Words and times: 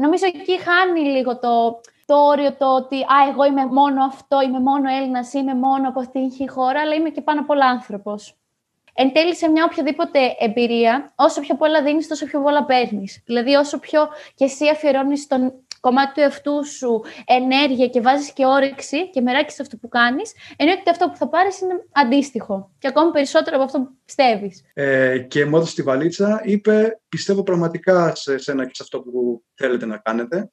Νομίζω 0.00 0.26
εκεί 0.26 0.58
χάνει 0.58 1.00
λίγο 1.00 1.38
το, 1.38 1.80
το 2.04 2.14
όριο 2.26 2.56
το 2.56 2.74
ότι 2.74 3.02
«Α, 3.02 3.28
εγώ 3.30 3.44
είμαι 3.44 3.66
μόνο 3.66 4.04
αυτό, 4.04 4.40
είμαι 4.40 4.60
μόνο 4.60 4.90
Έλληνας, 4.90 5.32
είμαι 5.32 5.54
μόνο 5.54 5.88
από 5.88 6.00
αυτήν 6.00 6.28
την 6.30 6.50
χώρα, 6.50 6.80
αλλά 6.80 6.94
είμαι 6.94 7.10
και 7.10 7.20
πάνω 7.20 7.40
απ' 7.40 7.50
όλα 7.50 7.66
άνθρωπος». 7.66 8.37
Εν 9.00 9.12
τέλει, 9.12 9.34
σε 9.36 9.48
μια 9.48 9.64
οποιαδήποτε 9.64 10.18
εμπειρία, 10.38 11.12
όσο 11.16 11.40
πιο 11.40 11.56
πολλά 11.56 11.82
δίνεις, 11.82 12.08
τόσο 12.08 12.26
πιο 12.26 12.42
πολλά 12.42 12.64
παίρνεις. 12.64 13.22
Δηλαδή, 13.24 13.54
όσο 13.54 13.78
πιο 13.78 14.08
και 14.34 14.44
εσύ 14.44 14.68
αφιερώνεις 14.68 15.26
τον 15.26 15.52
κομμάτι 15.80 16.14
του 16.14 16.20
εαυτού 16.20 16.66
σου 16.66 17.04
ενέργεια 17.24 17.86
και 17.88 18.00
βάζεις 18.00 18.32
και 18.32 18.46
όρεξη 18.46 19.10
και 19.10 19.20
μεράκι 19.20 19.52
σε 19.52 19.62
αυτό 19.62 19.76
που 19.76 19.88
κάνεις, 19.88 20.32
εννοείται 20.56 20.80
ότι 20.80 20.90
αυτό 20.90 21.08
που 21.08 21.16
θα 21.16 21.28
πάρεις 21.28 21.60
είναι 21.60 21.74
αντίστοιχο. 21.92 22.70
Και 22.78 22.88
ακόμη 22.88 23.10
περισσότερο 23.10 23.56
από 23.56 23.64
αυτό 23.64 23.78
που 23.78 23.96
πιστεύεις. 24.04 24.62
Ε, 24.74 25.18
και 25.18 25.44
μόνο 25.44 25.64
στη 25.64 25.82
βαλίτσα 25.82 26.40
είπε: 26.44 27.00
Πιστεύω 27.08 27.42
πραγματικά 27.42 28.14
σε 28.14 28.38
σένα 28.38 28.64
και 28.66 28.74
σε 28.74 28.82
αυτό 28.82 29.00
που 29.00 29.42
θέλετε 29.54 29.86
να 29.86 29.96
κάνετε. 29.96 30.50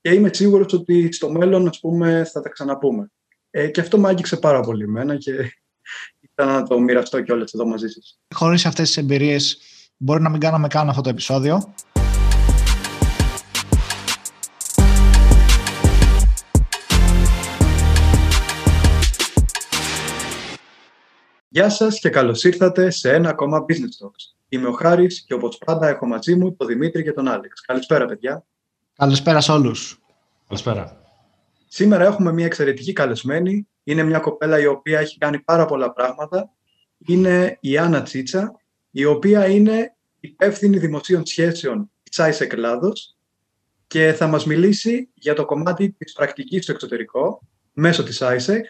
Και 0.00 0.12
είμαι 0.14 0.30
σίγουρος 0.32 0.72
ότι 0.72 1.12
στο 1.12 1.30
μέλλον, 1.30 1.68
ας 1.68 1.80
πούμε, 1.80 2.24
θα 2.32 2.40
τα 2.40 2.48
ξαναπούμε. 2.48 3.10
Ε, 3.50 3.68
και 3.68 3.80
αυτό 3.80 3.98
με 3.98 4.08
άγγιξε 4.08 4.36
πάρα 4.36 4.60
πολύ 4.60 4.82
εμένα 4.82 5.16
και 5.16 5.32
ήθελα 5.32 5.52
να 6.44 6.62
το 6.62 6.80
μοιραστώ 6.80 7.20
και 7.20 7.32
όλες 7.32 7.52
εδώ 7.52 7.66
μαζί 7.66 7.88
σας. 7.88 8.18
Χωρίς 8.34 8.66
αυτές 8.66 8.86
τις 8.86 8.96
εμπειρίες 8.96 9.58
μπορεί 9.96 10.22
να 10.22 10.28
μην 10.28 10.40
κάναμε 10.40 10.68
καν 10.68 10.88
αυτό 10.88 11.00
το 11.00 11.08
επεισόδιο. 11.08 11.74
Γεια 21.48 21.70
σας 21.70 21.98
και 21.98 22.08
καλώς 22.08 22.44
ήρθατε 22.44 22.90
σε 22.90 23.12
ένα 23.12 23.28
ακόμα 23.28 23.64
Business 23.68 24.06
Talks. 24.06 24.36
Είμαι 24.48 24.68
ο 24.68 24.72
Χάρης 24.72 25.24
και 25.26 25.34
όπως 25.34 25.58
πάντα 25.64 25.88
έχω 25.88 26.06
μαζί 26.06 26.34
μου 26.34 26.56
τον 26.56 26.66
Δημήτρη 26.66 27.02
και 27.02 27.12
τον 27.12 27.28
Άλεξ. 27.28 27.60
Καλησπέρα 27.60 28.06
παιδιά. 28.06 28.44
Καλησπέρα 28.94 29.40
σε 29.40 29.52
όλους. 29.52 30.00
Καλησπέρα. 30.48 31.02
Σήμερα 31.68 32.04
έχουμε 32.04 32.32
μια 32.32 32.46
εξαιρετική 32.46 32.92
καλεσμένη. 32.92 33.68
Είναι 33.88 34.02
μια 34.02 34.18
κοπέλα 34.18 34.60
η 34.60 34.66
οποία 34.66 34.98
έχει 34.98 35.18
κάνει 35.18 35.38
πάρα 35.38 35.64
πολλά 35.64 35.92
πράγματα. 35.92 36.50
Είναι 37.06 37.58
η 37.60 37.78
Άννα 37.78 38.02
Τσίτσα, 38.02 38.60
η 38.90 39.04
οποία 39.04 39.46
είναι 39.46 39.96
υπεύθυνη 40.20 40.78
δημοσίων 40.78 41.26
σχέσεων 41.26 41.90
της 42.02 42.20
ISEC 42.20 42.52
Ελλάδος 42.52 43.16
και 43.86 44.12
θα 44.12 44.26
μας 44.26 44.46
μιλήσει 44.46 45.08
για 45.14 45.34
το 45.34 45.44
κομμάτι 45.44 45.90
της 45.98 46.12
πρακτικής 46.12 46.62
στο 46.62 46.72
εξωτερικό 46.72 47.40
μέσω 47.72 48.02
της 48.02 48.22
ISEC 48.22 48.60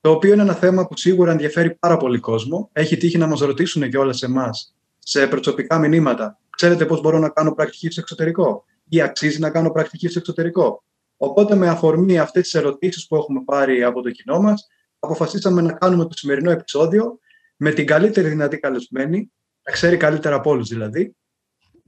το 0.00 0.10
οποίο 0.10 0.32
είναι 0.32 0.42
ένα 0.42 0.54
θέμα 0.54 0.86
που 0.86 0.96
σίγουρα 0.96 1.30
ενδιαφέρει 1.30 1.74
πάρα 1.74 1.96
πολύ 1.96 2.18
κόσμο. 2.18 2.70
Έχει 2.72 2.96
τύχει 2.96 3.18
να 3.18 3.26
μας 3.26 3.40
ρωτήσουν 3.40 3.90
και 3.90 3.98
όλα 3.98 4.12
σε 4.12 4.26
εμάς 4.26 4.74
σε 4.98 5.26
προσωπικά 5.26 5.78
μηνύματα. 5.78 6.38
Ξέρετε 6.50 6.86
πώς 6.86 7.00
μπορώ 7.00 7.18
να 7.18 7.28
κάνω 7.28 7.54
πρακτική 7.54 7.90
στο 7.90 8.00
εξωτερικό, 8.00 8.64
ή 8.88 9.00
αξίζει 9.00 9.40
να 9.40 9.50
κάνω 9.50 9.70
πρακτική 9.70 10.08
στο 10.08 10.18
εξωτερικό; 10.18 10.82
Οπότε, 11.16 11.54
με 11.54 11.68
αφορμή 11.68 12.18
αυτές 12.18 12.42
τις 12.42 12.54
ερωτήσεις 12.54 13.06
που 13.06 13.16
έχουμε 13.16 13.42
πάρει 13.44 13.82
από 13.82 14.02
το 14.02 14.10
κοινό 14.10 14.40
μας, 14.40 14.66
αποφασίσαμε 14.98 15.62
να 15.62 15.72
κάνουμε 15.72 16.04
το 16.04 16.16
σημερινό 16.16 16.50
επεισόδιο 16.50 17.18
με 17.56 17.72
την 17.72 17.86
καλύτερη 17.86 18.28
δυνατή 18.28 18.58
καλεσμένη, 18.58 19.32
να 19.62 19.72
ξέρει 19.72 19.96
καλύτερα 19.96 20.34
από 20.34 20.50
όλους 20.50 20.68
δηλαδή, 20.68 21.16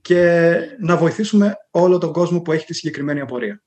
και 0.01 0.59
να 0.79 0.97
βοηθήσουμε 0.97 1.57
όλο 1.71 1.99
τον 1.99 2.13
κόσμο 2.13 2.41
που 2.41 2.53
έχει 2.53 2.67
τη 2.67 2.75
συγκεκριμένη 2.75 3.21
απορία. 3.21 3.63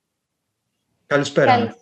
Καλησπέρα. 1.05 1.51
Καλησπέρα, 1.51 1.80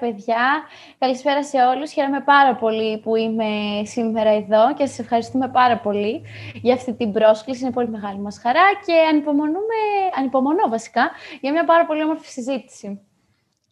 παιδιά. 0.00 0.62
Καλησπέρα 0.98 1.44
σε 1.44 1.58
όλους. 1.62 1.92
Χαίρομαι 1.92 2.20
πάρα 2.20 2.54
πολύ 2.56 2.98
που 2.98 3.16
είμαι 3.16 3.46
σήμερα 3.84 4.30
εδώ 4.30 4.74
και 4.74 4.86
σας 4.86 4.98
ευχαριστούμε 4.98 5.48
πάρα 5.48 5.78
πολύ 5.78 6.22
για 6.62 6.74
αυτή 6.74 6.92
την 6.94 7.12
πρόσκληση. 7.12 7.62
Είναι 7.62 7.72
πολύ 7.72 7.88
μεγάλη 7.88 8.18
μας 8.18 8.38
χαρά 8.38 8.64
και 8.86 8.92
ανυπομονούμε, 9.10 9.78
ανυπομονώ 10.18 10.68
βασικά 10.68 11.10
για 11.40 11.52
μια 11.52 11.64
πάρα 11.64 11.86
πολύ 11.86 12.02
όμορφη 12.02 12.28
συζήτηση. 12.28 13.00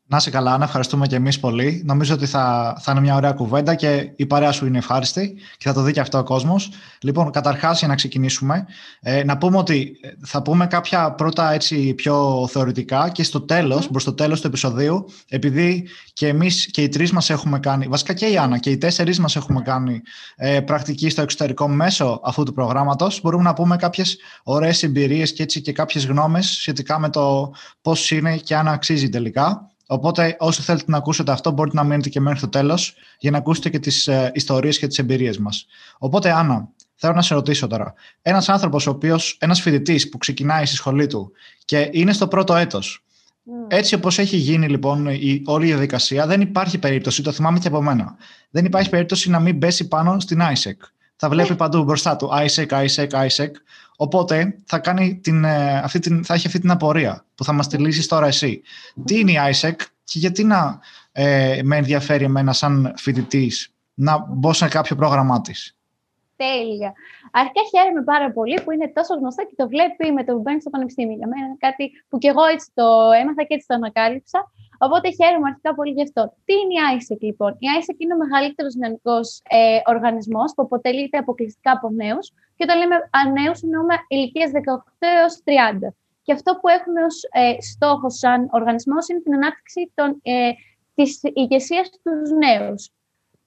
Να 0.07 0.17
είσαι 0.17 0.31
καλά, 0.31 0.59
να 0.59 0.65
ευχαριστούμε 0.65 1.07
και 1.07 1.17
εμείς 1.17 1.41
πολύ. 1.41 1.83
Νομίζω 1.85 2.15
ότι 2.15 2.27
θα, 2.27 2.77
θα 2.81 2.93
είναι 2.93 3.01
μια 3.01 3.15
ωραία 3.15 3.33
κουβέντα 3.33 3.75
και 3.75 4.13
η 4.17 4.27
παρέα 4.27 4.53
σου 4.53 4.67
είναι 4.67 4.79
ευχάριστη 4.79 5.35
και 5.57 5.69
θα 5.69 5.73
το 5.73 5.83
δει 5.83 5.93
και 5.93 6.01
αυτό 6.01 6.19
ο 6.19 6.23
κόσμος. 6.23 6.71
Λοιπόν, 7.01 7.31
καταρχάς, 7.31 7.79
για 7.79 7.89
να 7.89 7.95
ξεκινήσουμε, 7.95 8.67
ε, 9.01 9.25
να 9.25 9.39
πούμε 9.39 9.57
ότι 9.57 9.99
ε, 10.03 10.09
θα 10.27 10.43
πούμε 10.43 10.67
κάποια 10.67 11.13
πρώτα 11.13 11.53
έτσι 11.53 11.95
πιο 11.95 12.47
θεωρητικά 12.51 13.09
και 13.09 13.23
στο 13.23 13.41
τέλος, 13.41 13.87
mm. 13.87 13.89
προ 13.93 14.03
το 14.03 14.15
τέλος 14.15 14.41
του 14.41 14.47
επεισοδίου, 14.47 15.05
επειδή 15.29 15.89
και 16.13 16.29
εμείς 16.29 16.67
και 16.71 16.83
οι 16.83 16.89
τρεις 16.89 17.13
μας 17.13 17.31
έχουμε 17.31 17.59
κάνει, 17.59 17.87
βασικά 17.87 18.13
και 18.13 18.27
η 18.27 18.37
Άννα 18.37 18.59
και 18.59 18.71
οι 18.71 18.79
τέσσερις 18.79 19.19
μας 19.19 19.37
έχουμε 19.37 19.61
κάνει 19.63 20.01
ε, 20.37 20.61
πρακτική 20.61 21.09
στο 21.09 21.23
εξωτερικό 21.23 21.69
μέσω 21.69 22.21
αυτού 22.25 22.43
του 22.43 22.53
προγράμματος, 22.53 23.21
μπορούμε 23.23 23.43
να 23.43 23.53
πούμε 23.53 23.77
κάποιες 23.77 24.17
ωραίες 24.43 24.83
εμπειρίες 24.83 25.33
και, 25.33 25.45
και 25.45 25.73
κάποιες 25.73 26.07
γνώμες 26.07 26.47
σχετικά 26.47 26.99
με 26.99 27.11
το 27.11 27.53
πώς 27.81 28.11
είναι 28.11 28.37
και 28.37 28.57
αν 28.57 28.69
αξίζει 28.69 29.09
τελικά. 29.09 29.69
Οπότε, 29.87 30.37
όσο 30.39 30.63
θέλετε 30.63 30.85
να 30.87 30.97
ακούσετε 30.97 31.33
αυτό, 31.33 31.51
μπορείτε 31.51 31.77
να 31.77 31.85
μείνετε 31.85 32.09
και 32.09 32.21
μέχρι 32.21 32.41
το 32.41 32.49
τέλος 32.49 32.95
για 33.19 33.31
να 33.31 33.39
ακούσετε 33.39 33.69
και 33.69 33.79
τις 33.79 34.07
ε, 34.07 34.31
ιστορίες 34.35 34.79
και 34.79 34.87
τις 34.87 34.99
εμπειρίες 34.99 35.39
μας. 35.39 35.67
Οπότε, 35.99 36.31
Άννα, 36.33 36.69
θέλω 36.95 37.15
να 37.15 37.23
σε 37.23 37.35
ρωτήσω 37.35 37.67
τώρα. 37.67 37.95
Ένας 38.23 38.49
άνθρωπος, 38.49 38.87
ο 38.87 38.91
οποίος, 38.91 39.37
ένας 39.41 39.61
φοιτητής 39.61 40.09
που 40.09 40.19
ξεκινάει 40.19 40.67
στη 40.67 40.77
σχολή 40.77 41.07
του 41.07 41.33
και 41.65 41.89
είναι 41.93 42.13
στο 42.13 42.29
πρώτο 42.29 42.55
έτος. 42.55 43.05
Mm. 43.47 43.51
Έτσι 43.69 43.95
όπως 43.95 44.19
έχει 44.19 44.37
γίνει 44.37 44.69
λοιπόν 44.69 45.07
η, 45.07 45.43
όλη 45.45 45.67
η 45.67 45.69
διαδικασία, 45.69 46.27
δεν 46.27 46.41
υπάρχει 46.41 46.79
περίπτωση, 46.79 47.23
το 47.23 47.33
θυμάμαι 47.33 47.59
και 47.59 47.69
από 47.69 47.83
μένα, 47.83 48.17
δεν 48.51 48.65
υπάρχει 48.65 48.89
περίπτωση 48.89 49.31
να 49.31 49.41
μην 49.41 49.59
πέσει 49.59 49.89
πάνω 49.89 50.21
στην 50.21 50.41
ISEC. 50.41 50.77
Θα 51.17 51.29
βλέπει 51.29 51.51
ναι. 51.51 51.57
παντού 51.57 51.85
μπροστά 51.85 52.17
του 52.17 52.31
ISEC, 52.33 52.67
ISEC, 52.67 53.09
ISEC. 53.09 53.51
Οπότε 54.05 54.57
θα, 54.67 54.79
κάνει 54.79 55.21
την, 55.23 55.45
ε, 55.45 55.79
αυτή 55.79 55.99
την, 55.99 56.25
θα 56.25 56.35
έχει 56.35 56.47
αυτή 56.47 56.59
την 56.59 56.71
απορία 56.71 57.25
που 57.35 57.45
θα 57.45 57.53
μας 57.53 57.69
τη 57.69 57.79
λύσεις 57.79 58.07
τώρα 58.07 58.27
εσύ. 58.27 58.63
Τι 59.05 59.19
είναι 59.19 59.31
η 59.31 59.39
ISEC 59.51 59.75
και 60.05 60.19
γιατί 60.19 60.45
να 60.45 60.81
ε, 61.13 61.61
με 61.63 61.77
ενδιαφέρει 61.77 62.25
εμένα 62.25 62.53
σαν 62.53 62.95
φοιτητής 62.97 63.75
να 63.95 64.27
μπω 64.29 64.53
σε 64.53 64.69
κάποιο 64.69 64.97
πρόγραμμά 64.97 65.41
της; 65.41 65.77
Τέλεια. 66.37 66.93
Αρχικά 67.31 67.61
χαίρομαι 67.71 68.03
πάρα 68.03 68.33
πολύ 68.33 68.61
που 68.65 68.71
είναι 68.71 68.93
τόσο 68.95 69.15
γνωστό 69.15 69.43
και 69.49 69.55
το 69.57 69.69
βλέπει 69.69 70.13
με 70.13 70.25
το 70.25 70.33
που 70.35 70.41
μπαίνει 70.41 70.61
στο 70.61 70.71
πανεπιστήμιο. 70.71 71.17
Για 71.17 71.29
μένα 71.29 71.47
είναι 71.47 71.57
κάτι 71.59 71.85
που 72.09 72.19
και 72.19 72.29
εγώ 72.29 72.45
έτσι 72.55 72.67
το 72.75 72.87
έμαθα 73.21 73.43
και 73.43 73.55
έτσι 73.55 73.67
το 73.67 73.75
ανακάλυψα. 73.75 74.39
Οπότε 74.87 75.07
χαίρομαι 75.19 75.49
αρχικά 75.51 75.75
πολύ 75.75 75.93
γι' 75.99 76.07
αυτό. 76.09 76.23
Τι 76.45 76.53
είναι 76.61 76.75
η 76.79 76.81
ISEC 76.97 77.21
λοιπόν; 77.29 77.51
Η 77.65 77.67
ISEC 77.79 77.97
είναι 78.03 78.15
ο 78.15 78.17
μεγαλύτερος 78.17 78.75
νεανικό 78.75 79.19
ε, 79.49 79.81
οργανισμός 79.95 80.49
που 80.55 80.63
αποτελείται 80.63 81.19
αποκλειστικά 81.19 81.71
από 81.73 81.89
νέους. 81.91 82.27
Και 82.57 82.65
όταν 82.67 82.77
λέμε 82.79 82.97
νέους, 83.41 83.63
εννοούμε 83.63 83.95
ηλικίες 84.09 84.51
18 84.51 85.07
έως 85.21 85.35
30. 85.45 85.95
Και 86.23 86.33
αυτό 86.33 86.51
που 86.61 86.69
έχουμε 86.69 87.01
ως 87.05 87.17
ε, 87.31 87.61
στόχο 87.61 88.11
σαν 88.11 88.49
οργανισμός 88.53 89.09
είναι 89.09 89.21
την 89.21 89.35
ανάπτυξη 89.35 89.93
των, 89.95 90.09
ε, 90.23 90.51
της 90.95 91.21
ηγεσίας 91.23 91.87
στους 91.87 92.31
νέους. 92.45 92.91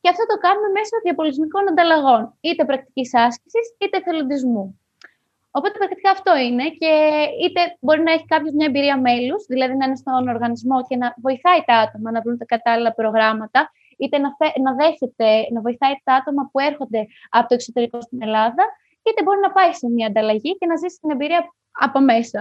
Και 0.01 0.09
αυτό 0.09 0.25
το 0.25 0.37
κάνουμε 0.45 0.67
μέσω 0.77 0.95
διαπολιτισμικών 1.03 1.69
ανταλλαγών, 1.69 2.33
είτε 2.39 2.65
πρακτικής 2.65 3.15
άσκησης, 3.15 3.75
είτε 3.79 3.97
εθελοντισμού. 3.97 4.79
Οπότε 5.51 5.77
πρακτικά 5.77 6.09
αυτό 6.09 6.37
είναι 6.37 6.65
και 6.69 6.91
είτε 7.43 7.61
μπορεί 7.79 8.01
να 8.01 8.11
έχει 8.11 8.25
κάποιος 8.25 8.53
μια 8.53 8.65
εμπειρία 8.65 8.97
μέλους, 8.99 9.45
δηλαδή 9.47 9.75
να 9.75 9.85
είναι 9.85 9.95
στον 9.95 10.27
οργανισμό 10.27 10.85
και 10.87 10.95
να 10.95 11.13
βοηθάει 11.17 11.61
τα 11.65 11.75
άτομα 11.75 12.11
να 12.11 12.21
βρουν 12.21 12.37
τα 12.37 12.45
κατάλληλα 12.45 12.93
προγράμματα, 12.93 13.71
είτε 13.97 14.17
να, 14.17 14.29
να 14.61 14.75
δέχεται, 14.75 15.27
να 15.53 15.61
βοηθάει 15.61 15.93
τα 16.03 16.13
άτομα 16.13 16.49
που 16.51 16.59
έρχονται 16.59 17.01
από 17.29 17.47
το 17.47 17.53
εξωτερικό 17.53 18.01
στην 18.01 18.21
Ελλάδα, 18.21 18.63
είτε 19.03 19.23
μπορεί 19.23 19.39
να 19.39 19.51
πάει 19.51 19.73
σε 19.73 19.89
μια 19.89 20.07
ανταλλαγή 20.07 20.57
και 20.57 20.65
να 20.65 20.75
ζήσει 20.75 20.97
την 21.01 21.09
εμπειρία 21.09 21.41
από 21.71 21.99
μέσα. 21.99 22.39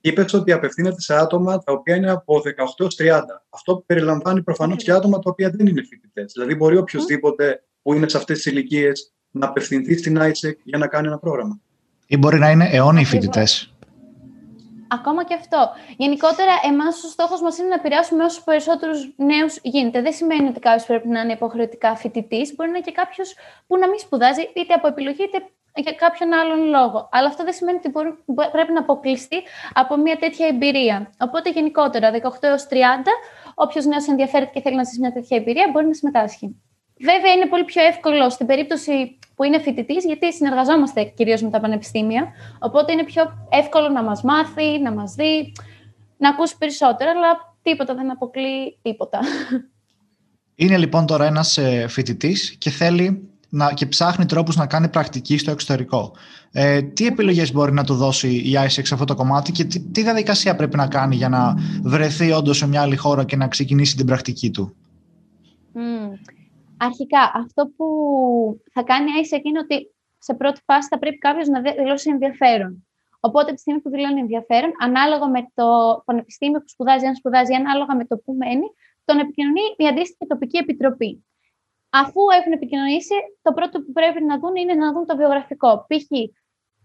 Είπες 0.00 0.32
ότι 0.32 0.52
απευθύνεται 0.52 1.00
σε 1.00 1.14
άτομα 1.14 1.58
τα 1.58 1.72
οποία 1.72 1.96
είναι 1.96 2.10
από 2.10 2.40
18 2.44 2.44
έως 2.78 2.96
30. 2.98 3.22
Αυτό 3.48 3.82
περιλαμβάνει 3.86 4.42
προφανώς 4.42 4.82
και 4.84 4.92
άτομα 4.92 5.18
τα 5.18 5.30
οποία 5.30 5.50
δεν 5.50 5.66
είναι 5.66 5.82
φοιτητές. 5.82 6.32
Δηλαδή, 6.32 6.54
μπορεί 6.54 6.76
οποιοδήποτε 6.76 7.64
που 7.82 7.94
είναι 7.94 8.08
σε 8.08 8.16
αυτές 8.16 8.36
τις 8.36 8.52
ηλικίες 8.52 9.12
να 9.38 9.46
απευθυνθεί 9.46 9.96
στην 9.96 10.18
ISEC 10.18 10.56
για 10.62 10.78
να 10.78 10.86
κάνει 10.86 11.06
ένα 11.06 11.18
πρόγραμμα. 11.18 11.60
Ή 12.06 12.16
μπορεί 12.16 12.38
να 12.38 12.50
είναι 12.50 12.68
αιώνιοι 12.72 13.04
φοιτητές. 13.04 13.72
Ακόμα 14.90 15.24
και 15.24 15.34
αυτό. 15.34 15.70
Γενικότερα, 15.96 16.52
εμάς 16.70 17.04
ο 17.04 17.08
στόχος 17.08 17.40
μας 17.42 17.58
είναι 17.58 17.68
να 17.68 17.74
επηρεάσουμε 17.74 18.24
όσο 18.24 18.42
περισσότερους 18.44 19.12
νέους 19.16 19.58
γίνεται. 19.62 20.02
Δεν 20.02 20.12
σημαίνει 20.12 20.48
ότι 20.48 20.60
κάποιος 20.60 20.86
πρέπει 20.86 21.08
να 21.08 21.20
είναι 21.20 21.32
υποχρεωτικά 21.32 21.96
φοιτητής. 21.96 22.54
Μπορεί 22.54 22.70
να 22.70 22.76
είναι 22.76 22.86
και 22.86 22.92
κάποιος 22.92 23.34
που 23.66 23.78
να 23.78 23.88
μην 23.88 23.98
σπουδάζει, 23.98 24.42
είτε 24.56 24.74
από 24.74 24.86
επιλογή, 24.86 25.22
είτε 25.22 25.38
για 25.74 25.92
κάποιον 25.92 26.32
άλλον 26.32 26.64
λόγο. 26.68 27.08
Αλλά 27.12 27.28
αυτό 27.28 27.44
δεν 27.44 27.52
σημαίνει 27.52 27.78
ότι 27.78 27.90
μπορεί, 27.90 28.14
πρέπει 28.52 28.72
να 28.72 28.80
αποκλειστεί 28.80 29.36
από 29.72 29.96
μια 29.96 30.16
τέτοια 30.16 30.46
εμπειρία. 30.46 31.10
Οπότε, 31.18 31.50
γενικότερα, 31.50 32.10
18 32.10 32.18
έως 32.40 32.66
30, 32.66 33.12
όποιος 33.54 33.84
νέος 33.84 34.08
ενδιαφέρεται 34.08 34.50
και 34.54 34.60
θέλει 34.60 34.76
να 34.76 34.84
ζήσει 34.84 35.00
μια 35.00 35.12
τέτοια 35.12 35.36
εμπειρία, 35.36 35.68
μπορεί 35.72 35.86
να 35.86 35.94
συμμετάσχει. 35.94 36.62
Βέβαια, 37.00 37.32
είναι 37.32 37.46
πολύ 37.46 37.64
πιο 37.64 37.82
εύκολο 37.82 38.30
στην 38.30 38.46
περίπτωση 38.46 39.17
που 39.38 39.44
είναι 39.44 39.60
φοιτητής, 39.60 40.04
γιατί 40.04 40.32
συνεργαζόμαστε 40.32 41.02
κυρίως 41.04 41.42
με 41.42 41.50
τα 41.50 41.60
πανεπιστήμια. 41.60 42.26
Οπότε 42.58 42.92
είναι 42.92 43.04
πιο 43.04 43.46
εύκολο 43.48 43.88
να 43.88 44.02
μας 44.02 44.22
μάθει, 44.22 44.78
να 44.82 44.92
μας 44.92 45.14
δει, 45.14 45.52
να 46.16 46.28
ακούσει 46.28 46.58
περισσότερα, 46.58 47.10
αλλά 47.10 47.56
τίποτα 47.62 47.94
δεν 47.94 48.10
αποκλεί 48.10 48.78
τίποτα. 48.82 49.18
Είναι 50.54 50.76
λοιπόν 50.76 51.06
τώρα 51.06 51.26
ένας 51.26 51.58
ε, 51.58 51.86
φοιτητής 51.88 52.56
και 52.58 52.70
θέλει 52.70 53.28
να, 53.48 53.72
και 53.72 53.86
ψάχνει 53.86 54.26
τρόπους 54.26 54.56
να 54.56 54.66
κάνει 54.66 54.88
πρακτική 54.88 55.38
στο 55.38 55.50
εξωτερικό. 55.50 56.12
Ε, 56.52 56.82
τι 56.82 57.06
επιλογές 57.06 57.52
μπορεί 57.52 57.72
να 57.72 57.84
του 57.84 57.94
δώσει 57.94 58.28
η 58.28 58.52
ISEC 58.56 58.80
σε 58.82 58.94
αυτό 58.94 59.04
το 59.04 59.14
κομμάτι 59.14 59.52
και 59.52 59.64
τι, 59.64 59.80
τι 59.80 60.02
διαδικασία 60.02 60.56
πρέπει 60.56 60.76
να 60.76 60.86
κάνει 60.86 61.16
για 61.16 61.28
να 61.28 61.54
βρεθεί 61.82 62.32
όντως 62.32 62.56
σε 62.56 62.66
μια 62.66 62.80
άλλη 62.80 62.96
χώρα 62.96 63.24
και 63.24 63.36
να 63.36 63.48
ξεκινήσει 63.48 63.96
την 63.96 64.06
πρακτική 64.06 64.50
του; 64.50 64.74
Αρχικά, 66.78 67.32
αυτό 67.34 67.66
που 67.76 67.86
θα 68.72 68.82
κάνει 68.82 69.10
η 69.10 69.14
ISEC 69.22 69.40
είναι 69.42 69.58
ότι 69.58 69.94
σε 70.18 70.34
πρώτη 70.34 70.60
φάση 70.64 70.88
θα 70.88 70.98
πρέπει 70.98 71.18
κάποιος 71.18 71.48
να 71.48 71.60
δηλώσει 71.60 72.10
ενδιαφέρον. 72.10 72.86
Οπότε, 73.20 73.52
τη 73.52 73.60
στιγμή 73.60 73.80
που 73.80 73.90
δηλώνει 73.90 74.20
ενδιαφέρον, 74.20 74.70
ανάλογα 74.80 75.28
με 75.28 75.50
το 75.54 75.66
πανεπιστήμιο 76.04 76.58
που 76.58 76.68
σπουδάζει, 76.68 77.06
αν 77.06 77.14
σπουδάζει, 77.14 77.54
ανάλογα 77.54 77.96
με 77.96 78.04
το 78.04 78.16
που 78.16 78.32
μένει, 78.32 78.66
τον 79.04 79.18
επικοινωνεί 79.18 79.60
η 79.76 79.86
αντίστοιχη 79.86 80.26
τοπική 80.26 80.58
επιτροπή. 80.58 81.24
Αφού 81.90 82.20
έχουν 82.40 82.52
επικοινωνήσει, 82.52 83.14
το 83.42 83.52
πρώτο 83.52 83.80
που 83.80 83.92
πρέπει 83.92 84.24
να 84.24 84.38
δουν 84.38 84.56
είναι 84.56 84.74
να 84.74 84.92
δουν 84.92 85.06
το 85.06 85.16
βιογραφικό. 85.16 85.86
Π.χ. 85.88 86.06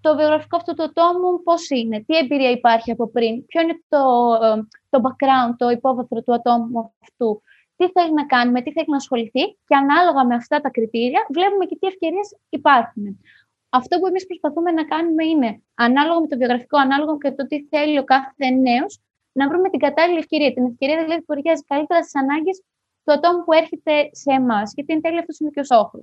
το 0.01 0.15
βιογραφικό 0.15 0.55
αυτού 0.57 0.73
του 0.73 0.83
ατόμου 0.83 1.43
πώς 1.43 1.69
είναι, 1.69 2.03
τι 2.03 2.17
εμπειρία 2.17 2.51
υπάρχει 2.51 2.91
από 2.91 3.07
πριν, 3.07 3.45
ποιο 3.45 3.61
είναι 3.61 3.83
το, 3.89 3.99
ε, 4.45 4.67
το 4.89 5.01
background, 5.03 5.53
το 5.57 5.69
υπόβαθρο 5.69 6.21
του 6.21 6.33
ατόμου 6.33 6.93
αυτού, 7.01 7.41
τι 7.85 7.91
θέλει 7.99 8.13
να 8.13 8.25
κάνει, 8.25 8.51
με 8.51 8.61
τι 8.61 8.71
θέλει 8.71 8.85
να 8.89 8.95
ασχοληθεί 8.95 9.43
και 9.67 9.75
ανάλογα 9.83 10.25
με 10.25 10.35
αυτά 10.35 10.61
τα 10.61 10.69
κριτήρια 10.69 11.21
βλέπουμε 11.33 11.65
και 11.65 11.77
τι 11.79 11.87
ευκαιρίες 11.87 12.27
υπάρχουν. 12.49 13.05
Αυτό 13.69 13.99
που 13.99 14.07
εμείς 14.07 14.25
προσπαθούμε 14.25 14.71
να 14.71 14.83
κάνουμε 14.83 15.23
είναι, 15.25 15.49
ανάλογα 15.73 16.19
με 16.19 16.27
το 16.27 16.37
βιογραφικό, 16.37 16.77
ανάλογα 16.77 17.13
με 17.23 17.31
το 17.31 17.47
τι 17.47 17.57
θέλει 17.71 17.97
ο 17.99 18.03
κάθε 18.03 18.47
νέος, 18.67 18.93
να 19.39 19.47
βρούμε 19.49 19.69
την 19.69 19.79
κατάλληλη 19.79 20.19
ευκαιρία. 20.19 20.53
Την 20.53 20.65
ευκαιρία 20.65 20.97
δηλαδή 21.03 21.21
που 21.23 21.33
ταιριάζει 21.33 21.63
καλύτερα 21.71 22.01
στις 22.01 22.15
ανάγκες 22.21 22.57
του 23.03 23.11
ατόμου 23.15 23.43
που 23.43 23.53
έρχεται 23.61 23.93
σε 24.11 24.31
εμάς. 24.39 24.71
Γιατί 24.75 24.93
εν 24.93 25.01
τέλει 25.01 25.19
αυτός 25.19 25.39
είναι 25.39 25.49
και 25.53 25.59
ο 25.59 25.63
στόχο. 25.63 25.97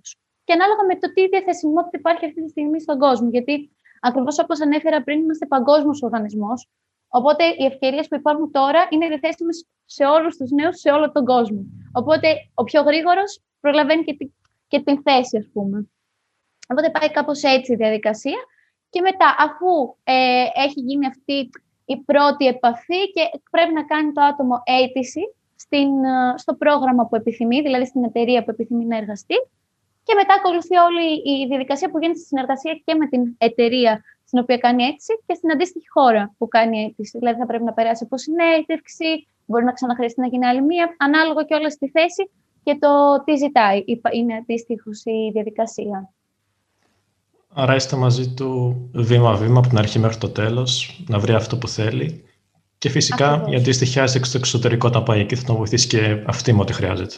Και 0.45 0.53
ανάλογα 0.53 0.83
με 0.91 0.95
το 0.99 1.13
τι 1.15 1.29
διαθεσιμότητα 1.29 1.97
υπάρχει 1.99 2.25
αυτή 2.27 2.43
τη 2.45 2.49
στιγμή 2.49 2.81
στον 2.81 2.99
κόσμο. 2.99 3.29
Γιατί 3.37 3.55
ακριβώς 4.01 4.39
όπως 4.39 4.61
ανέφερα 4.61 5.03
πριν, 5.03 5.19
είμαστε 5.21 5.47
παγκόσμιος 5.47 6.03
οργανισμός. 6.03 6.69
Οπότε 7.11 7.45
οι 7.45 7.65
ευκαιρίες 7.65 8.09
που 8.09 8.15
υπάρχουν 8.15 8.51
τώρα 8.51 8.87
είναι 8.91 9.09
διαθέσιμες 9.09 9.67
σε 9.85 10.05
όλους 10.05 10.37
τους 10.37 10.51
νέους 10.51 10.81
σε 10.81 10.91
όλο 10.91 11.13
τον 11.13 11.25
κόσμο. 11.25 11.65
Οπότε 11.93 12.29
ο 12.55 12.65
πιο 12.65 12.83
γρήγορος 12.83 13.41
προλαβαίνει 13.61 14.05
και, 14.05 14.31
και 14.69 14.81
την 14.81 15.03
θέση, 15.03 15.37
ας 15.37 15.49
πούμε. 15.53 15.89
Οπότε 16.69 16.91
πάει 16.91 17.11
κάπως 17.11 17.43
έτσι 17.43 17.73
η 17.73 17.77
διαδικασία. 17.77 18.39
Και 18.91 19.01
μετά, 19.01 19.35
αφού 19.39 19.97
ε, 20.05 20.45
έχει 20.65 20.81
γίνει 20.81 21.07
αυτή 21.07 21.51
η 21.85 21.97
πρώτη 21.97 22.47
επαφή 22.47 23.11
και 23.13 23.23
πρέπει 23.51 23.73
να 23.73 23.85
κάνει 23.85 24.13
το 24.13 24.21
άτομο 24.21 24.63
αίτηση 24.65 25.21
στην, 25.57 26.05
ε, 26.05 26.35
στο 26.37 26.55
πρόγραμμα 26.55 27.07
που 27.07 27.17
επιθυμεί, 27.17 27.61
δηλαδή 27.61 27.87
στην 27.87 28.05
εταιρεία 28.05 28.45
που 28.45 28.51
επιθυμεί 28.51 28.85
να 28.85 28.97
εργαστεί. 28.97 29.35
Και 30.03 30.15
μετά 30.15 30.35
ακολουθεί 30.35 30.77
όλη 30.77 31.07
η 31.33 31.47
διαδικασία 31.47 31.91
που 31.91 31.99
γίνεται 31.99 32.19
στη 32.19 32.27
συνεργασία 32.27 32.81
και 32.85 32.95
με 32.95 33.07
την 33.09 33.35
εταιρεία 33.39 34.03
στην 34.31 34.43
οποία 34.43 34.57
κάνει 34.57 34.83
αίτηση 34.85 35.13
και 35.27 35.35
στην 35.35 35.51
αντίστοιχη 35.51 35.89
χώρα 35.89 36.35
που 36.39 36.49
κάνει 36.49 36.79
αίτηση. 36.85 37.19
Δηλαδή 37.19 37.39
θα 37.39 37.47
πρέπει 37.47 37.65
να 37.65 37.73
περάσει 37.73 38.05
από 38.05 38.17
συνέντευξη, 38.19 39.27
μπορεί 39.47 39.65
να 39.65 39.73
ξαναχρειαστεί 39.73 40.21
να 40.21 40.27
γίνει 40.27 40.47
άλλη 40.47 40.63
μία, 40.63 40.95
ανάλογα 40.99 41.43
και 41.43 41.55
όλα 41.55 41.71
στη 41.71 41.89
θέση 41.89 42.31
και 42.63 42.79
το 42.81 43.23
τι 43.25 43.37
ζητάει. 43.37 43.85
Είναι 44.13 44.35
αντίστοιχος 44.35 45.05
η 45.05 45.31
διαδικασία. 45.33 46.13
Άρα 47.55 47.75
είστε 47.75 47.97
μαζί 47.97 48.35
του 48.35 48.77
βήμα-βήμα 48.95 49.59
από 49.59 49.69
την 49.69 49.79
αρχή 49.79 49.99
μέχρι 49.99 50.19
το 50.19 50.29
τέλος, 50.29 51.03
να 51.09 51.19
βρει 51.19 51.33
αυτό 51.33 51.59
που 51.59 51.69
θέλει. 51.69 52.25
Και 52.79 52.89
φυσικά 52.89 53.33
Ακριβώς. 53.33 53.53
η 53.53 53.57
αντίστοιχη 53.57 54.07
στο 54.07 54.39
εξωτερικό 54.39 54.89
όταν 54.89 55.03
πάει 55.03 55.21
εκεί 55.21 55.37
θα 55.37 55.45
τον 55.45 55.57
βοηθήσει 55.57 55.89
και 55.89 56.23
αυτή 56.27 56.53
με 56.53 56.61
ό,τι 56.61 56.73
χρειάζεται. 56.73 57.17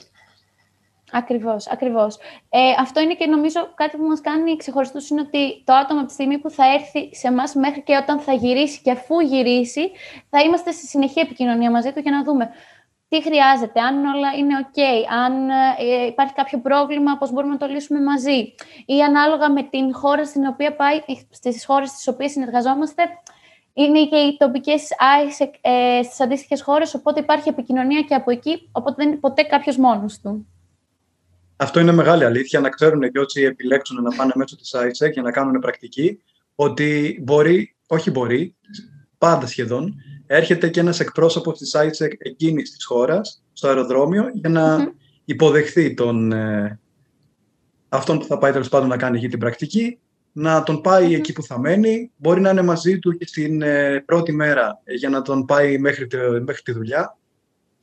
Ακριβώς, 1.14 1.68
ακριβώς. 1.68 2.18
Ε, 2.48 2.58
αυτό 2.80 3.00
είναι 3.00 3.14
και 3.14 3.26
νομίζω 3.26 3.68
κάτι 3.74 3.96
που 3.96 4.02
μας 4.02 4.20
κάνει 4.20 4.56
ξεχωριστούς 4.56 5.08
είναι 5.08 5.20
ότι 5.20 5.62
το 5.64 5.72
άτομο 5.72 5.98
από 5.98 6.08
τη 6.08 6.12
στιγμή 6.12 6.38
που 6.38 6.50
θα 6.50 6.64
έρθει 6.72 7.14
σε 7.14 7.28
εμάς 7.28 7.54
μέχρι 7.54 7.82
και 7.82 7.96
όταν 7.96 8.20
θα 8.20 8.32
γυρίσει 8.32 8.80
και 8.82 8.90
αφού 8.90 9.20
γυρίσει, 9.20 9.90
θα 10.30 10.40
είμαστε 10.40 10.72
σε 10.72 10.86
συνεχή 10.86 11.20
επικοινωνία 11.20 11.70
μαζί 11.70 11.92
του 11.92 12.00
για 12.00 12.10
να 12.10 12.22
δούμε 12.24 12.50
τι 13.08 13.22
χρειάζεται, 13.22 13.80
αν 13.80 14.04
όλα 14.04 14.32
είναι 14.38 14.54
OK, 14.62 14.78
αν 15.24 15.48
ε, 15.48 16.06
υπάρχει 16.06 16.32
κάποιο 16.32 16.60
πρόβλημα, 16.60 17.16
πώς 17.16 17.32
μπορούμε 17.32 17.52
να 17.52 17.58
το 17.58 17.66
λύσουμε 17.66 18.00
μαζί. 18.00 18.54
Ή 18.86 19.02
ανάλογα 19.02 19.50
με 19.50 19.62
την 19.62 19.94
χώρα 19.94 20.24
στην 20.24 20.46
οποία 20.46 20.76
πάει, 20.76 21.00
στις 21.30 21.64
χώρες 21.64 21.88
στις 21.88 22.08
οποίες 22.08 22.30
συνεργαζόμαστε, 22.30 23.02
είναι 23.72 24.04
και 24.04 24.16
οι 24.16 24.36
τοπικές 24.36 24.88
ΆΙΣ 24.98 25.40
ε, 25.40 26.02
στις 26.02 26.20
αντίστοιχες 26.20 26.62
χώρες, 26.62 26.94
οπότε 26.94 27.20
υπάρχει 27.20 27.48
επικοινωνία 27.48 28.00
και 28.00 28.14
από 28.14 28.30
εκεί, 28.30 28.68
οπότε 28.72 28.94
δεν 28.98 29.08
είναι 29.08 29.20
ποτέ 29.20 29.42
κάποιος 29.42 29.76
μόνος 29.76 30.20
του. 30.20 30.46
Αυτό 31.62 31.80
είναι 31.80 31.92
μεγάλη 31.92 32.24
αλήθεια, 32.24 32.60
να 32.60 32.68
ξέρουν 32.68 33.10
και 33.10 33.18
όσοι 33.18 33.42
επιλέξουν 33.42 34.02
να 34.02 34.16
πάνε 34.16 34.32
μέσω 34.34 34.56
της 34.56 34.74
ΆΙΣΕΚ 34.74 35.12
για 35.12 35.22
να 35.22 35.30
κάνουν 35.30 35.60
πρακτική, 35.60 36.22
ότι 36.54 37.20
μπορεί, 37.22 37.76
όχι 37.86 38.10
μπορεί, 38.10 38.54
πάντα 39.18 39.46
σχεδόν, 39.46 39.94
έρχεται 40.26 40.68
και 40.68 40.80
ένας 40.80 41.00
εκπρόσωπος 41.00 41.58
της 41.58 41.74
ΆΙΣΕΚ 41.74 42.12
εκείνης 42.18 42.70
της 42.70 42.84
χώρας, 42.84 43.42
στο 43.52 43.68
αεροδρόμιο, 43.68 44.30
για 44.32 44.48
να 44.48 44.92
υποδεχθεί 45.24 45.94
τον, 45.94 46.32
ε, 46.32 46.80
αυτόν 47.88 48.18
που 48.18 48.24
θα 48.24 48.38
πάει 48.38 48.52
τέλος 48.52 48.68
πάντων 48.68 48.88
να 48.88 48.96
κάνει 48.96 49.18
εκεί 49.18 49.28
την 49.28 49.38
πρακτική, 49.38 49.98
να 50.32 50.62
τον 50.62 50.80
παει 50.80 51.14
εκεί 51.14 51.32
που 51.32 51.42
θα 51.42 51.58
μένει, 51.58 52.10
μπορεί 52.16 52.40
να 52.40 52.50
είναι 52.50 52.62
μαζί 52.62 52.98
του 52.98 53.16
και 53.16 53.26
στην 53.26 53.62
ε, 53.62 54.02
πρώτη 54.06 54.32
μέρα 54.32 54.80
για 54.84 55.08
να 55.08 55.22
τον 55.22 55.44
πάει 55.44 55.78
μέχρι 55.78 56.06
τη, 56.06 56.16
μέχρι 56.16 56.62
τη 56.62 56.72
δουλειά. 56.72 57.16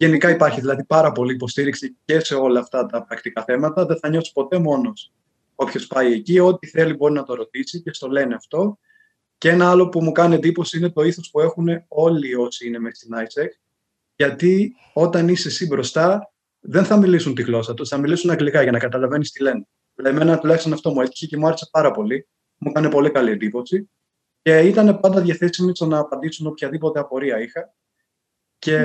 Γενικά 0.01 0.29
υπάρχει 0.29 0.59
δηλαδή 0.59 0.83
πάρα 0.83 1.11
πολύ 1.11 1.33
υποστήριξη 1.33 1.97
και 2.05 2.19
σε 2.19 2.35
όλα 2.35 2.59
αυτά 2.59 2.85
τα 2.85 3.05
πρακτικά 3.05 3.43
θέματα. 3.43 3.85
Δεν 3.85 3.97
θα 3.97 4.09
νιώσει 4.09 4.31
ποτέ 4.33 4.59
μόνος 4.59 5.13
όποιος 5.55 5.87
πάει 5.87 6.13
εκεί. 6.13 6.39
Ό,τι 6.39 6.67
θέλει 6.67 6.93
μπορεί 6.93 7.13
να 7.13 7.23
το 7.23 7.33
ρωτήσει 7.33 7.81
και 7.81 7.93
στο 7.93 8.07
λένε 8.07 8.35
αυτό. 8.35 8.79
Και 9.37 9.49
ένα 9.49 9.69
άλλο 9.69 9.89
που 9.89 10.03
μου 10.03 10.11
κάνει 10.11 10.35
εντύπωση 10.35 10.77
είναι 10.77 10.89
το 10.89 11.03
ήθος 11.03 11.29
που 11.29 11.39
έχουν 11.39 11.67
όλοι 11.87 12.35
όσοι 12.35 12.67
είναι 12.67 12.79
μέσα 12.79 12.95
στην 12.95 13.15
ISEC. 13.15 13.49
Γιατί 14.15 14.75
όταν 14.93 15.27
είσαι 15.27 15.47
εσύ 15.47 15.65
μπροστά, 15.67 16.33
δεν 16.59 16.85
θα 16.85 16.97
μιλήσουν 16.97 17.35
τη 17.35 17.41
γλώσσα 17.41 17.73
τους, 17.73 17.89
θα 17.89 17.97
μιλήσουν 17.97 18.29
αγγλικά 18.29 18.61
για 18.61 18.71
να 18.71 18.79
καταλαβαίνεις 18.79 19.31
τι 19.31 19.43
λένε. 19.43 19.67
Δηλαδή, 19.95 20.15
εμένα 20.15 20.39
τουλάχιστον 20.39 20.73
αυτό 20.73 20.91
μου 20.91 21.01
έτυχε 21.01 21.25
και 21.25 21.37
μου 21.37 21.47
άρεσε 21.47 21.67
πάρα 21.71 21.91
πολύ. 21.91 22.27
Μου 22.57 22.69
έκανε 22.69 22.89
πολύ 22.89 23.11
καλή 23.11 23.31
εντύπωση. 23.31 23.89
Και 24.41 24.59
ήταν 24.59 24.99
πάντα 24.99 25.21
διαθέσιμοι 25.21 25.75
στο 25.75 25.85
να 25.85 25.97
απαντήσουν 25.97 26.47
οποιαδήποτε 26.47 26.99
απορία 26.99 27.41
είχα. 27.41 27.73
Και 28.59 28.77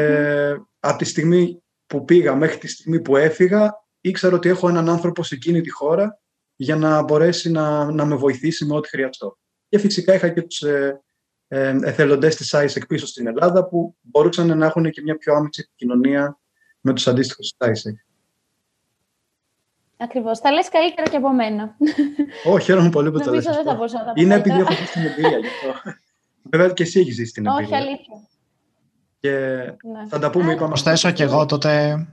από 0.81 0.99
τη 0.99 1.05
στιγμή 1.05 1.62
που 1.87 2.05
πήγα 2.05 2.35
μέχρι 2.35 2.59
τη 2.59 2.69
στιγμή 2.69 3.00
που 3.00 3.17
έφυγα, 3.17 3.85
ήξερα 4.00 4.37
ότι 4.37 4.49
έχω 4.49 4.69
έναν 4.69 4.88
άνθρωπο 4.88 5.23
σε 5.23 5.35
εκείνη 5.35 5.61
τη 5.61 5.71
χώρα 5.71 6.21
για 6.56 6.76
να 6.76 7.03
μπορέσει 7.03 7.50
να, 7.50 7.93
να 7.93 8.05
με 8.05 8.15
βοηθήσει 8.15 8.65
με 8.65 8.75
ό,τι 8.75 8.88
χρειαστώ. 8.88 9.38
Και 9.69 9.79
φυσικά 9.79 10.15
είχα 10.15 10.29
και 10.29 10.43
τους 10.43 10.62
ε, 10.62 11.03
ε, 11.49 11.76
εθελοντές 11.82 12.37
της 12.37 12.55
ISEC 12.56 12.87
πίσω 12.88 13.06
στην 13.06 13.26
Ελλάδα 13.26 13.69
που 13.69 13.97
μπορούσαν 14.00 14.58
να 14.58 14.67
έχουν 14.67 14.91
και 14.91 15.03
μια 15.03 15.17
πιο 15.17 15.34
άμεση 15.34 15.65
επικοινωνία 15.67 16.39
με 16.81 16.93
τους 16.93 17.06
αντίστοιχους 17.06 17.55
της 17.56 17.69
ISEC. 17.70 17.94
Ακριβώς. 19.96 20.41
Τα 20.41 20.53
λες 20.53 20.69
καλύτερα 20.69 21.10
και 21.10 21.17
από 21.17 21.32
μένα. 21.32 21.77
Όχι, 22.44 22.65
χαίρομαι 22.65 22.91
πολύ 22.91 23.10
που 23.10 23.19
το 23.20 23.34
λες. 23.34 23.49
Είναι 24.15 24.34
επειδή 24.34 24.58
έχω 24.58 24.72
ζήσει 24.72 24.93
την 24.93 25.03
εμπειρία. 25.03 25.39
Βέβαια 26.43 26.72
και 26.72 26.82
εσύ 26.82 27.01
έχεις 27.01 27.15
ζήσει 27.15 27.32
την 27.32 27.46
εμπειρία. 27.46 27.67
Όχι, 27.67 27.75
αλήθεια. 27.75 28.29
Και 29.25 29.31
ναι. 29.31 30.09
θα 30.09 30.19
τα 30.19 30.31
πούμε, 30.31 30.53
είπαμε. 30.53 30.69
Προσθέσω 30.69 31.11
και 31.11 31.23
εγώ 31.23 31.47
τότε, 31.47 32.07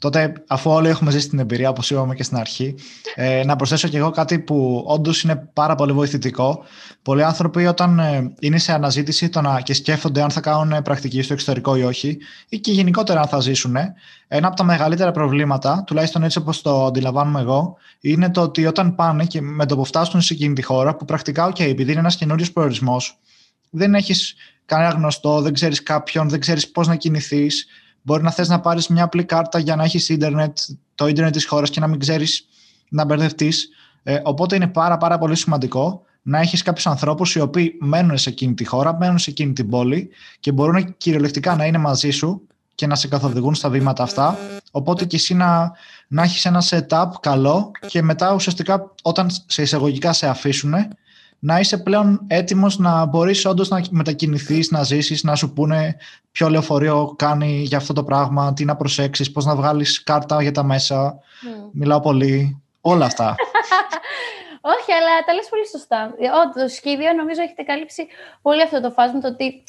τότε, 0.00 0.32
αφού 0.46 0.70
όλοι 0.70 0.88
έχουμε 0.88 1.10
ζήσει 1.10 1.28
την 1.28 1.38
εμπειρία, 1.38 1.68
όπως 1.68 1.90
είπαμε 1.90 2.14
και 2.14 2.22
στην 2.22 2.36
αρχή, 2.36 2.74
ε, 3.14 3.44
να 3.44 3.56
προσθέσω 3.56 3.88
και 3.88 3.96
εγώ 3.96 4.10
κάτι 4.10 4.38
που 4.38 4.84
όντως 4.86 5.22
είναι 5.22 5.48
πάρα 5.52 5.74
πολύ 5.74 5.92
βοηθητικό. 5.92 6.64
Πολλοί 7.02 7.24
άνθρωποι, 7.24 7.66
όταν 7.66 7.98
ε, 7.98 8.34
είναι 8.38 8.58
σε 8.58 8.72
αναζήτηση 8.72 9.28
το 9.28 9.40
να, 9.40 9.60
και 9.60 9.74
σκέφτονται 9.74 10.22
αν 10.22 10.30
θα 10.30 10.40
κάνουν 10.40 10.82
πρακτική 10.82 11.22
στο 11.22 11.32
εξωτερικό 11.32 11.76
ή 11.76 11.82
όχι, 11.82 12.18
ή 12.48 12.58
και 12.58 12.72
γενικότερα 12.72 13.20
αν 13.20 13.26
θα 13.28 13.40
ζήσουν, 13.40 13.76
ένα 14.28 14.46
από 14.46 14.56
τα 14.56 14.64
μεγαλύτερα 14.64 15.10
προβλήματα, 15.10 15.84
τουλάχιστον 15.86 16.22
έτσι 16.22 16.38
όπως 16.38 16.62
το 16.62 16.84
αντιλαμβάνομαι 16.84 17.40
εγώ, 17.40 17.76
είναι 18.00 18.30
το 18.30 18.40
ότι 18.40 18.66
όταν 18.66 18.94
πάνε 18.94 19.24
και 19.24 19.40
με 19.40 19.66
το 19.66 19.76
που 19.76 19.84
φτάσουν 19.84 20.20
σε 20.20 20.34
εκείνη 20.34 20.54
τη 20.54 20.62
χώρα, 20.62 20.96
που 20.96 21.04
πρακτικά, 21.04 21.48
OK, 21.48 21.60
επειδή 21.60 21.90
είναι 21.90 22.00
ένας 22.00 22.16
καινούριος 22.16 22.52
προορισμός, 22.52 23.18
δεν 23.70 23.94
έχεις 23.94 24.34
κανένα 24.66 24.90
γνωστό, 24.90 25.40
δεν 25.40 25.52
ξέρεις 25.52 25.82
κάποιον, 25.82 26.28
δεν 26.28 26.40
ξέρεις 26.40 26.70
πώς 26.70 26.86
να 26.86 26.96
κινηθείς. 26.96 27.66
Μπορεί 28.02 28.22
να 28.22 28.30
θες 28.30 28.48
να 28.48 28.60
πάρεις 28.60 28.88
μια 28.88 29.04
απλή 29.04 29.24
κάρτα 29.24 29.58
για 29.58 29.76
να 29.76 29.84
έχεις 29.84 30.08
ίντερνετ, 30.08 30.58
το 30.94 31.06
ίντερνετ 31.06 31.32
της 31.32 31.46
χώρας 31.46 31.70
και 31.70 31.80
να 31.80 31.86
μην 31.86 31.98
ξέρεις 31.98 32.46
να 32.88 33.04
μπερδευτείς. 33.04 33.68
Ε, 34.02 34.20
οπότε 34.22 34.56
είναι 34.56 34.66
πάρα, 34.66 34.96
πάρα 34.96 35.18
πολύ 35.18 35.36
σημαντικό 35.36 36.02
να 36.22 36.38
έχεις 36.38 36.62
κάποιους 36.62 36.86
ανθρώπους 36.86 37.34
οι 37.34 37.40
οποίοι 37.40 37.78
μένουν 37.80 38.18
σε 38.18 38.30
εκείνη 38.30 38.54
τη 38.54 38.64
χώρα, 38.64 38.96
μένουν 38.96 39.18
σε 39.18 39.30
εκείνη 39.30 39.52
την 39.52 39.68
πόλη 39.68 40.10
και 40.40 40.52
μπορούν 40.52 40.96
κυριολεκτικά 40.96 41.56
να 41.56 41.64
είναι 41.64 41.78
μαζί 41.78 42.10
σου 42.10 42.46
και 42.74 42.86
να 42.86 42.94
σε 42.94 43.08
καθοδηγούν 43.08 43.54
στα 43.54 43.68
βήματα 43.68 44.02
αυτά. 44.02 44.38
Οπότε 44.70 45.04
και 45.04 45.16
εσύ 45.16 45.34
να, 45.34 45.72
να 46.08 46.22
έχεις 46.22 46.44
ένα 46.44 46.62
setup 46.68 47.06
καλό 47.20 47.70
και 47.86 48.02
μετά 48.02 48.34
ουσιαστικά 48.34 48.92
όταν 49.02 49.30
σε 49.46 49.62
εισαγωγικά 49.62 50.12
σε 50.12 50.26
αφήσουν 50.26 50.74
να 51.44 51.58
είσαι 51.58 51.78
πλέον 51.78 52.24
έτοιμος 52.26 52.78
να 52.78 53.04
μπορείς 53.04 53.44
όντως 53.44 53.68
να 53.68 53.82
μετακινηθείς, 53.90 54.70
να 54.70 54.82
ζήσεις, 54.82 55.22
να 55.22 55.34
σου 55.34 55.52
πούνε 55.52 55.96
ποιο 56.32 56.48
λεωφορείο 56.48 57.14
κάνει 57.18 57.62
για 57.62 57.76
αυτό 57.76 57.92
το 57.92 58.04
πράγμα, 58.04 58.52
τι 58.52 58.64
να 58.64 58.76
προσέξεις, 58.76 59.32
πώς 59.32 59.44
να 59.44 59.56
βγάλεις 59.56 60.02
κάρτα 60.02 60.42
για 60.42 60.52
τα 60.52 60.62
μέσα. 60.62 61.18
Mm. 61.18 61.68
Μιλάω 61.72 62.00
πολύ. 62.00 62.62
όλα 62.80 63.04
αυτά. 63.04 63.34
Όχι, 64.76 64.92
αλλά 64.92 65.24
τα 65.26 65.34
λες 65.34 65.48
πολύ 65.50 65.68
σωστά. 65.68 66.14
Όντως, 66.44 66.80
και 66.80 66.90
οι 66.90 66.96
δύο 66.96 67.12
νομίζω 67.12 67.42
έχετε 67.42 67.62
καλύψει 67.62 68.06
πολύ 68.42 68.62
αυτό 68.62 68.80
το 68.80 68.90
φάσμα, 68.90 69.20
το 69.20 69.28
ότι 69.28 69.64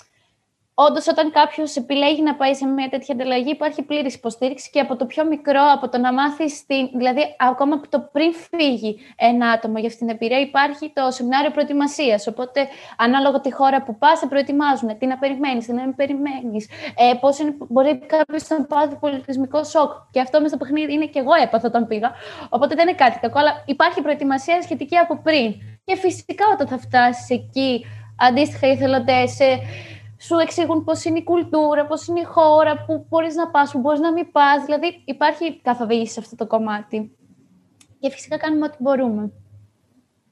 Όντως, 0.77 1.08
όταν 1.08 1.32
κάποιος 1.32 1.75
επιλέγει 1.75 2.22
να 2.22 2.36
πάει 2.36 2.53
σε 2.53 2.65
μια 2.65 2.89
τέτοια 2.89 3.13
ανταλλαγή, 3.13 3.50
υπάρχει 3.50 3.82
πλήρης 3.82 4.15
υποστήριξη 4.15 4.70
και 4.70 4.79
από 4.79 4.96
το 4.96 5.05
πιο 5.05 5.25
μικρό, 5.25 5.62
από 5.74 5.89
το 5.89 5.98
να 5.98 6.13
μάθεις, 6.13 6.63
δηλαδή 6.98 7.22
ακόμα 7.39 7.75
από 7.75 7.89
το 7.89 8.10
πριν 8.12 8.34
φύγει 8.34 8.98
ένα 9.15 9.50
άτομο 9.50 9.77
για 9.77 9.88
αυτήν 9.88 10.08
την 10.08 10.15
εμπειρία, 10.15 10.39
υπάρχει 10.39 10.91
το 10.94 11.12
σεμινάριο 11.12 11.51
προετοιμασίας. 11.51 12.27
Οπότε, 12.27 12.67
ανάλογα 12.98 13.41
τη 13.41 13.53
χώρα 13.53 13.84
που 13.84 13.98
πας, 13.98 14.20
σε 14.20 14.27
προετοιμάζουν. 14.27 14.98
Τι 14.98 15.05
να 15.05 15.17
περιμένεις, 15.17 15.65
τι 15.65 15.74
να 15.74 15.84
μην 15.84 15.96
περιμένεις, 15.96 16.70
ε, 16.96 17.13
πώς 17.20 17.38
μπορεί 17.58 18.00
κάποιος 18.05 18.48
να 18.50 18.65
πάθει 18.65 18.96
πολιτισμικό 18.96 19.63
σοκ. 19.63 19.91
Και 20.12 20.20
αυτό 20.20 20.41
μέσα 20.41 20.55
στο 20.55 20.58
παιχνίδι 20.58 20.94
είναι 20.94 21.05
και 21.05 21.20
εγώ 21.20 21.34
έπαθα 21.44 21.67
όταν 21.67 21.88
πήγα. 21.88 22.12
Οπότε 22.50 22.75
δεν 22.75 22.88
είναι 22.88 22.98
κάτι 22.98 23.20
κακό, 23.20 23.39
αλλά 23.39 23.63
υπάρχει 23.65 24.01
προετοιμασία 24.01 24.62
σχετική 24.62 24.98
από 24.98 25.20
πριν. 25.24 25.53
Και 25.86 25.96
φυσικά 25.96 26.46
όταν 26.53 26.67
θα 26.67 26.77
φτάσεις 26.77 27.29
εκεί, 27.29 27.86
αντίστοιχα 28.17 28.67
οι 28.67 28.72
εθελοντέ, 28.72 29.24
σου 30.25 30.38
εξηγούν 30.38 30.84
πώς 30.84 31.03
είναι 31.03 31.20
η 31.20 31.24
κουλτούρα, 31.24 31.86
πώς 31.86 32.08
είναι 32.08 32.20
η 32.20 32.24
χώρα, 32.24 32.86
που 32.86 33.05
μπορείς 33.10 33.36
να 33.36 33.50
πας, 33.50 33.72
που 33.72 33.79
μπορείς 33.79 34.00
να 34.00 34.12
μην 34.12 34.32
πας. 34.32 34.65
Δηλαδή 34.65 35.01
υπάρχει 35.05 35.62
καθοδήγηση 35.62 36.13
σε 36.13 36.20
αυτό 36.20 36.36
το 36.36 36.48
κομμάτι. 36.48 37.15
Και 38.00 38.10
φυσικά 38.10 38.38
κάνουμε 38.38 38.65
ό,τι 38.65 38.77
μπορούμε. 38.79 39.32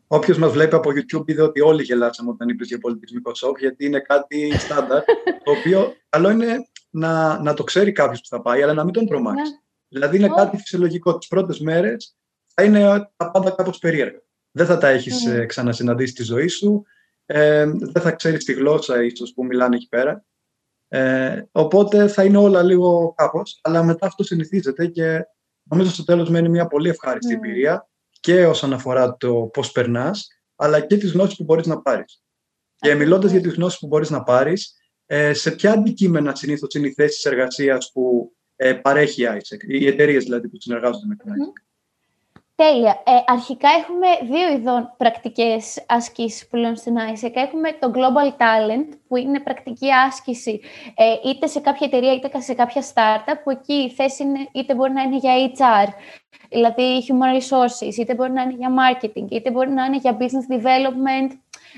Όποιος 0.07 0.38
μας 0.38 0.51
βλέπει 0.51 0.75
από 0.75 0.89
YouTube 0.89 1.29
είδε 1.29 1.41
ότι 1.41 1.62
όλοι 1.62 1.83
γελάσαμε 1.83 2.29
όταν 2.29 2.50
είπες 2.50 2.67
για 2.67 2.77
πολιτισμικό 2.77 3.35
σοκ, 3.35 3.59
γιατί 3.59 3.85
είναι 3.85 4.00
κάτι 4.00 4.51
στάνταρ, 4.57 5.03
το 5.43 5.51
οποίο 5.59 5.93
καλό 6.09 6.29
είναι 6.29 6.67
να, 6.89 7.41
να 7.41 7.53
το 7.53 7.63
ξέρει 7.63 7.91
κάποιος 7.91 8.21
που 8.21 8.27
θα 8.27 8.41
πάει, 8.41 8.63
αλλά 8.63 8.73
να 8.73 8.83
μην 8.83 8.93
τον 8.93 9.07
τρομάξεις. 9.07 9.50
Ναι. 9.50 9.57
Δηλαδή 9.88 10.17
είναι 10.17 10.27
κάτι 10.27 10.57
φυσιολογικό. 10.57 11.17
Τις 11.17 11.27
πρώτες 11.27 11.59
μέρες 11.59 12.17
θα 12.53 12.63
είναι 12.63 13.12
τα 13.15 13.31
πάντα 13.31 13.51
κάπως 13.51 13.79
περίεργα. 13.79 14.21
Δεν 14.51 14.65
θα 14.65 14.77
τα 14.77 14.88
έχεις 14.88 15.27
mm. 15.27 15.45
ξανασυναντήσει 15.47 16.12
στη 16.12 16.23
ζωή 16.23 16.47
σου 16.47 16.83
ε, 17.25 17.65
δεν 17.65 18.01
θα 18.01 18.11
ξέρεις 18.11 18.45
τη 18.45 18.53
γλώσσα 18.53 19.03
ίσως 19.03 19.33
που 19.33 19.45
μιλάνε 19.45 19.75
εκεί 19.75 19.87
πέρα. 19.87 20.25
Ε, 20.87 21.43
οπότε 21.51 22.07
θα 22.07 22.23
είναι 22.23 22.37
όλα 22.37 22.63
λίγο 22.63 23.13
κάπως, 23.17 23.59
αλλά 23.63 23.83
μετά 23.83 24.05
αυτό 24.05 24.23
συνηθίζεται 24.23 24.87
και 24.87 25.27
νομίζω 25.63 25.89
στο 25.89 26.03
τέλος 26.03 26.29
μένει 26.29 26.49
μια 26.49 26.67
πολύ 26.67 26.89
ευχάριστη 26.89 27.33
mm. 27.33 27.35
εμπειρία 27.35 27.89
και 28.19 28.45
όσον 28.45 28.73
αφορά 28.73 29.17
το 29.17 29.49
πώς 29.53 29.71
περνάς, 29.71 30.27
αλλά 30.55 30.79
και 30.79 30.97
τις 30.97 31.11
γνώσεις 31.11 31.37
που 31.37 31.43
μπορείς 31.43 31.65
να 31.67 31.81
πάρεις. 31.81 32.23
Και 32.75 32.95
μιλώντας 32.95 33.31
για 33.31 33.41
τις 33.41 33.53
γνώσεις 33.53 33.79
που 33.79 33.87
μπορείς 33.87 34.09
να 34.09 34.23
πάρεις, 34.23 34.73
ε, 35.05 35.33
σε 35.33 35.51
ποια 35.51 35.71
αντικείμενα 35.71 36.35
συνήθως 36.35 36.73
είναι 36.73 36.87
οι 36.87 36.93
θέσεις 36.93 37.25
εργασίας 37.25 37.91
που 37.93 38.33
ε, 38.55 38.73
παρέχει 38.73 39.23
η 39.23 39.27
ISEC, 39.31 39.63
οι 39.67 39.87
εταιρείες 39.87 40.23
δηλαδή 40.23 40.49
που 40.49 40.57
συνεργάζονται 40.59 41.05
με 41.05 41.15
την 41.15 41.31
ISEC. 41.31 41.72
Τέλεια. 42.55 43.03
Ε, 43.05 43.12
αρχικά 43.25 43.69
έχουμε 43.69 44.07
δύο 44.24 44.53
ειδών 44.53 44.93
πρακτικές 44.98 45.86
ασκήσεις 45.88 46.48
που 46.48 46.55
λέμε 46.55 46.75
στην 46.75 46.95
ISEC. 46.98 47.31
Έχουμε 47.33 47.72
το 47.72 47.91
Global 47.95 48.41
Talent, 48.41 48.98
που 49.07 49.15
είναι 49.15 49.39
πρακτική 49.39 49.91
άσκηση 49.91 50.62
ε, 50.95 51.29
είτε 51.29 51.48
σε 51.48 51.60
κάποια 51.60 51.88
εταιρεία 51.88 52.13
είτε 52.13 52.41
σε 52.41 52.53
κάποια 52.53 52.81
startup, 52.81 53.36
που 53.43 53.50
εκεί 53.50 53.74
η 53.74 53.89
θέση 53.89 54.24
είναι, 54.24 54.48
είτε 54.51 54.75
μπορεί 54.75 54.91
να 54.91 55.01
είναι 55.01 55.17
για 55.17 55.33
HR, 55.57 55.89
δηλαδή 56.50 57.03
human 57.07 57.41
resources, 57.41 57.98
είτε 57.98 58.15
μπορεί 58.15 58.31
να 58.31 58.41
είναι 58.41 58.55
για 58.57 58.69
marketing, 58.69 59.31
είτε 59.31 59.51
μπορεί 59.51 59.69
να 59.69 59.86
είναι 59.86 59.98
για 59.98 60.17
business 60.19 60.55
development, 60.55 61.31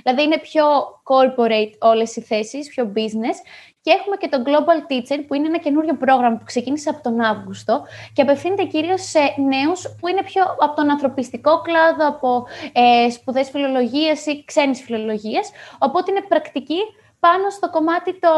Δηλαδή 0.03 0.23
είναι 0.23 0.39
πιο 0.39 0.65
corporate 1.03 1.71
όλες 1.79 2.15
οι 2.15 2.21
θέσεις, 2.21 2.69
πιο 2.69 2.93
business. 2.95 3.37
Και 3.85 3.91
έχουμε 3.91 4.15
και 4.15 4.27
το 4.27 4.43
Global 4.45 4.91
Teacher, 4.91 5.19
που 5.27 5.33
είναι 5.33 5.47
ένα 5.47 5.57
καινούριο 5.57 5.95
πρόγραμμα 5.95 6.37
που 6.37 6.43
ξεκίνησε 6.43 6.89
από 6.89 7.01
τον 7.03 7.21
Αύγουστο 7.21 7.85
και 8.13 8.21
απευθύνεται 8.21 8.63
κυρίως 8.63 9.01
σε 9.09 9.19
νέους 9.19 9.95
που 9.99 10.07
είναι 10.07 10.23
πιο 10.23 10.43
από 10.59 10.75
τον 10.75 10.89
ανθρωπιστικό 10.89 11.61
κλάδο, 11.61 12.07
από 12.07 12.47
ε, 12.73 13.09
σπουδές 13.09 13.49
φιλολογίας 13.49 14.25
ή 14.25 14.43
ξένης 14.45 14.81
φιλολογίας. 14.81 15.51
Οπότε 15.77 16.11
είναι 16.11 16.21
πρακτική 16.21 16.79
πάνω 17.25 17.49
στο 17.49 17.69
κομμάτι 17.69 18.19
το, 18.19 18.29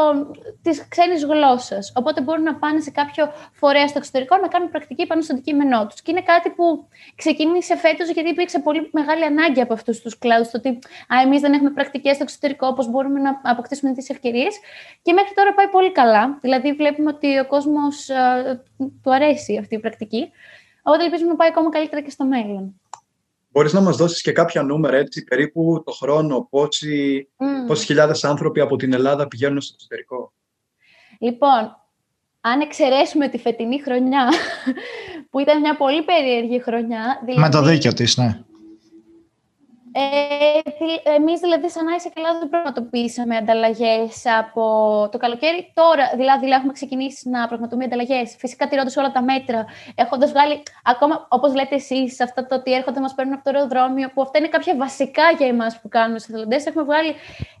της 0.62 0.88
ξένης 0.88 1.24
γλώσσας. 1.24 1.92
Οπότε 1.94 2.20
μπορούν 2.20 2.42
να 2.42 2.54
πάνε 2.54 2.80
σε 2.80 2.90
κάποιο 2.90 3.32
φορέα 3.52 3.86
στο 3.88 3.98
εξωτερικό 3.98 4.36
να 4.36 4.48
κάνουν 4.48 4.70
πρακτική 4.70 5.06
πάνω 5.06 5.20
στο 5.22 5.32
αντικείμενό 5.34 5.86
τους. 5.86 6.02
Και 6.02 6.10
είναι 6.10 6.22
κάτι 6.22 6.50
που 6.50 6.88
ξεκίνησε 7.14 7.76
φέτος 7.76 8.10
γιατί 8.10 8.28
υπήρξε 8.28 8.58
πολύ 8.58 8.88
μεγάλη 8.92 9.24
ανάγκη 9.24 9.60
από 9.60 9.72
αυτούς 9.72 10.00
τους 10.00 10.18
κλάδους. 10.18 10.50
Το 10.50 10.58
ότι 10.58 10.68
α, 11.12 11.14
εμείς 11.24 11.40
δεν 11.40 11.52
έχουμε 11.52 11.70
πρακτικές 11.70 12.14
στο 12.14 12.22
εξωτερικό, 12.22 12.74
πώς 12.74 12.90
μπορούμε 12.90 13.20
να 13.20 13.40
αποκτήσουμε 13.42 13.92
τις 13.92 14.08
ευκαιρίες. 14.08 14.54
Και 15.02 15.12
μέχρι 15.12 15.34
τώρα 15.34 15.54
πάει 15.54 15.68
πολύ 15.68 15.92
καλά. 15.92 16.38
Δηλαδή 16.40 16.72
βλέπουμε 16.72 17.10
ότι 17.14 17.38
ο 17.38 17.46
κόσμος 17.46 18.10
α, 18.10 18.42
του 19.02 19.14
αρέσει 19.14 19.58
αυτή 19.58 19.74
η 19.74 19.78
πρακτική. 19.78 20.30
Οπότε 20.82 21.04
ελπίζουμε 21.04 21.30
να 21.30 21.36
πάει 21.36 21.48
ακόμα 21.48 21.70
καλύτερα 21.70 22.02
και 22.02 22.10
στο 22.10 22.24
μέλλον. 22.24 22.80
Μπορείς 23.48 23.72
να 23.72 23.80
μας 23.80 23.96
δώσεις 23.96 24.22
και 24.22 24.32
κάποια 24.32 24.62
νούμερα, 24.62 24.96
έτσι, 24.96 25.24
περίπου 25.24 25.82
το 25.86 25.92
χρόνο, 25.92 26.46
πόσοι, 26.50 27.28
mm. 27.36 27.66
πόσοι 27.66 27.84
χιλιάδες 27.84 28.24
άνθρωποι 28.24 28.60
από 28.60 28.76
την 28.76 28.92
Ελλάδα 28.92 29.28
πηγαίνουν 29.28 29.60
στο 29.60 29.74
εξωτερικό; 29.74 30.32
Λοιπόν, 31.18 31.76
αν 32.40 32.60
εξαιρέσουμε 32.60 33.28
τη 33.28 33.38
φετινή 33.38 33.82
χρονιά, 33.82 34.28
που 35.30 35.38
ήταν 35.38 35.60
μια 35.60 35.76
πολύ 35.76 36.02
περίεργη 36.02 36.60
χρονιά... 36.60 37.20
Δηλαδή... 37.24 37.40
Με 37.40 37.50
το 37.50 37.62
δίκιο 37.62 37.92
της, 37.92 38.16
ναι. 38.16 38.40
Ε, 40.00 41.10
εμείς 41.16 41.40
δηλαδή 41.40 41.70
σαν 41.70 41.86
Άισα 41.88 42.10
καλά 42.14 42.38
δεν 42.38 42.48
πραγματοποιήσαμε 42.48 43.36
ανταλλαγές 43.36 44.22
από 44.38 44.62
το 45.12 45.18
καλοκαίρι. 45.18 45.72
Τώρα 45.74 46.10
δηλαδή 46.16 46.50
έχουμε 46.50 46.72
ξεκινήσει 46.72 47.28
να 47.28 47.46
πραγματοποιούμε 47.46 47.84
ανταλλαγές, 47.84 48.36
φυσικά 48.38 48.68
τηρώντας 48.68 48.96
όλα 48.96 49.12
τα 49.12 49.22
μέτρα, 49.22 49.66
έχοντας 49.94 50.30
βγάλει 50.30 50.62
ακόμα, 50.84 51.26
όπως 51.28 51.54
λέτε 51.54 51.74
εσείς, 51.74 52.20
αυτά 52.20 52.46
το 52.46 52.54
ότι 52.54 52.72
έρχονται 52.72 53.00
μας 53.00 53.14
παίρνουν 53.14 53.34
από 53.34 53.44
το 53.44 53.50
αεροδρόμιο, 53.54 54.10
που 54.14 54.22
αυτά 54.22 54.38
είναι 54.38 54.48
κάποια 54.48 54.76
βασικά 54.76 55.22
για 55.38 55.46
εμάς 55.46 55.80
που 55.80 55.88
κάνουμε 55.88 56.18
στους 56.18 56.34
εθελοντές. 56.34 56.66
Έχουμε 56.66 56.84
βγάλει 56.84 57.14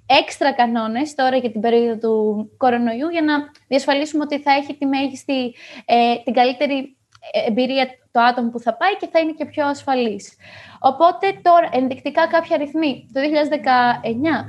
έξτρα 0.06 0.52
κανόνες 0.52 1.14
τώρα 1.14 1.36
για 1.36 1.50
την 1.50 1.60
περίοδο 1.60 1.98
του 1.98 2.50
κορονοϊού 2.56 3.08
για 3.08 3.22
να 3.22 3.34
διασφαλίσουμε 3.68 4.24
ότι 4.24 4.38
θα 4.38 4.52
έχει 4.52 4.74
τη 4.74 4.86
μέγιστη, 4.86 5.54
ε, 5.84 6.16
την 6.24 6.32
καλύτερη 6.32 6.97
εμπειρία 7.46 7.86
το 8.10 8.20
άτομο 8.20 8.50
που 8.50 8.60
θα 8.60 8.76
πάει 8.76 8.96
και 8.96 9.08
θα 9.12 9.18
είναι 9.18 9.32
και 9.32 9.44
πιο 9.44 9.66
ασφαλής. 9.66 10.36
Οπότε 10.78 11.26
τώρα 11.42 11.68
ενδεικτικά 11.72 12.26
κάποια 12.26 12.56
αριθμοί. 12.56 13.08
Το 13.12 13.20
2019, 13.20 14.44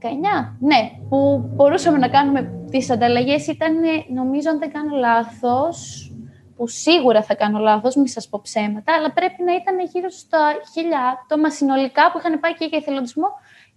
19, 0.00 0.56
ναι, 0.58 0.90
που 1.08 1.50
μπορούσαμε 1.54 1.98
να 1.98 2.08
κάνουμε 2.08 2.52
τις 2.70 2.90
ανταλλαγές 2.90 3.46
ήταν, 3.46 3.74
νομίζω 4.14 4.50
αν 4.50 4.58
δεν 4.58 4.72
κάνω 4.72 4.96
λάθος, 4.96 6.08
που 6.56 6.66
σίγουρα 6.66 7.22
θα 7.22 7.34
κάνω 7.34 7.58
λάθος, 7.58 7.96
μη 7.96 8.08
σας 8.08 8.28
πω 8.28 8.40
ψέματα, 8.42 8.94
αλλά 8.94 9.12
πρέπει 9.12 9.42
να 9.42 9.54
ήταν 9.54 9.80
γύρω 9.92 10.08
στα 10.08 10.54
χίλια 10.72 10.98
άτομα 11.22 11.50
συνολικά 11.50 12.12
που 12.12 12.18
είχαν 12.18 12.40
πάει 12.40 12.54
και 12.54 12.64
για 12.64 12.78
εθελοντισμό 12.78 13.26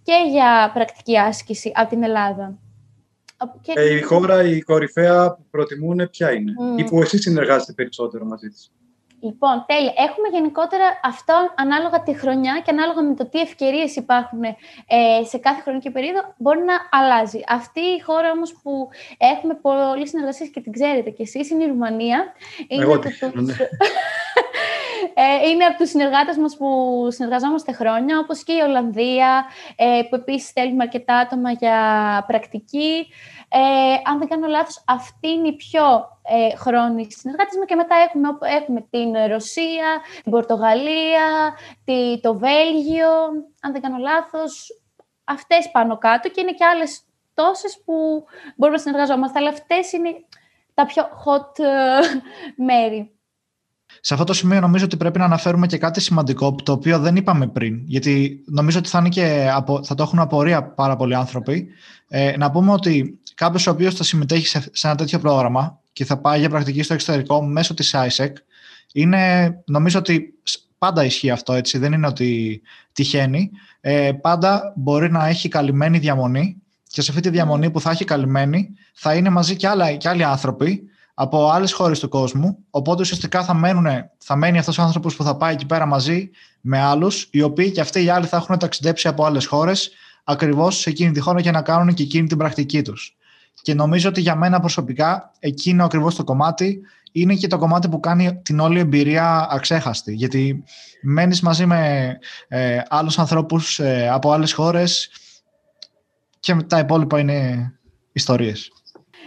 και 0.02 0.14
για 0.30 0.70
πρακτική 0.74 1.18
άσκηση 1.18 1.72
από 1.74 1.88
την 1.88 2.02
Ελλάδα. 2.02 2.58
Ε, 3.74 3.94
η 3.94 4.00
χώρα, 4.00 4.42
η 4.44 4.60
κορυφαία 4.60 5.34
που 5.34 5.44
προτιμούν 5.50 6.10
ποια 6.10 6.32
είναι; 6.32 6.52
Mm. 6.58 6.80
ή 6.80 6.84
που 6.84 7.02
εσείς 7.02 7.20
συνεργάζεστε 7.20 7.72
περισσότερο 7.72 8.24
μαζί 8.24 8.48
της; 8.48 8.70
Λοιπόν, 9.24 9.64
τέλεια. 9.66 9.92
Έχουμε 9.96 10.28
γενικότερα 10.32 10.84
αυτό 11.02 11.34
ανάλογα 11.56 12.02
τη 12.02 12.14
χρονιά 12.14 12.62
και 12.64 12.70
ανάλογα 12.70 13.02
με 13.02 13.14
το 13.14 13.26
τι 13.26 13.40
ευκαιρίες 13.40 13.96
υπάρχουν 13.96 14.42
ε, 14.42 15.24
σε 15.24 15.38
κάθε 15.38 15.60
χρονική 15.60 15.90
περίοδο, 15.90 16.34
μπορεί 16.36 16.62
να 16.62 16.74
αλλάζει. 16.90 17.40
Αυτή 17.48 17.80
η 17.80 18.00
χώρα 18.00 18.30
όμως 18.30 18.54
που 18.62 18.88
έχουμε 19.34 19.54
πολλή 19.54 20.08
συνεργασία 20.08 20.46
και 20.46 20.60
την 20.60 20.72
ξέρετε 20.72 21.10
κι 21.10 21.22
εσείς 21.22 21.50
είναι 21.50 21.64
η 21.64 21.66
Ρουμανία. 21.66 22.32
Είναι 22.68 22.82
Εγώ 22.82 22.94
από 22.94 23.08
ναι. 23.40 23.54
Ε, 25.14 25.48
είναι 25.48 25.64
από 25.64 25.78
τους 25.78 25.88
συνεργάτες 25.88 26.36
μας 26.36 26.56
που 26.56 26.68
συνεργαζόμαστε 27.10 27.72
χρόνια, 27.72 28.18
όπως 28.18 28.44
και 28.44 28.52
η 28.52 28.60
Ολλανδία, 28.60 29.44
ε, 29.76 30.02
που 30.08 30.14
επίσης 30.14 30.48
στέλνουμε 30.48 30.82
αρκετά 30.82 31.16
άτομα 31.16 31.50
για 31.50 31.76
πρακτική. 32.26 33.06
Ε, 33.48 34.10
αν 34.10 34.18
δεν 34.18 34.28
κάνω 34.28 34.46
λάθος, 34.46 34.82
αυτή 34.86 35.28
είναι 35.28 35.48
η 35.48 35.56
πιο 35.56 35.84
ε, 36.22 36.56
χρόνη 36.56 37.06
συνεργάτες 37.10 37.56
μου 37.58 37.64
και 37.64 37.74
μετά 37.74 37.94
έχουμε, 38.08 38.28
έχουμε 38.56 38.86
την 38.90 39.12
Ρωσία, 39.28 40.00
την 40.22 40.32
Πορτογαλία, 40.32 41.54
τη, 41.84 42.20
το 42.20 42.38
Βέλγιο, 42.38 43.10
αν 43.60 43.72
δεν 43.72 43.80
κάνω 43.80 43.96
λάθος, 43.98 44.80
αυτές 45.24 45.70
πάνω 45.70 45.98
κάτω 45.98 46.28
και 46.28 46.40
είναι 46.40 46.52
και 46.52 46.64
άλλες 46.64 47.02
τόσες 47.34 47.82
που 47.84 48.24
μπορούμε 48.56 48.76
να 48.76 48.82
συνεργαζόμαστε, 48.82 49.38
αλλά 49.38 49.48
αυτές 49.48 49.92
είναι 49.92 50.14
τα 50.74 50.86
πιο 50.86 51.02
hot 51.02 51.58
ε, 51.58 52.00
μέρη. 52.56 53.16
Σε 54.04 54.14
αυτό 54.14 54.26
το 54.26 54.32
σημείο 54.32 54.60
νομίζω 54.60 54.84
ότι 54.84 54.96
πρέπει 54.96 55.18
να 55.18 55.24
αναφέρουμε 55.24 55.66
και 55.66 55.78
κάτι 55.78 56.00
σημαντικό 56.00 56.54
το 56.54 56.72
οποίο 56.72 56.98
δεν 56.98 57.16
είπαμε 57.16 57.46
πριν 57.46 57.82
γιατί 57.84 58.44
νομίζω 58.46 58.78
ότι 58.78 58.88
θα, 58.88 58.98
είναι 58.98 59.08
και 59.08 59.48
θα 59.82 59.94
το 59.94 60.02
έχουν 60.02 60.18
απορία 60.18 60.62
πάρα 60.62 60.96
πολλοί 60.96 61.14
άνθρωποι 61.14 61.68
ε, 62.08 62.36
να 62.36 62.50
πούμε 62.50 62.72
ότι 62.72 63.18
κάποιος 63.34 63.66
ο 63.66 63.70
οποίος 63.70 63.94
θα 63.94 64.04
συμμετέχει 64.04 64.46
σε, 64.46 64.68
σε 64.72 64.86
ένα 64.86 64.96
τέτοιο 64.96 65.18
πρόγραμμα 65.18 65.78
και 65.92 66.04
θα 66.04 66.18
πάει 66.18 66.38
για 66.38 66.48
πρακτική 66.48 66.82
στο 66.82 66.94
εξωτερικό 66.94 67.42
μέσω 67.42 67.74
της 67.74 67.94
ISEC 67.96 68.32
είναι, 68.92 69.54
νομίζω 69.66 69.98
ότι 69.98 70.34
πάντα 70.78 71.04
ισχύει 71.04 71.30
αυτό 71.30 71.52
έτσι, 71.52 71.78
δεν 71.78 71.92
είναι 71.92 72.06
ότι 72.06 72.60
τυχαίνει. 72.92 73.50
Ε, 73.80 74.12
πάντα 74.20 74.72
μπορεί 74.76 75.10
να 75.10 75.26
έχει 75.26 75.48
καλυμμένη 75.48 75.98
διαμονή 75.98 76.62
και 76.86 77.02
σε 77.02 77.10
αυτή 77.10 77.22
τη 77.22 77.30
διαμονή 77.30 77.70
που 77.70 77.80
θα 77.80 77.90
έχει 77.90 78.04
καλυμμένη 78.04 78.70
θα 78.94 79.14
είναι 79.14 79.30
μαζί 79.30 79.56
και, 79.56 79.68
άλλα, 79.68 79.92
και 79.92 80.08
άλλοι 80.08 80.24
άνθρωποι 80.24 80.82
από 81.14 81.50
άλλες 81.50 81.72
χώρες 81.72 81.98
του 81.98 82.08
κόσμου. 82.08 82.58
Οπότε 82.70 83.00
ουσιαστικά 83.00 83.44
θα, 83.44 83.54
μένουν, 83.54 83.86
θα 84.18 84.36
μένει 84.36 84.58
αυτός 84.58 84.78
ο 84.78 84.82
άνθρωπος 84.82 85.16
που 85.16 85.24
θα 85.24 85.36
πάει 85.36 85.54
εκεί 85.54 85.66
πέρα 85.66 85.86
μαζί 85.86 86.30
με 86.60 86.80
άλλους, 86.80 87.28
οι 87.30 87.42
οποίοι 87.42 87.70
και 87.70 87.80
αυτοί 87.80 88.04
οι 88.04 88.08
άλλοι 88.08 88.26
θα 88.26 88.36
έχουν 88.36 88.58
ταξιδέψει 88.58 89.08
από 89.08 89.24
άλλες 89.24 89.46
χώρες, 89.46 89.90
ακριβώς 90.24 90.78
σε 90.78 90.90
εκείνη 90.90 91.12
τη 91.12 91.20
χώρα 91.20 91.40
για 91.40 91.52
να 91.52 91.62
κάνουν 91.62 91.94
και 91.94 92.02
εκείνη 92.02 92.26
την 92.26 92.36
πρακτική 92.36 92.82
τους. 92.82 93.16
Και 93.62 93.74
νομίζω 93.74 94.08
ότι 94.08 94.20
για 94.20 94.34
μένα 94.34 94.60
προσωπικά 94.60 95.30
εκείνο 95.38 95.84
ακριβώς 95.84 96.14
το 96.14 96.24
κομμάτι 96.24 96.80
είναι 97.12 97.34
και 97.34 97.46
το 97.46 97.58
κομμάτι 97.58 97.88
που 97.88 98.00
κάνει 98.00 98.40
την 98.42 98.60
όλη 98.60 98.78
εμπειρία 98.78 99.46
αξέχαστη. 99.50 100.14
Γιατί 100.14 100.64
μένεις 101.02 101.40
μαζί 101.40 101.66
με 101.66 102.18
ε, 102.48 102.78
άλλους 102.88 103.18
ανθρώπους 103.18 103.78
ε, 103.78 104.08
από 104.08 104.32
άλλες 104.32 104.52
χώρες 104.52 105.10
και 106.40 106.54
τα 106.54 106.78
υπόλοιπα 106.78 107.18
είναι 107.18 107.72
ιστορίες. 108.12 108.70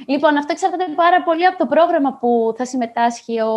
Λοιπόν, 0.07 0.37
αυτό 0.37 0.51
εξαρτάται 0.51 0.85
πάρα 0.95 1.23
πολύ 1.23 1.45
από 1.45 1.57
το 1.57 1.65
πρόγραμμα 1.65 2.17
που 2.19 2.53
θα 2.57 2.65
συμμετάσχει 2.65 3.39
ο, 3.39 3.53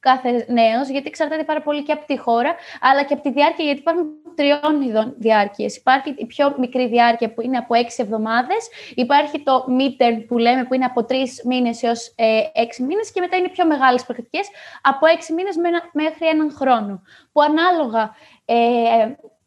κάθε 0.00 0.44
νέος, 0.48 0.88
γιατί 0.88 1.06
εξαρτάται 1.06 1.44
πάρα 1.44 1.62
πολύ 1.62 1.82
και 1.82 1.92
από 1.92 2.06
τη 2.06 2.18
χώρα, 2.18 2.54
αλλά 2.80 3.02
και 3.02 3.14
από 3.14 3.22
τη 3.22 3.30
διάρκεια, 3.30 3.64
γιατί 3.64 3.80
υπάρχουν 3.80 4.06
τριών 4.34 4.82
ειδών 4.82 5.14
διάρκειες. 5.18 5.76
Υπάρχει 5.76 6.14
η 6.16 6.26
πιο 6.26 6.54
μικρή 6.58 6.86
διάρκεια 6.86 7.34
που 7.34 7.40
είναι 7.40 7.56
από 7.56 7.74
έξι 7.74 8.02
εβδομάδες, 8.02 8.68
υπάρχει 8.94 9.40
το 9.40 9.64
midterm 9.68 10.24
που 10.28 10.38
λέμε 10.38 10.64
που 10.64 10.74
είναι 10.74 10.84
από 10.84 11.04
τρεις 11.04 11.42
μήνες 11.44 11.82
έως 11.82 12.12
ε, 12.16 12.42
έξι 12.52 12.82
μήνες 12.82 13.12
και 13.12 13.20
μετά 13.20 13.36
είναι 13.36 13.48
πιο 13.48 13.66
μεγάλες 13.66 14.04
πρακτικές 14.04 14.48
από 14.82 15.06
έξι 15.06 15.32
μήνες 15.32 15.56
μέχρι 15.92 16.26
έναν 16.26 16.52
χρόνο, 16.52 17.02
που 17.32 17.40
ανάλογα 17.42 18.14
ε, 18.44 18.56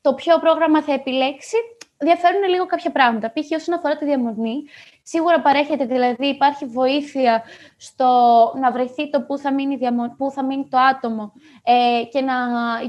το 0.01 0.13
ποιο 0.13 0.39
πρόγραμμα 0.39 0.81
θα 0.81 0.93
επιλέξει, 0.93 1.57
διαφέρουν 1.97 2.43
λίγο 2.43 2.65
κάποια 2.65 2.91
πράγματα. 2.91 3.31
Π.χ. 3.33 3.51
όσον 3.55 3.75
αφορά 3.75 3.97
τη 3.97 4.05
διαμονή, 4.05 4.63
Σίγουρα 5.05 5.41
παρέχεται, 5.41 5.85
δηλαδή 5.85 6.27
υπάρχει 6.27 6.65
βοήθεια 6.65 7.43
στο 7.77 8.05
να 8.59 8.71
βρεθεί 8.71 9.09
το 9.09 9.21
πού 9.21 9.37
θα 9.37 9.53
μείνει, 9.53 9.77
πού 10.17 10.31
θα 10.31 10.45
μείνει 10.45 10.67
το 10.69 10.77
άτομο 10.77 11.33
ε, 11.63 12.03
και 12.11 12.21
να 12.21 12.33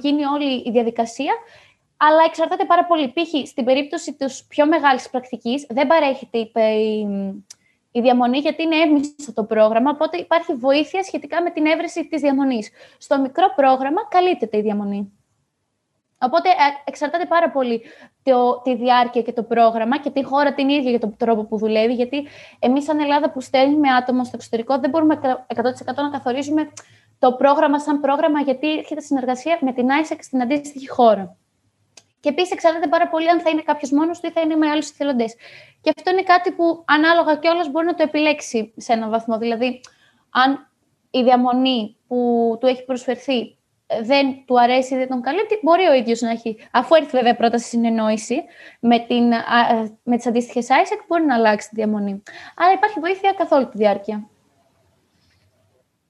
γίνει 0.01 0.25
όλη 0.25 0.63
η 0.67 0.71
διαδικασία. 0.71 1.33
Αλλά 1.97 2.23
εξαρτάται 2.27 2.65
πάρα 2.65 2.85
πολύ. 2.85 3.13
Π.χ. 3.13 3.49
στην 3.49 3.65
περίπτωση 3.65 4.15
της 4.15 4.45
πιο 4.49 4.67
μεγάλης 4.67 5.11
πρακτικής, 5.11 5.67
δεν 5.69 5.87
παρέχεται 5.87 6.39
η, 6.69 7.07
η, 7.93 8.01
διαμονή 8.01 8.39
γιατί 8.39 8.63
είναι 8.63 8.77
έμμυστο 8.77 9.33
το 9.33 9.45
πρόγραμμα, 9.45 9.91
οπότε 9.91 10.17
υπάρχει 10.17 10.55
βοήθεια 10.55 11.03
σχετικά 11.03 11.43
με 11.43 11.51
την 11.51 11.67
έβρεση 11.67 12.09
της 12.09 12.21
διαμονής. 12.21 12.71
Στο 12.99 13.21
μικρό 13.21 13.53
πρόγραμμα 13.57 14.07
καλύπτεται 14.09 14.57
η 14.57 14.61
διαμονή. 14.61 15.13
Οπότε 16.19 16.49
ε, 16.49 16.53
εξαρτάται 16.85 17.27
πάρα 17.27 17.51
πολύ 17.51 17.83
το, 18.23 18.61
τη 18.61 18.77
διάρκεια 18.77 19.23
και 19.23 19.33
το 19.33 19.43
πρόγραμμα 19.43 19.99
και 19.99 20.11
τη 20.11 20.25
χώρα 20.25 20.55
την 20.55 20.69
ίδια 20.69 20.91
για 20.91 21.01
τον 21.01 21.17
τρόπο 21.17 21.45
που 21.45 21.59
δουλεύει. 21.59 21.95
Γιατί 21.95 22.27
εμείς, 22.59 22.85
σαν 22.85 23.01
Ελλάδα 23.01 23.31
που 23.31 23.41
στέλνουμε 23.41 23.89
άτομα 23.89 24.25
στο 24.25 24.37
εξωτερικό, 24.37 24.79
δεν 24.79 24.91
μπορούμε 24.91 25.21
100% 25.55 25.63
να 25.95 26.11
καθορίζουμε 26.11 26.73
το 27.19 27.33
πρόγραμμα 27.33 27.79
σαν 27.79 28.01
πρόγραμμα, 28.01 28.41
γιατί 28.41 28.79
έρχεται 28.79 29.01
συνεργασία 29.01 29.59
με 29.61 29.73
την 29.73 29.87
ISEC 29.89 30.17
στην 30.21 30.43
αντίστοιχη 30.43 30.89
χώρα. 30.89 31.37
Και 32.21 32.29
επίσης 32.29 32.53
εξαρτάται 32.53 32.89
πάρα 32.89 33.09
πολύ 33.09 33.29
αν 33.31 33.41
θα 33.41 33.51
είναι 33.51 33.63
κάποιος 33.63 33.91
μόνος 33.91 34.21
του 34.21 34.27
ή 34.27 34.31
θα 34.31 34.41
είναι 34.41 34.57
με 34.57 34.69
άλλους 34.69 34.91
εθελοντές. 34.91 35.35
Και 35.81 35.93
αυτό 35.97 36.11
είναι 36.11 36.23
κάτι 36.23 36.53
που 36.53 36.83
ανάλογα 36.87 37.37
κιόλας 37.37 37.71
μπορεί 37.71 37.87
να 37.87 37.95
το 37.95 38.03
επιλέξει 38.03 38.75
σε 38.77 38.93
έναν 38.93 39.11
βαθμό. 39.11 39.39
Δηλαδή, 39.39 39.81
αν 40.31 40.71
η 41.11 41.23
διαμονή 41.23 41.97
που 42.07 42.17
του 42.61 42.67
έχει 42.67 42.85
προσφερθεί 42.85 43.57
δεν 44.03 44.45
του 44.47 44.61
αρέσει, 44.61 44.97
δεν 44.97 45.09
τον 45.09 45.21
καλύπτει, 45.21 45.59
μπορεί 45.63 45.87
ο 45.87 45.95
ίδιος 45.95 46.21
να 46.21 46.31
έχει, 46.31 46.57
αφού 46.71 46.95
έρθει 46.95 47.11
βέβαια 47.11 47.37
πρώτα 47.37 47.59
στη 47.59 47.69
συνεννόηση 47.69 48.35
με, 48.81 48.99
την, 48.99 49.25
με 50.03 50.17
τις 50.17 50.27
αντίστοιχες 50.27 50.67
ISEC, 50.71 51.05
μπορεί 51.09 51.25
να 51.25 51.35
αλλάξει 51.35 51.69
τη 51.69 51.75
διαμονή. 51.75 52.23
Άρα 52.57 52.73
υπάρχει 52.73 53.01
βοήθεια 53.01 53.35
καθ' 53.39 53.53
όλη 53.53 53.67
τη 53.67 53.77
διάρκεια. 53.77 54.29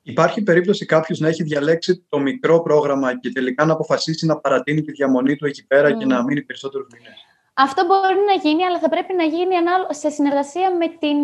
Υπάρχει 0.03 0.43
περίπτωση 0.43 0.87
κάποιος 0.87 1.19
να 1.19 1.29
έχει 1.29 1.43
διαλέξει 1.43 2.07
το 2.09 2.19
μικρό 2.19 2.63
πρόγραμμα 2.63 3.19
και 3.19 3.31
τελικά 3.31 3.65
να 3.65 3.73
αποφασίσει 3.73 4.27
να 4.27 4.39
παρατείνει 4.39 4.83
τη 4.83 4.93
διαμονή 4.93 5.37
του 5.37 5.47
εκεί 5.47 5.67
πέρα 5.67 5.93
και 5.93 6.07
να 6.07 6.23
μείνει 6.23 6.43
περισσότερους 6.43 6.87
μήνες. 6.93 7.13
Αυτό 7.55 7.85
μπορεί 7.87 8.17
να 8.27 8.49
γίνει, 8.49 8.65
αλλά 8.65 8.79
θα 8.79 8.89
πρέπει 8.89 9.15
να 9.15 9.25
γίνει 9.25 9.55
σε 9.89 10.11
συνεργασία 10.11 10.77
με 10.77 10.87
την 10.89 11.19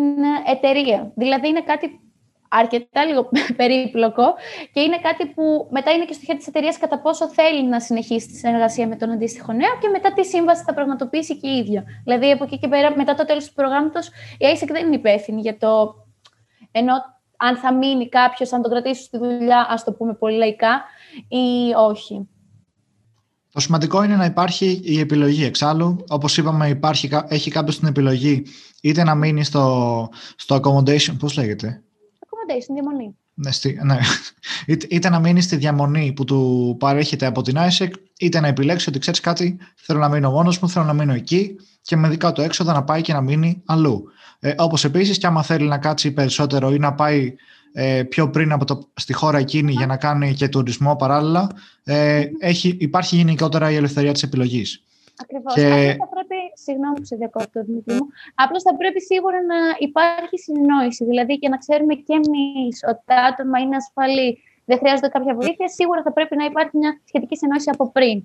εταιρεία. 0.47 1.11
Δηλαδή, 1.15 1.47
είναι 1.47 1.61
κάτι 1.61 1.99
αρκετά 2.51 3.05
λίγο 3.05 3.29
περίπλοκο 3.59 4.23
και 4.73 4.81
είναι 4.81 4.97
κάτι 4.97 5.25
που 5.25 5.67
μετά 5.71 5.91
είναι 5.91 6.05
και 6.05 6.13
στο 6.13 6.25
χέρι 6.25 6.37
της 6.37 6.47
εταιρείας 6.47 6.77
κατά 6.77 6.99
πόσο 6.99 7.29
θέλει 7.29 7.67
να 7.67 7.79
συνεχίσει 7.79 8.27
τη 8.27 8.35
συνεργασία 8.35 8.87
με 8.87 8.95
τον 8.95 9.11
αντίστοιχο 9.11 9.53
νέο 9.53 9.77
και 9.81 9.87
μετά 9.87 10.13
τι 10.13 10.25
σύμβαση 10.25 10.63
θα 10.63 10.73
πραγματοποιήσει 10.73 11.37
και 11.37 11.47
η 11.47 11.57
ίδια. 11.57 11.83
Δηλαδή, 12.03 12.31
από 12.31 12.43
εκεί 12.43 12.59
και 12.59 12.67
πέρα, 12.67 12.93
μετά 12.95 13.13
το 13.15 13.25
τέλος 13.25 13.45
του 13.45 13.53
προγράμματος, 13.53 14.07
η 14.37 14.45
ISEC 14.53 14.67
δεν 14.71 14.85
είναι 14.85 14.95
υπεύθυνη 14.95 15.41
για 15.41 15.57
το. 15.57 15.95
ενώ 16.71 16.93
αν 17.37 17.55
θα 17.57 17.73
μείνει 17.73 18.09
κάποιος, 18.09 18.53
αν 18.53 18.61
τον 18.61 18.71
κρατήσει 18.71 19.03
στη 19.03 19.17
δουλειά, 19.17 19.67
ας 19.69 19.83
το 19.83 19.91
πούμε 19.91 20.13
πολύ 20.13 20.37
λαϊκά, 20.37 20.83
ή 21.27 21.73
όχι. 21.77 22.27
Το 23.53 23.59
σημαντικό 23.59 24.03
είναι 24.03 24.15
να 24.15 24.25
υπάρχει 24.25 24.81
η 24.83 24.99
επιλογή. 24.99 25.43
Εξάλλου, 25.43 26.03
όπως 26.09 26.37
είπαμε, 26.37 26.67
υπάρχει, 26.67 27.09
έχει 27.27 27.51
κάποιος 27.51 27.79
την 27.79 27.87
επιλογή 27.87 28.43
είτε 28.81 29.03
να 29.03 29.15
μείνει 29.15 29.43
στο, 29.43 30.09
στο 30.35 30.55
accommodation, 30.55 31.15
πώς 31.19 31.37
λέγεται, 31.37 31.83
στην 32.61 32.73
διαμονή. 32.73 33.15
Ναι, 33.33 33.51
στη, 33.51 33.79
ναι. 33.83 33.97
Είτε, 34.89 35.09
να 35.09 35.19
μείνει 35.19 35.41
στη 35.41 35.55
διαμονή 35.55 36.13
που 36.15 36.23
του 36.23 36.75
παρέχεται 36.79 37.25
από 37.25 37.41
την 37.41 37.55
ISEC, 37.57 37.89
είτε 38.19 38.39
να 38.39 38.47
επιλέξει 38.47 38.89
ότι 38.89 38.99
ξέρεις 38.99 39.19
κάτι, 39.19 39.57
θέλω 39.75 39.99
να 39.99 40.09
μείνω 40.09 40.31
μόνος 40.31 40.59
μου, 40.59 40.69
θέλω 40.69 40.85
να 40.85 40.93
μείνω 40.93 41.13
εκεί 41.13 41.55
και 41.81 41.95
με 41.95 42.09
δικά 42.09 42.31
του 42.31 42.41
έξοδα 42.41 42.73
να 42.73 42.83
πάει 42.83 43.01
και 43.01 43.13
να 43.13 43.21
μείνει 43.21 43.61
αλλού. 43.65 44.03
Ε, 44.39 44.53
Όπως 44.57 44.83
επίσης, 44.83 45.17
και 45.17 45.27
άμα 45.27 45.43
θέλει 45.43 45.67
να 45.67 45.77
κάτσει 45.77 46.11
περισσότερο 46.11 46.71
ή 46.71 46.79
να 46.79 46.93
πάει 46.93 47.35
ε, 47.73 48.03
πιο 48.03 48.29
πριν 48.29 48.51
από 48.51 48.65
το, 48.65 48.89
στη 48.95 49.13
χώρα 49.13 49.37
εκείνη 49.37 49.71
για 49.71 49.85
να 49.85 49.97
κάνει 49.97 50.33
και 50.33 50.47
τουρισμό 50.47 50.95
παράλληλα, 50.95 51.49
ε, 51.83 52.23
έχει, 52.39 52.77
υπάρχει 52.79 53.15
γενικότερα 53.15 53.71
η 53.71 53.75
ελευθερία 53.75 54.11
της 54.11 54.23
επιλογής. 54.23 54.83
Ακριβώς. 55.21 55.53
Και... 55.53 55.95
θα 56.03 56.07
πρέπει, 56.13 56.37
συγγνώμη 56.65 56.95
που 56.99 57.05
σε 57.05 57.15
διακόπτω, 57.15 57.63
Δημήτρη 57.63 57.93
μου, 57.99 58.07
απλώς 58.43 58.61
θα 58.67 58.73
πρέπει 58.75 59.01
σίγουρα 59.01 59.39
να 59.51 59.59
υπάρχει 59.87 60.35
συνεννόηση. 60.45 61.01
Δηλαδή 61.05 61.33
και 61.41 61.49
να 61.53 61.57
ξέρουμε 61.63 61.93
και 62.07 62.13
εμείς 62.21 62.73
ότι 62.91 63.01
τα 63.05 63.17
άτομα 63.29 63.57
είναι 63.59 63.75
ασφαλή, 63.75 64.29
δεν 64.69 64.77
χρειάζονται 64.81 65.11
κάποια 65.15 65.33
βοήθεια, 65.39 65.67
σίγουρα 65.77 66.01
θα 66.05 66.11
πρέπει 66.17 66.35
να 66.35 66.45
υπάρχει 66.45 66.77
μια 66.81 66.91
σχετική 67.09 67.35
συνεννόηση 67.35 67.69
από 67.73 67.91
πριν. 67.91 68.17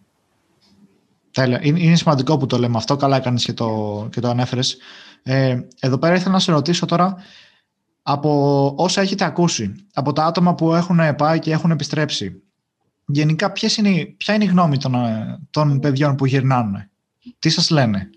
Τέλεια. 1.30 1.58
Είναι 1.62 1.96
σημαντικό 1.96 2.36
που 2.36 2.46
το 2.46 2.58
λέμε 2.58 2.76
αυτό. 2.76 2.96
Καλά 2.96 3.16
έκανες 3.16 3.44
και 3.44 3.52
το, 3.52 3.68
και 4.12 4.20
το 4.20 4.28
ανέφερες. 4.28 4.78
Ε, 5.22 5.60
εδώ 5.80 5.98
πέρα 5.98 6.14
ήθελα 6.14 6.32
να 6.32 6.38
σε 6.38 6.52
ρωτήσω 6.52 6.86
τώρα 6.86 7.16
από 8.02 8.72
όσα 8.76 9.00
έχετε 9.00 9.24
ακούσει, 9.24 9.86
από 9.94 10.12
τα 10.12 10.24
άτομα 10.24 10.54
που 10.54 10.74
έχουν 10.74 11.00
πάει 11.16 11.38
και 11.38 11.52
έχουν 11.52 11.70
επιστρέψει, 11.70 12.42
γενικά 13.06 13.52
ποιες 13.52 13.76
είναι, 13.76 14.04
ποια 14.16 14.34
είναι 14.34 14.44
η 14.44 14.52
γνώμη 14.54 14.76
των, 14.78 14.94
ε, 14.94 15.38
των 15.50 15.80
παιδιών 15.80 16.16
που 16.16 16.26
γυρνάνε; 16.26 16.90
Τι 17.38 17.48
σας 17.48 17.70
λένε; 17.70 18.10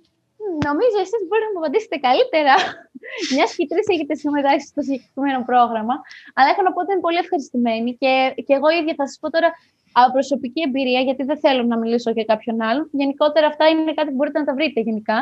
Νομίζω 0.69 0.97
εσείς 1.05 1.21
μπορείτε 1.27 1.47
να 1.49 1.53
μου 1.53 1.61
απαντήσετε 1.63 1.97
καλύτερα, 2.07 2.55
μιας 3.33 3.49
και 3.57 3.65
τρεις 3.71 3.87
έχετε 3.93 4.13
συμμετάσχει 4.21 4.67
στο 4.73 4.81
συγκεκριμένο 4.87 5.39
πρόγραμμα. 5.49 5.95
Αλλά 6.35 6.47
έχω 6.51 6.61
να 6.67 6.71
πω 6.73 6.79
ότι 6.83 6.91
είναι 6.93 7.05
πολύ 7.07 7.19
ευχαριστημένοι 7.25 7.89
και, 8.01 8.13
και 8.45 8.53
εγώ 8.57 8.67
ίδια 8.79 8.93
θα 8.99 9.05
σας 9.09 9.17
πω 9.21 9.27
τώρα 9.35 9.49
από 9.99 10.11
προσωπική 10.17 10.61
εμπειρία, 10.67 11.01
γιατί 11.07 11.23
δεν 11.29 11.37
θέλω 11.43 11.61
να 11.71 11.77
μιλήσω 11.81 12.09
για 12.17 12.25
κάποιον 12.31 12.57
άλλον. 12.69 12.85
Γενικότερα 13.01 13.45
αυτά 13.51 13.65
είναι 13.71 13.93
κάτι 13.99 14.09
που 14.11 14.17
μπορείτε 14.19 14.39
να 14.41 14.47
τα 14.49 14.53
βρείτε 14.57 14.79
γενικά. 14.87 15.17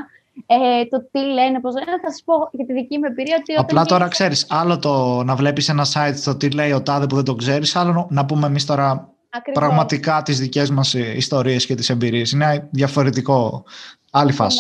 Ε, 0.46 0.86
το 0.92 0.98
τι 1.12 1.22
λένε, 1.38 1.58
πώς 1.64 1.74
λένε, 1.82 1.98
θα 2.04 2.10
σας 2.12 2.22
πω 2.28 2.34
για 2.58 2.66
τη 2.66 2.74
δική 2.80 2.96
μου 2.98 3.08
εμπειρία. 3.12 3.38
Ότι 3.40 3.54
Απλά 3.64 3.84
τώρα 3.86 4.08
ξέρεις, 4.08 4.40
άλλο 4.50 4.76
το 4.80 4.94
να 5.24 5.34
βλέπεις 5.36 5.70
ένα 5.70 5.86
site 5.94 6.20
το 6.26 6.38
τι 6.38 6.48
λέει 6.50 6.72
ο 6.72 6.82
τάδε 6.82 7.06
που 7.08 7.16
δεν 7.16 7.28
το 7.30 7.36
ξέρεις, 7.36 7.76
άλλο 7.76 8.08
να 8.10 8.26
πούμε 8.26 8.48
εμείς 8.48 8.66
τώρα 8.66 9.17
Ακριβώς. 9.38 9.64
πραγματικά 9.64 10.22
τις 10.22 10.40
δικές 10.40 10.70
μας 10.70 10.94
ε, 10.94 11.16
ιστορίες 11.16 11.66
και 11.66 11.76
τις 11.76 11.90
εμπειρίες. 11.90 12.32
Είναι 12.32 12.70
διαφορετικό, 12.72 13.64
άλλη 14.12 14.32
φάση. 14.32 14.60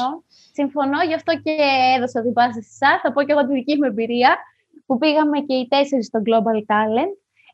Συμφωνώ, 0.51 0.99
γι' 1.07 1.13
αυτό 1.13 1.31
και 1.43 1.55
έδωσα 1.95 2.21
την 2.21 2.33
πάση 2.33 2.61
σε 2.63 2.69
εσάς. 2.71 3.01
Θα 3.01 3.13
πω 3.13 3.23
και 3.23 3.31
εγώ 3.31 3.47
τη 3.47 3.53
δική 3.53 3.75
μου 3.77 3.83
εμπειρία, 3.91 4.37
που 4.85 4.97
πήγαμε 4.97 5.37
και 5.47 5.55
οι 5.55 5.67
τέσσερις 5.67 6.05
στο 6.05 6.19
Global 6.27 6.59
Talent. 6.71 7.13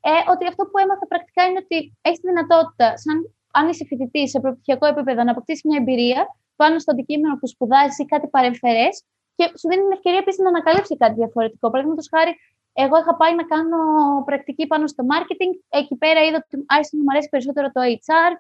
Ε, 0.10 0.12
ότι 0.32 0.44
αυτό 0.52 0.64
που 0.70 0.78
έμαθα 0.84 1.06
πρακτικά 1.08 1.42
είναι 1.46 1.60
ότι 1.64 1.78
έχεις 2.02 2.20
τη 2.20 2.28
δυνατότητα, 2.32 2.88
σαν 3.04 3.18
αν 3.58 3.64
είσαι 3.70 3.86
φοιτητής 3.90 4.30
σε 4.30 4.40
προπτυχιακό 4.40 4.86
επίπεδο, 4.94 5.24
να 5.24 5.32
αποκτήσεις 5.32 5.64
μια 5.64 5.78
εμπειρία 5.82 6.22
πάνω 6.56 6.80
στο 6.80 6.92
αντικείμενο 6.92 7.34
που 7.40 7.48
σπουδάζεις 7.48 7.98
ή 8.04 8.06
κάτι 8.06 8.28
παρεμφερές 8.36 9.04
και 9.36 9.46
σου 9.60 9.68
δίνει 9.70 9.84
την 9.86 9.92
ευκαιρία 9.98 10.20
επίσης 10.24 10.42
να 10.46 10.50
ανακαλύψεις 10.54 10.98
κάτι 11.04 11.16
διαφορετικό. 11.22 11.66
Παραδείγματος 11.70 12.08
χάρη, 12.14 12.32
εγώ 12.74 12.96
είχα 13.00 13.16
πάει 13.16 13.36
να 13.36 13.44
κάνω 13.44 13.78
πρακτική 14.26 14.68
πάνω 14.68 14.88
στο 14.88 15.04
marketing. 15.12 15.52
Εκεί 15.70 15.96
πέρα 15.96 16.20
είδα 16.26 16.38
ότι 16.46 16.66
άρχισε 16.68 16.96
να 16.96 17.02
μου 17.02 17.12
αρέσει 17.12 17.30
περισσότερο 17.30 17.68
το 17.72 17.82
HR. 17.82 18.32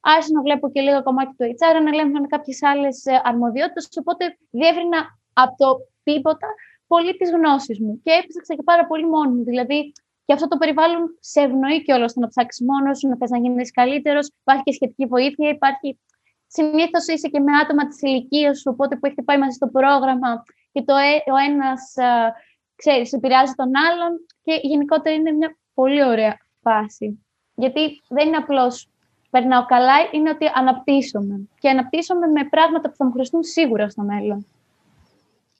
Άρχισα 0.00 0.32
να 0.32 0.42
βλέπω 0.42 0.70
και 0.70 0.80
λίγο 0.80 1.02
κομμάτι 1.02 1.32
του 1.36 1.44
HR, 1.58 1.74
να 1.82 2.20
με 2.20 2.26
κάποιες 2.26 2.62
άλλες 2.62 3.02
αρμοδιότητες. 3.22 3.88
Οπότε 4.00 4.36
διεύρυνα 4.50 5.00
από 5.32 5.54
το 5.56 5.68
τίποτα 6.02 6.48
πολύ 6.86 7.16
τις 7.16 7.30
γνώσεις 7.30 7.80
μου. 7.80 8.00
Και 8.04 8.10
έψαξα 8.10 8.54
και 8.54 8.62
πάρα 8.62 8.86
πολύ 8.86 9.06
μόνο 9.06 9.30
μου. 9.30 9.44
Δηλαδή, 9.44 9.92
και 10.24 10.32
αυτό 10.32 10.48
το 10.48 10.56
περιβάλλον 10.56 11.16
σε 11.20 11.40
ευνοεί 11.40 11.82
και 11.82 11.92
όλο 11.92 12.08
στο 12.08 12.20
να 12.20 12.28
ψάξεις 12.28 12.66
μόνος 12.66 12.98
σου, 12.98 13.08
να 13.08 13.16
θες 13.16 13.30
να 13.30 13.38
γίνεις 13.38 13.70
καλύτερος. 13.70 14.30
Υπάρχει 14.40 14.62
και 14.62 14.72
σχετική 14.72 15.06
βοήθεια. 15.06 15.48
Υπάρχει. 15.48 16.00
Συνήθως 16.46 17.06
είσαι 17.06 17.28
και 17.28 17.40
με 17.40 17.52
άτομα 17.62 17.86
της 17.86 18.02
ηλικίας 18.02 18.58
σου, 18.58 18.70
οπότε 18.72 18.96
που 18.96 19.06
έχετε 19.06 19.22
πάει 19.22 19.38
μαζί 19.38 19.54
στο 19.54 19.68
πρόγραμμα 19.68 20.42
και 20.72 20.82
το, 20.82 20.94
ε, 20.96 21.30
ο 21.32 21.36
ένας 21.48 21.94
ξέρεις, 22.76 23.12
επηρεάζει 23.12 23.52
τον 23.52 23.70
άλλον 23.76 24.12
και 24.42 24.60
γενικότερα 24.62 25.14
είναι 25.14 25.32
μια 25.32 25.56
πολύ 25.74 26.04
ωραία 26.04 26.36
φάση. 26.60 27.18
Γιατί 27.54 28.02
δεν 28.08 28.26
είναι 28.26 28.36
απλώς 28.36 28.88
περνάω 29.30 29.64
καλά, 29.66 29.94
είναι 30.12 30.30
ότι 30.30 30.44
αναπτύσσομαι. 30.54 31.40
Και 31.58 31.68
αναπτύσσομαι 31.68 32.26
με 32.26 32.48
πράγματα 32.50 32.88
που 32.88 32.96
θα 32.96 33.04
μου 33.04 33.12
χρειαστούν 33.12 33.42
σίγουρα 33.42 33.88
στο 33.88 34.02
μέλλον. 34.02 34.46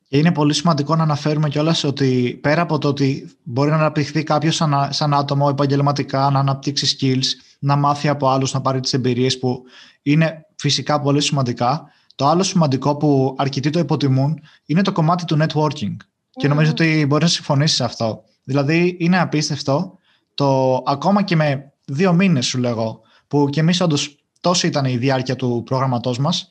Και 0.09 0.19
είναι 0.19 0.33
πολύ 0.33 0.55
σημαντικό 0.55 0.97
να 0.97 1.03
αναφέρουμε 1.03 1.49
κιόλας 1.49 1.85
ότι 1.85 2.39
πέρα 2.43 2.63
από 2.63 2.79
το 2.79 2.89
ότι 2.89 3.31
μπορεί 3.43 3.71
να 3.71 3.77
αναπτυχθεί 3.77 4.23
κάποιος 4.23 4.55
σαν, 4.55 4.89
σαν 4.91 5.15
άτομο 5.15 5.49
επαγγελματικά, 5.51 6.31
να 6.31 6.39
αναπτύξει 6.39 6.97
skills, 7.01 7.57
να 7.59 7.77
μάθει 7.77 8.09
από 8.09 8.29
άλλους, 8.29 8.53
να 8.53 8.61
πάρει 8.61 8.81
τις 8.81 8.93
εμπειρίες 8.93 9.39
που 9.39 9.63
είναι 10.03 10.47
φυσικά 10.57 11.01
πολύ 11.01 11.21
σημαντικά. 11.21 11.91
Το 12.15 12.27
άλλο 12.27 12.43
σημαντικό 12.43 12.97
που 12.97 13.35
αρκετοί 13.39 13.71
το 13.71 13.79
υποτιμούν 13.79 14.41
είναι 14.67 14.83
το 14.83 14.93
κομμάτι 14.93 15.25
του 15.25 15.39
networking. 15.41 15.97
Και 16.37 16.49
νομίζω 16.49 16.70
ότι 16.70 17.05
μπορείς 17.09 17.25
να 17.25 17.31
συμφωνήσεις 17.31 17.77
σε 17.77 17.85
αυτό. 17.85 18.25
Δηλαδή, 18.44 18.96
είναι 19.01 19.20
απίστευτο 19.20 19.99
το 20.35 20.83
ακόμα 20.87 21.22
και 21.22 21.37
με 21.37 21.72
δύο 21.85 22.12
μήνες, 22.12 22.46
σου 22.46 22.59
λέγω, 22.59 23.01
που 23.29 23.49
και 23.51 23.61
εμείς 23.61 23.81
όντως 23.81 24.16
τόσο 24.40 24.66
ήταν 24.66 24.85
η 24.85 24.96
διάρκεια 24.96 25.37
του 25.37 25.62
πρόγραμματό 25.64 26.14
μας, 26.18 26.51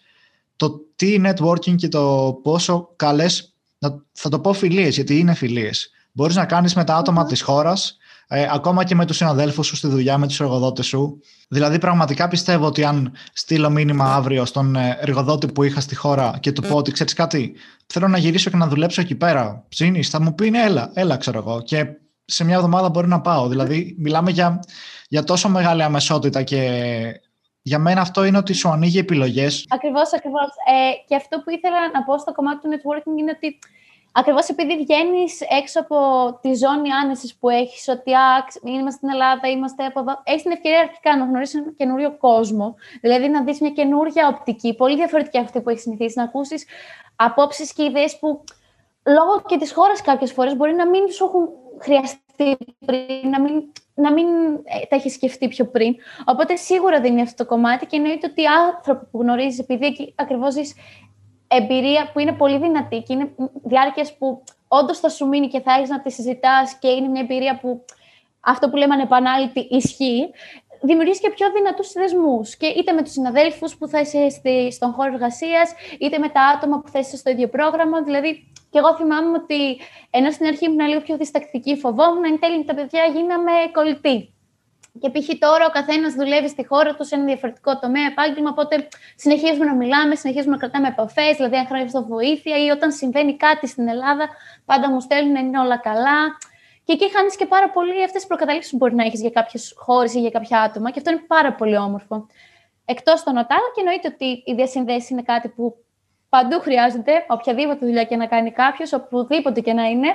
το 0.55 0.81
τι 0.95 1.21
networking 1.25 1.75
και 1.75 1.87
το 1.87 2.33
πόσο 2.43 2.93
καλές, 2.95 3.53
θα 4.11 4.29
το 4.29 4.39
πω 4.39 4.53
φιλίες, 4.53 4.95
γιατί 4.95 5.19
είναι 5.19 5.33
φιλίες. 5.33 5.89
Μπορείς 6.11 6.35
να 6.35 6.45
κάνεις 6.45 6.75
με 6.75 6.83
τα 6.83 6.95
άτομα 6.95 7.25
της 7.25 7.41
χώρας, 7.41 7.97
ε, 8.27 8.47
ακόμα 8.51 8.83
και 8.83 8.95
με 8.95 9.05
τους 9.05 9.17
συναδέλφους 9.17 9.67
σου 9.67 9.75
στη 9.75 9.87
δουλειά, 9.87 10.17
με 10.17 10.27
τους 10.27 10.39
εργοδότες 10.39 10.85
σου. 10.85 11.19
Δηλαδή, 11.47 11.79
πραγματικά 11.79 12.27
πιστεύω 12.27 12.65
ότι 12.65 12.83
αν 12.83 13.13
στείλω 13.33 13.69
μήνυμα 13.69 14.15
αύριο 14.15 14.45
στον 14.45 14.75
ε, 14.75 14.97
εργοδότη 14.99 15.47
που 15.47 15.63
είχα 15.63 15.79
στη 15.79 15.95
χώρα 15.95 16.37
και 16.39 16.51
του 16.51 16.61
πω 16.61 16.75
ότι 16.75 16.91
ξέρεις 16.91 17.13
κάτι, 17.13 17.55
θέλω 17.87 18.07
να 18.07 18.17
γυρίσω 18.17 18.49
και 18.49 18.57
να 18.57 18.67
δουλέψω 18.67 19.01
εκεί 19.01 19.15
πέρα. 19.15 19.65
Ψήνεις, 19.69 20.09
θα 20.09 20.21
μου 20.21 20.35
πει 20.35 20.49
ναι, 20.49 20.61
έλα, 20.61 20.91
έλα, 20.93 21.17
ξέρω 21.17 21.37
εγώ. 21.37 21.61
Και 21.61 21.85
σε 22.25 22.43
μια 22.43 22.55
εβδομάδα 22.55 22.89
μπορεί 22.89 23.07
να 23.07 23.21
πάω. 23.21 23.47
Δηλαδή, 23.47 23.95
μιλάμε 23.99 24.31
για, 24.31 24.59
για 25.07 25.23
τόσο 25.23 25.49
μεγάλη 25.49 25.83
αμεσότητα 25.83 26.43
και 26.43 26.61
για 27.61 27.79
μένα 27.79 28.01
αυτό 28.01 28.23
είναι 28.23 28.37
ότι 28.37 28.53
σου 28.53 28.69
ανοίγει 28.69 28.97
επιλογές. 28.97 29.65
Ακριβώς, 29.69 30.13
ακριβώς. 30.13 30.49
Ε, 30.71 30.91
και 31.07 31.15
αυτό 31.15 31.37
που 31.37 31.49
ήθελα 31.49 31.79
να 31.93 32.03
πω 32.03 32.17
στο 32.17 32.31
κομμάτι 32.31 32.59
του 32.61 32.69
networking 32.73 33.19
είναι 33.19 33.33
ότι 33.35 33.59
ακριβώς 34.17 34.47
επειδή 34.47 34.77
βγαίνεις 34.77 35.41
έξω 35.41 35.79
από 35.79 35.97
τη 36.41 36.53
ζώνη 36.53 36.91
άνεσης 36.91 37.35
που 37.35 37.49
έχεις, 37.49 37.87
ότι 37.87 38.13
α, 38.13 38.45
είμαστε 38.63 38.91
στην 38.91 39.09
Ελλάδα, 39.09 39.47
είμαστε 39.47 39.85
από 39.85 39.99
εδώ, 39.99 40.21
έχεις 40.23 40.41
την 40.41 40.51
ευκαιρία 40.51 40.79
αρχικά 40.79 41.17
να 41.17 41.25
γνωρίσεις 41.25 41.55
έναν 41.55 41.75
καινούριο 41.75 42.17
κόσμο. 42.17 42.75
Δηλαδή 43.01 43.29
να 43.29 43.43
δεις 43.43 43.59
μια 43.61 43.69
καινούρια 43.69 44.27
οπτική, 44.27 44.75
πολύ 44.75 44.95
διαφορετική 44.95 45.37
αυτή 45.37 45.61
που 45.61 45.69
έχεις 45.69 45.81
συνηθίσει, 45.81 46.17
να 46.17 46.23
ακούσεις 46.23 46.65
απόψεις 47.15 47.73
και 47.73 47.83
ιδέες 47.83 48.19
που 48.19 48.43
λόγω 49.05 49.41
και 49.45 49.57
της 49.57 49.73
χώρας 49.73 50.01
κάποιες 50.01 50.31
φορές 50.31 50.55
μπορεί 50.55 50.73
να 50.73 50.87
μην 50.87 51.11
σου 51.11 51.25
έχουν 51.25 51.49
χρειαστεί 51.81 52.57
πριν, 52.85 53.29
να 53.29 53.41
μην, 53.41 53.71
να 53.93 54.13
μην 54.13 54.27
ε, 54.63 54.85
τα 54.89 54.95
έχεις 54.95 55.13
σκεφτεί 55.13 55.47
πιο 55.47 55.65
πριν. 55.65 55.95
Οπότε 56.25 56.55
σίγουρα 56.55 57.01
δεν 57.01 57.11
είναι 57.11 57.21
αυτό 57.21 57.43
το 57.43 57.49
κομμάτι 57.49 57.85
και 57.85 57.95
εννοείται 57.95 58.27
ότι 58.31 58.41
οι 58.41 58.45
άνθρωποι 58.45 59.05
που 59.11 59.21
γνωρίζεις, 59.21 59.59
επειδή 59.59 60.13
ακριβώς 60.15 60.53
ζεις 60.53 60.75
εμπειρία 61.55 62.09
που 62.13 62.19
είναι 62.19 62.33
πολύ 62.33 62.57
δυνατή 62.57 63.01
και 63.01 63.13
είναι 63.13 63.31
διάρκειας 63.63 64.17
που 64.17 64.43
όντως 64.67 64.99
θα 64.99 65.09
σου 65.09 65.27
μείνει 65.27 65.47
και 65.47 65.59
θα 65.59 65.73
έχεις 65.73 65.89
να 65.89 66.01
τη 66.01 66.11
συζητάς 66.11 66.77
και 66.79 66.87
είναι 66.87 67.07
μια 67.07 67.21
εμπειρία 67.21 67.59
που 67.59 67.85
αυτό 68.39 68.69
που 68.69 68.75
λέμε 68.75 68.93
ανεπανάληπτη 68.93 69.59
ισχύει, 69.59 70.29
δημιουργείς 70.81 71.19
και 71.19 71.29
πιο 71.29 71.51
δυνατούς 71.51 71.91
δεσμού. 71.91 72.41
Και 72.57 72.67
είτε 72.67 72.91
με 72.91 73.01
τους 73.03 73.11
συναδέλφους 73.11 73.77
που 73.77 73.87
θα 73.87 73.99
είσαι 73.99 74.27
στον 74.71 74.91
χώρο 74.91 75.13
εργασίας, 75.13 75.73
είτε 75.99 76.17
με 76.17 76.29
τα 76.29 76.41
άτομα 76.41 76.79
που 76.81 76.89
θα 76.89 76.99
είσαι 76.99 77.17
στο 77.17 77.29
ίδιο 77.29 77.47
πρόγραμμα. 77.47 78.03
Δηλαδή, 78.03 78.51
και 78.69 78.77
εγώ 78.77 78.95
θυμάμαι 78.95 79.37
ότι 79.37 79.79
ενώ 80.09 80.31
στην 80.31 80.47
αρχή 80.47 80.65
ήμουν 80.65 80.87
λίγο 80.87 81.01
πιο 81.01 81.17
διστακτική, 81.17 81.77
φοβόμουν, 81.77 82.25
εν 82.25 82.39
τέλει 82.39 82.57
με 82.57 82.63
τα 82.63 82.73
παιδιά 82.73 83.03
γίναμε 83.05 83.51
κολλητοί. 83.73 84.34
Και 84.99 85.09
π.χ. 85.09 85.29
τώρα 85.39 85.65
ο 85.65 85.69
καθένας 85.69 86.13
δουλεύει 86.13 86.49
στη 86.49 86.65
χώρα 86.65 86.95
του 86.95 87.05
σε 87.05 87.15
ένα 87.15 87.23
διαφορετικό 87.23 87.79
τομέα, 87.79 88.05
επάγγελμα. 88.05 88.49
Οπότε 88.49 88.87
συνεχίζουμε 89.15 89.65
να 89.65 89.75
μιλάμε, 89.75 90.15
συνεχίζουμε 90.15 90.51
να 90.51 90.57
κρατάμε 90.57 90.87
επαφές. 90.87 91.35
Δηλαδή, 91.35 91.55
αν 91.55 91.65
χρειάζεται 91.65 91.99
βοήθεια 91.99 92.65
ή 92.65 92.69
όταν 92.69 92.91
συμβαίνει 92.91 93.37
κάτι 93.37 93.67
στην 93.67 93.87
Ελλάδα, 93.87 94.29
πάντα 94.65 94.89
μου 94.91 94.99
στέλνουν 94.99 95.35
είναι 95.35 95.59
όλα 95.59 95.77
καλά. 95.77 96.37
Και 96.83 96.93
εκεί 96.93 97.11
χάνεις 97.11 97.35
και 97.35 97.45
πάρα 97.45 97.69
πολύ 97.69 97.97
αυτές 97.97 98.11
τις 98.11 98.27
προκαταλήψεις 98.27 98.71
που 98.71 98.77
μπορεί 98.77 98.95
να 98.95 99.03
έχεις 99.03 99.21
για 99.21 99.29
κάποιες 99.29 99.73
χώρες 99.77 100.13
ή 100.13 100.19
για 100.19 100.29
κάποια 100.29 100.61
άτομα. 100.61 100.91
Και 100.91 100.99
αυτό 100.99 101.11
είναι 101.11 101.23
πάρα 101.27 101.53
πολύ 101.53 101.77
όμορφο. 101.77 102.27
Εκτός 102.85 103.23
των 103.23 103.37
ΟΤΑ, 103.37 103.55
και 103.75 103.81
εννοείται 103.81 104.07
ότι 104.13 104.43
οι 104.45 104.53
διασυνδέσεις 104.53 105.09
είναι 105.09 105.21
κάτι 105.21 105.49
που 105.49 105.84
παντού 106.35 106.59
χρειάζεται, 106.59 107.11
οποιαδήποτε 107.27 107.85
δουλειά 107.85 108.03
και 108.03 108.15
να 108.15 108.27
κάνει 108.33 108.51
κάποιος, 108.51 108.93
οπουδήποτε 108.93 109.59
και 109.61 109.73
να 109.73 109.85
είναι. 109.93 110.09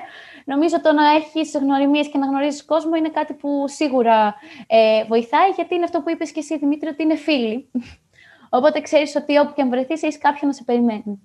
Νομίζω 0.45 0.81
το 0.81 0.93
να 0.93 1.05
έχεις 1.19 1.49
γνωριμίες 1.63 2.07
και 2.09 2.19
να 2.19 2.27
γνωρίζεις 2.27 2.65
κόσμο 2.65 2.95
είναι 2.95 3.09
κάτι 3.19 3.33
που 3.41 3.65
σίγουρα 3.69 4.35
ε, 4.67 5.05
βοηθάει, 5.05 5.51
γιατί 5.57 5.75
είναι 5.75 5.85
αυτό 5.85 6.01
που 6.01 6.11
είπες 6.11 6.31
και 6.33 6.41
εσύ, 6.45 6.59
Δημήτρη, 6.59 6.89
ότι 6.89 7.03
είναι 7.03 7.17
φίλοι. 7.17 7.71
Οπότε 8.57 8.81
ξέρεις 8.81 9.17
ότι 9.17 9.39
όπου 9.39 9.53
και 9.55 9.63
αν 9.63 9.69
βρεθείς, 9.69 10.03
έχεις 10.03 10.19
κάποιον 10.19 10.51
να 10.51 10.57
σε 10.57 10.63
περιμένει. 10.65 11.21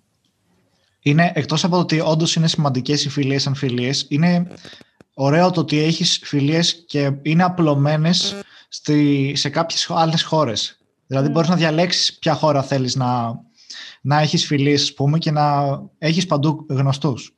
Είναι, 1.02 1.32
εκτός 1.36 1.64
από 1.64 1.76
το 1.76 1.82
ότι 1.82 2.00
όντως 2.00 2.36
είναι 2.36 2.48
σημαντικές 2.48 3.06
οι 3.06 3.10
φιλίες 3.10 3.42
σαν 3.42 3.56
φιλίες, 3.56 4.06
είναι 4.10 4.48
ωραίο 5.14 5.52
το 5.52 5.60
ότι 5.60 5.80
έχεις 5.80 6.22
φιλίες 6.24 6.86
και 6.88 7.12
είναι 7.22 7.44
απλωμένες 7.44 8.36
σε 9.34 9.50
κάποιες 9.50 9.90
άλλες 9.90 10.24
χώρες. 10.24 10.78
Δηλαδή 11.08 11.28
mm. 11.28 11.32
μπορείς 11.32 11.50
να 11.50 11.56
διαλέξεις 11.56 12.18
ποια 12.18 12.34
χώρα 12.34 12.64
θέλεις 12.64 12.96
να, 12.96 13.40
να 14.02 14.20
έχεις 14.20 14.46
φιλίες, 14.46 14.82
ας 14.82 14.94
πούμε, 14.94 15.18
και 15.18 15.32
να 15.32 15.64
έχεις 15.98 16.26
παντού 16.26 16.66
γνωστούς. 16.70 17.36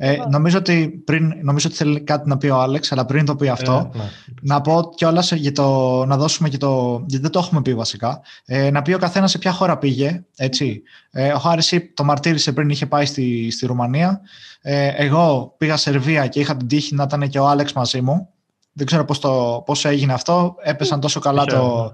Ε, 0.00 0.16
νομίζω, 0.30 0.58
ότι 0.58 1.02
πριν, 1.04 1.32
νομίζω 1.42 1.68
ότι 1.68 1.76
θέλει 1.76 2.00
κάτι 2.00 2.28
να 2.28 2.36
πει 2.36 2.46
ο 2.46 2.60
Άλεξ, 2.60 2.92
αλλά 2.92 3.04
πριν 3.04 3.24
το 3.24 3.36
πει 3.36 3.48
αυτό, 3.48 3.90
ε, 3.94 3.98
ναι. 3.98 4.04
να 4.42 4.60
πω 4.60 4.90
κιόλας 4.94 5.32
για 5.32 5.52
το. 5.52 6.04
να 6.06 6.16
δώσουμε 6.16 6.48
και 6.48 6.56
το. 6.56 7.02
γιατί 7.06 7.22
δεν 7.22 7.30
το 7.30 7.38
έχουμε 7.38 7.62
πει 7.62 7.74
βασικά. 7.74 8.20
Ε, 8.44 8.70
να 8.70 8.82
πει 8.82 8.92
ο 8.92 8.98
καθένας 8.98 9.30
σε 9.30 9.38
ποια 9.38 9.52
χώρα 9.52 9.78
πήγε. 9.78 10.24
Έτσι. 10.36 10.82
Ε, 11.10 11.32
ο 11.32 11.38
Χάρης 11.38 11.74
το 11.94 12.04
μαρτύρησε 12.04 12.52
πριν 12.52 12.68
είχε 12.68 12.86
πάει 12.86 13.04
στη, 13.06 13.50
στη 13.50 13.66
Ρουμανία. 13.66 14.20
Ε, 14.60 14.88
εγώ 14.96 15.54
πήγα 15.58 15.76
Σερβία 15.76 16.26
και 16.26 16.40
είχα 16.40 16.56
την 16.56 16.66
τύχη 16.66 16.94
να 16.94 17.02
ήταν 17.02 17.28
και 17.28 17.38
ο 17.38 17.48
Άλεξ 17.48 17.72
μαζί 17.72 18.00
μου. 18.00 18.28
Δεν 18.78 18.86
ξέρω 18.86 19.04
πώς, 19.04 19.18
το, 19.18 19.62
πώς 19.66 19.84
έγινε 19.84 20.12
αυτό. 20.12 20.56
Έπεσαν 20.62 21.00
τόσο 21.00 21.20
καλά 21.20 21.44
το, 21.44 21.92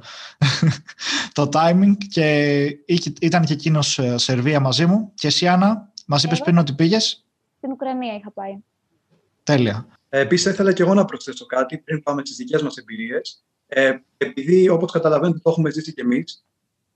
το 1.36 1.48
timing 1.52 1.96
και 2.08 2.64
ήταν 3.20 3.44
και 3.44 3.52
εκείνος 3.52 3.98
ε, 3.98 4.18
Σερβία 4.18 4.60
μαζί 4.60 4.86
μου. 4.86 5.12
Και 5.14 5.26
εσύ, 5.26 5.46
Άννα, 5.48 5.92
μας 6.06 6.22
είπες 6.24 6.40
πριν 6.40 6.58
ότι 6.58 6.72
πήγες. 6.72 7.26
Στην 7.56 7.70
Ουκρανία 7.70 8.14
είχα 8.14 8.30
πάει. 8.32 8.56
Τέλεια. 9.42 9.86
Ε, 10.08 10.20
Επίσης, 10.20 10.52
ήθελα 10.52 10.72
και 10.72 10.82
εγώ 10.82 10.94
να 10.94 11.04
προσθέσω 11.04 11.46
κάτι 11.46 11.78
πριν 11.78 12.02
πάμε 12.02 12.22
στις 12.24 12.36
δικές 12.36 12.62
μας 12.62 12.76
εμπειρίες. 12.76 13.44
Ε, 13.66 13.94
επειδή, 14.16 14.68
όπως 14.68 14.92
καταλαβαίνετε, 14.92 15.38
το 15.42 15.50
έχουμε 15.50 15.70
ζήσει 15.70 15.92
κι 15.92 16.00
εμείς, 16.00 16.44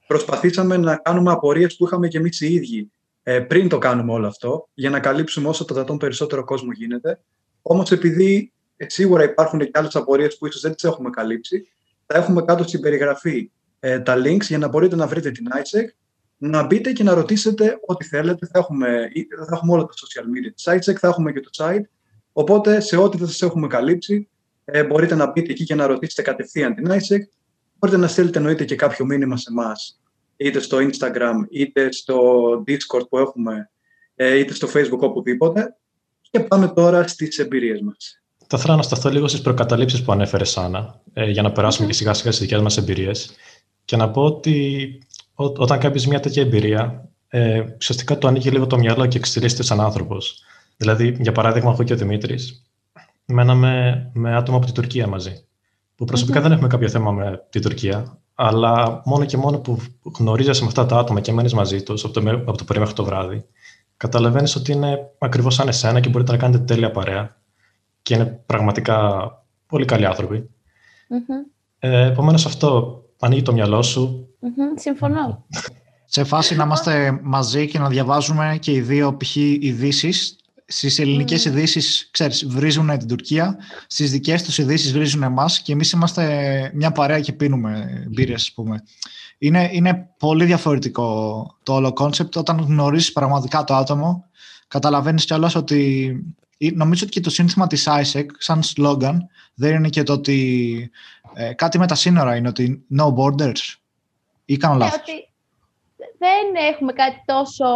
προσπαθήσαμε 0.06 0.76
να 0.76 0.96
κάνουμε 0.96 1.32
απορίες 1.32 1.76
που 1.76 1.84
είχαμε 1.84 2.08
κι 2.08 2.16
εμείς 2.16 2.40
οι 2.40 2.52
ίδιοι 2.52 2.92
ε, 3.22 3.40
πριν 3.40 3.68
το 3.68 3.78
κάνουμε 3.78 4.12
όλο 4.12 4.26
αυτό, 4.26 4.68
για 4.74 4.90
να 4.90 5.00
καλύψουμε 5.00 5.48
όσο 5.48 5.64
το 5.64 5.74
δυνατόν 5.74 5.98
περισσότερο 5.98 6.44
κόσμο 6.44 6.72
γίνεται. 6.72 7.20
Όμως, 7.62 7.90
επειδή 7.90 8.52
ε, 8.57 8.57
σίγουρα 8.86 9.24
υπάρχουν 9.24 9.58
και 9.58 9.70
άλλες 9.72 9.96
απορίες 9.96 10.38
που 10.38 10.46
ίσως 10.46 10.60
δεν 10.60 10.74
τις 10.74 10.84
έχουμε 10.84 11.10
καλύψει. 11.10 11.68
Θα 12.06 12.18
έχουμε 12.18 12.42
κάτω 12.42 12.62
στην 12.62 12.80
περιγραφή 12.80 13.50
ε, 13.80 14.00
τα 14.00 14.16
links 14.16 14.40
για 14.40 14.58
να 14.58 14.68
μπορείτε 14.68 14.96
να 14.96 15.06
βρείτε 15.06 15.30
την 15.30 15.46
ISEC, 15.52 15.84
να 16.36 16.66
μπείτε 16.66 16.92
και 16.92 17.02
να 17.02 17.14
ρωτήσετε 17.14 17.78
ό,τι 17.86 18.04
θέλετε. 18.04 18.46
Θα 18.46 18.58
έχουμε, 18.58 19.10
θα 19.46 19.52
έχουμε 19.52 19.72
όλα 19.72 19.84
τα 19.84 19.92
social 19.92 20.24
media 20.24 20.52
της 20.54 20.68
ISEC, 20.68 20.94
θα 20.94 21.08
έχουμε 21.08 21.32
και 21.32 21.40
το 21.40 21.50
site. 21.56 21.84
Οπότε 22.32 22.80
σε 22.80 22.96
ό,τι 22.96 23.16
δεν 23.16 23.26
σας 23.26 23.42
έχουμε 23.42 23.66
καλύψει, 23.66 24.28
ε, 24.64 24.84
μπορείτε 24.84 25.14
να 25.14 25.30
μπείτε 25.30 25.52
εκεί 25.52 25.64
και 25.64 25.74
να 25.74 25.86
ρωτήσετε 25.86 26.22
κατευθείαν 26.22 26.74
την 26.74 26.90
ISEC. 26.90 27.20
Μπορείτε 27.78 28.00
να 28.00 28.08
στείλετε 28.08 28.38
εννοείται 28.38 28.64
και 28.64 28.74
κάποιο 28.74 29.04
μήνυμα 29.04 29.36
σε 29.36 29.46
εμάς, 29.50 30.00
είτε 30.36 30.60
στο 30.60 30.78
Instagram, 30.80 31.34
είτε 31.50 31.92
στο 31.92 32.40
Discord 32.66 33.08
που 33.08 33.18
έχουμε, 33.18 33.70
ε, 34.14 34.38
είτε 34.38 34.54
στο 34.54 34.68
Facebook, 34.74 34.98
οπουδήποτε. 34.98 35.76
Και 36.30 36.40
πάμε 36.40 36.68
τώρα 36.68 37.06
στις 37.06 37.38
εμπειρίες 37.38 37.80
μας. 37.80 38.22
Θα 38.50 38.56
ήθελα 38.56 38.76
να 38.76 38.82
σταθώ 38.82 39.10
λίγο 39.10 39.28
στις 39.28 39.40
προκαταλήψεις 39.40 40.02
που 40.02 40.12
ανέφερε, 40.12 40.44
Άννα, 40.56 41.00
ε, 41.12 41.30
για 41.30 41.42
να 41.42 41.52
περάσουμε 41.52 41.86
και 41.86 41.92
σιγά 41.92 42.14
σιγά 42.14 42.32
στις 42.32 42.46
δικές 42.46 42.60
μας 42.60 42.76
εμπειρίες. 42.76 43.30
Και 43.84 43.96
να 43.96 44.10
πω 44.10 44.22
ότι 44.22 44.98
ό, 45.34 45.44
όταν 45.44 45.78
κάνει 45.78 46.02
μια 46.06 46.20
τέτοια 46.20 46.42
εμπειρία, 46.42 47.08
ε, 47.28 47.64
ουσιαστικά 47.80 48.18
το 48.18 48.28
ανοίγει 48.28 48.50
λίγο 48.50 48.66
το 48.66 48.78
μυαλό 48.78 49.06
και 49.06 49.18
εξελίσσεται 49.18 49.62
σαν 49.62 49.80
άνθρωπος. 49.80 50.42
Δηλαδή, 50.76 51.16
για 51.20 51.32
παράδειγμα, 51.32 51.70
εγώ 51.70 51.82
και 51.82 51.92
ο 51.92 51.96
Δημήτρης, 51.96 52.62
μέναμε 53.24 54.02
με 54.14 54.36
άτομα 54.36 54.56
από 54.56 54.66
την 54.66 54.74
Τουρκία 54.74 55.06
μαζί. 55.06 55.44
Που 55.94 56.04
προσωπικα 56.04 56.40
δεν 56.40 56.52
έχουμε 56.52 56.68
κάποιο 56.68 56.88
θέμα 56.88 57.10
με 57.12 57.46
την 57.50 57.62
Τουρκία, 57.62 58.18
αλλά 58.34 59.02
μόνο 59.04 59.24
και 59.24 59.36
μόνο 59.36 59.58
που 59.58 59.78
γνωρίζεσαι 60.18 60.62
με 60.62 60.68
αυτά 60.68 60.86
τα 60.86 60.98
άτομα 60.98 61.20
και 61.20 61.32
μένεις 61.32 61.54
μαζί 61.54 61.82
τους 61.82 62.04
από 62.04 62.20
το, 62.20 62.30
από 62.30 62.56
το 62.56 62.64
πρωί 62.64 62.78
μέχρι 62.78 62.94
το 62.94 63.04
βράδυ, 63.04 63.44
καταλαβαίνεις 63.96 64.56
ότι 64.56 64.72
είναι 64.72 64.98
ακριβώς 65.18 65.54
σαν 65.54 65.68
εσένα 65.68 66.00
και 66.00 66.08
μπορείτε 66.08 66.32
να 66.32 66.38
κάνετε 66.38 66.64
τέλεια 66.64 66.90
παρέα 66.90 67.37
και 68.08 68.14
είναι 68.14 68.40
πραγματικά 68.46 69.28
πολύ 69.66 69.84
καλοί 69.84 70.06
άνθρωποι. 70.06 70.50
Mm-hmm. 71.08 71.50
Ε, 71.78 72.06
Επομένως, 72.06 72.46
αυτό 72.46 73.02
ανοίγει 73.20 73.42
το 73.42 73.52
μυαλό 73.52 73.82
σου. 73.82 74.28
Mm-hmm. 74.42 74.80
Συμφωνώ. 74.80 75.44
Σε 76.04 76.24
φάση 76.24 76.56
να 76.56 76.64
είμαστε 76.64 77.20
μαζί 77.22 77.68
και 77.68 77.78
να 77.78 77.88
διαβάζουμε 77.88 78.58
και 78.60 78.72
οι 78.72 78.80
δύο 78.80 79.16
π.χ. 79.16 79.36
ειδήσεις 79.36 80.36
στις 80.66 80.98
ελληνικές 80.98 81.42
mm. 81.42 81.46
ειδήσεις, 81.46 82.08
ξέρεις, 82.10 82.46
βρίζουν 82.46 82.98
την 82.98 83.08
Τουρκία, 83.08 83.56
στις 83.86 84.10
δικές 84.10 84.42
τους 84.42 84.58
ειδήσεις 84.58 84.92
βρίζουν 84.92 85.22
εμάς 85.22 85.60
και 85.60 85.72
εμείς 85.72 85.90
είμαστε 85.90 86.70
μια 86.74 86.92
παρέα 86.92 87.20
και 87.20 87.32
πίνουμε 87.32 88.04
μπύρες, 88.08 88.42
ας 88.42 88.52
πούμε. 88.52 88.82
Είναι, 89.38 89.70
είναι 89.72 90.08
πολύ 90.18 90.44
διαφορετικό 90.44 91.46
το 91.62 91.72
όλο 91.72 91.92
concept 91.92 92.36
όταν 92.36 92.58
γνωρίζεις 92.58 93.12
πραγματικά 93.12 93.64
το 93.64 93.74
άτομο, 93.74 94.24
καταλαβαίνεις 94.68 95.24
κιόλας 95.24 95.54
ότι 95.54 96.12
νομίζω 96.58 97.02
ότι 97.04 97.12
και 97.12 97.20
το 97.20 97.30
σύνθημα 97.30 97.66
της 97.66 97.88
AIESEC 97.88 98.26
σαν 98.38 98.62
σλόγκαν 98.62 99.28
δεν 99.54 99.74
είναι 99.74 99.88
και 99.88 100.02
το 100.02 100.12
ότι 100.12 100.90
ε, 101.34 101.52
κάτι 101.52 101.78
με 101.78 101.86
τα 101.86 101.94
σύνορα 101.94 102.36
είναι 102.36 102.48
ότι 102.48 102.86
no 102.98 103.14
borders. 103.14 103.62
Ή 104.44 104.56
κάνω 104.56 104.74
ναι, 104.74 104.84
λάθος. 104.84 105.00
δεν 105.96 106.46
έχουμε 106.72 106.92
κάτι 106.92 107.22
τόσο 107.24 107.66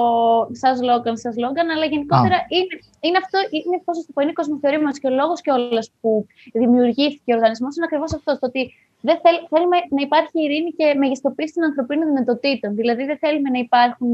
σαν 0.52 0.82
σλόγκαν, 0.82 1.16
σαν 1.16 1.34
σλόγκαν, 1.36 1.70
αλλά 1.70 1.84
γενικότερα 1.84 2.38
είναι, 2.56 2.74
είναι 3.00 3.18
αυτό, 3.22 3.38
είναι, 3.50 3.82
πώς 3.84 3.96
το 4.06 4.12
πω, 4.14 4.20
είναι 4.20 4.30
η 4.30 4.38
κοσμοθεωρία 4.40 4.82
μας 4.82 4.98
και 4.98 5.06
ο 5.06 5.10
λόγος 5.10 5.40
και 5.40 5.50
όλος 5.50 5.90
που 6.00 6.26
δημιουργήθηκε 6.52 7.32
ο 7.32 7.36
οργανισμός 7.36 7.76
είναι 7.76 7.86
ακριβώς 7.88 8.14
αυτός, 8.14 8.38
το 8.38 8.46
ότι 8.46 8.62
δεν 9.00 9.18
θέλ, 9.22 9.36
θέλουμε 9.52 9.76
να 9.96 10.00
υπάρχει 10.02 10.36
ειρήνη 10.44 10.70
και 10.78 10.94
μεγιστοποίηση 10.98 11.52
των 11.54 11.64
ανθρωπίνων 11.64 12.06
δυνατοτήτων. 12.10 12.74
Δηλαδή 12.74 13.04
δεν 13.04 13.18
θέλουμε 13.18 13.48
να, 13.50 13.58
υπάρχουν, 13.58 14.10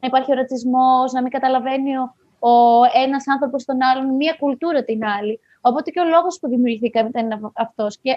να 0.00 0.06
υπάρχει 0.10 0.30
ο 0.32 0.34
ρατσισμός, 0.34 1.12
να 1.12 1.22
μην 1.22 1.30
καταλαβαίνει 1.30 1.96
ο, 1.98 2.14
ο 2.38 2.54
ένας 3.04 3.28
άνθρωπος 3.28 3.64
τον 3.64 3.78
άλλον, 3.82 4.14
μία 4.14 4.36
κουλτούρα 4.38 4.84
την 4.84 5.04
άλλη. 5.04 5.40
Οπότε 5.60 5.90
και 5.90 6.00
ο 6.00 6.04
λόγος 6.04 6.38
που 6.40 6.48
δημιουργηθήκαμε 6.48 7.08
ήταν 7.08 7.52
αυτός. 7.54 7.98
Και 8.02 8.10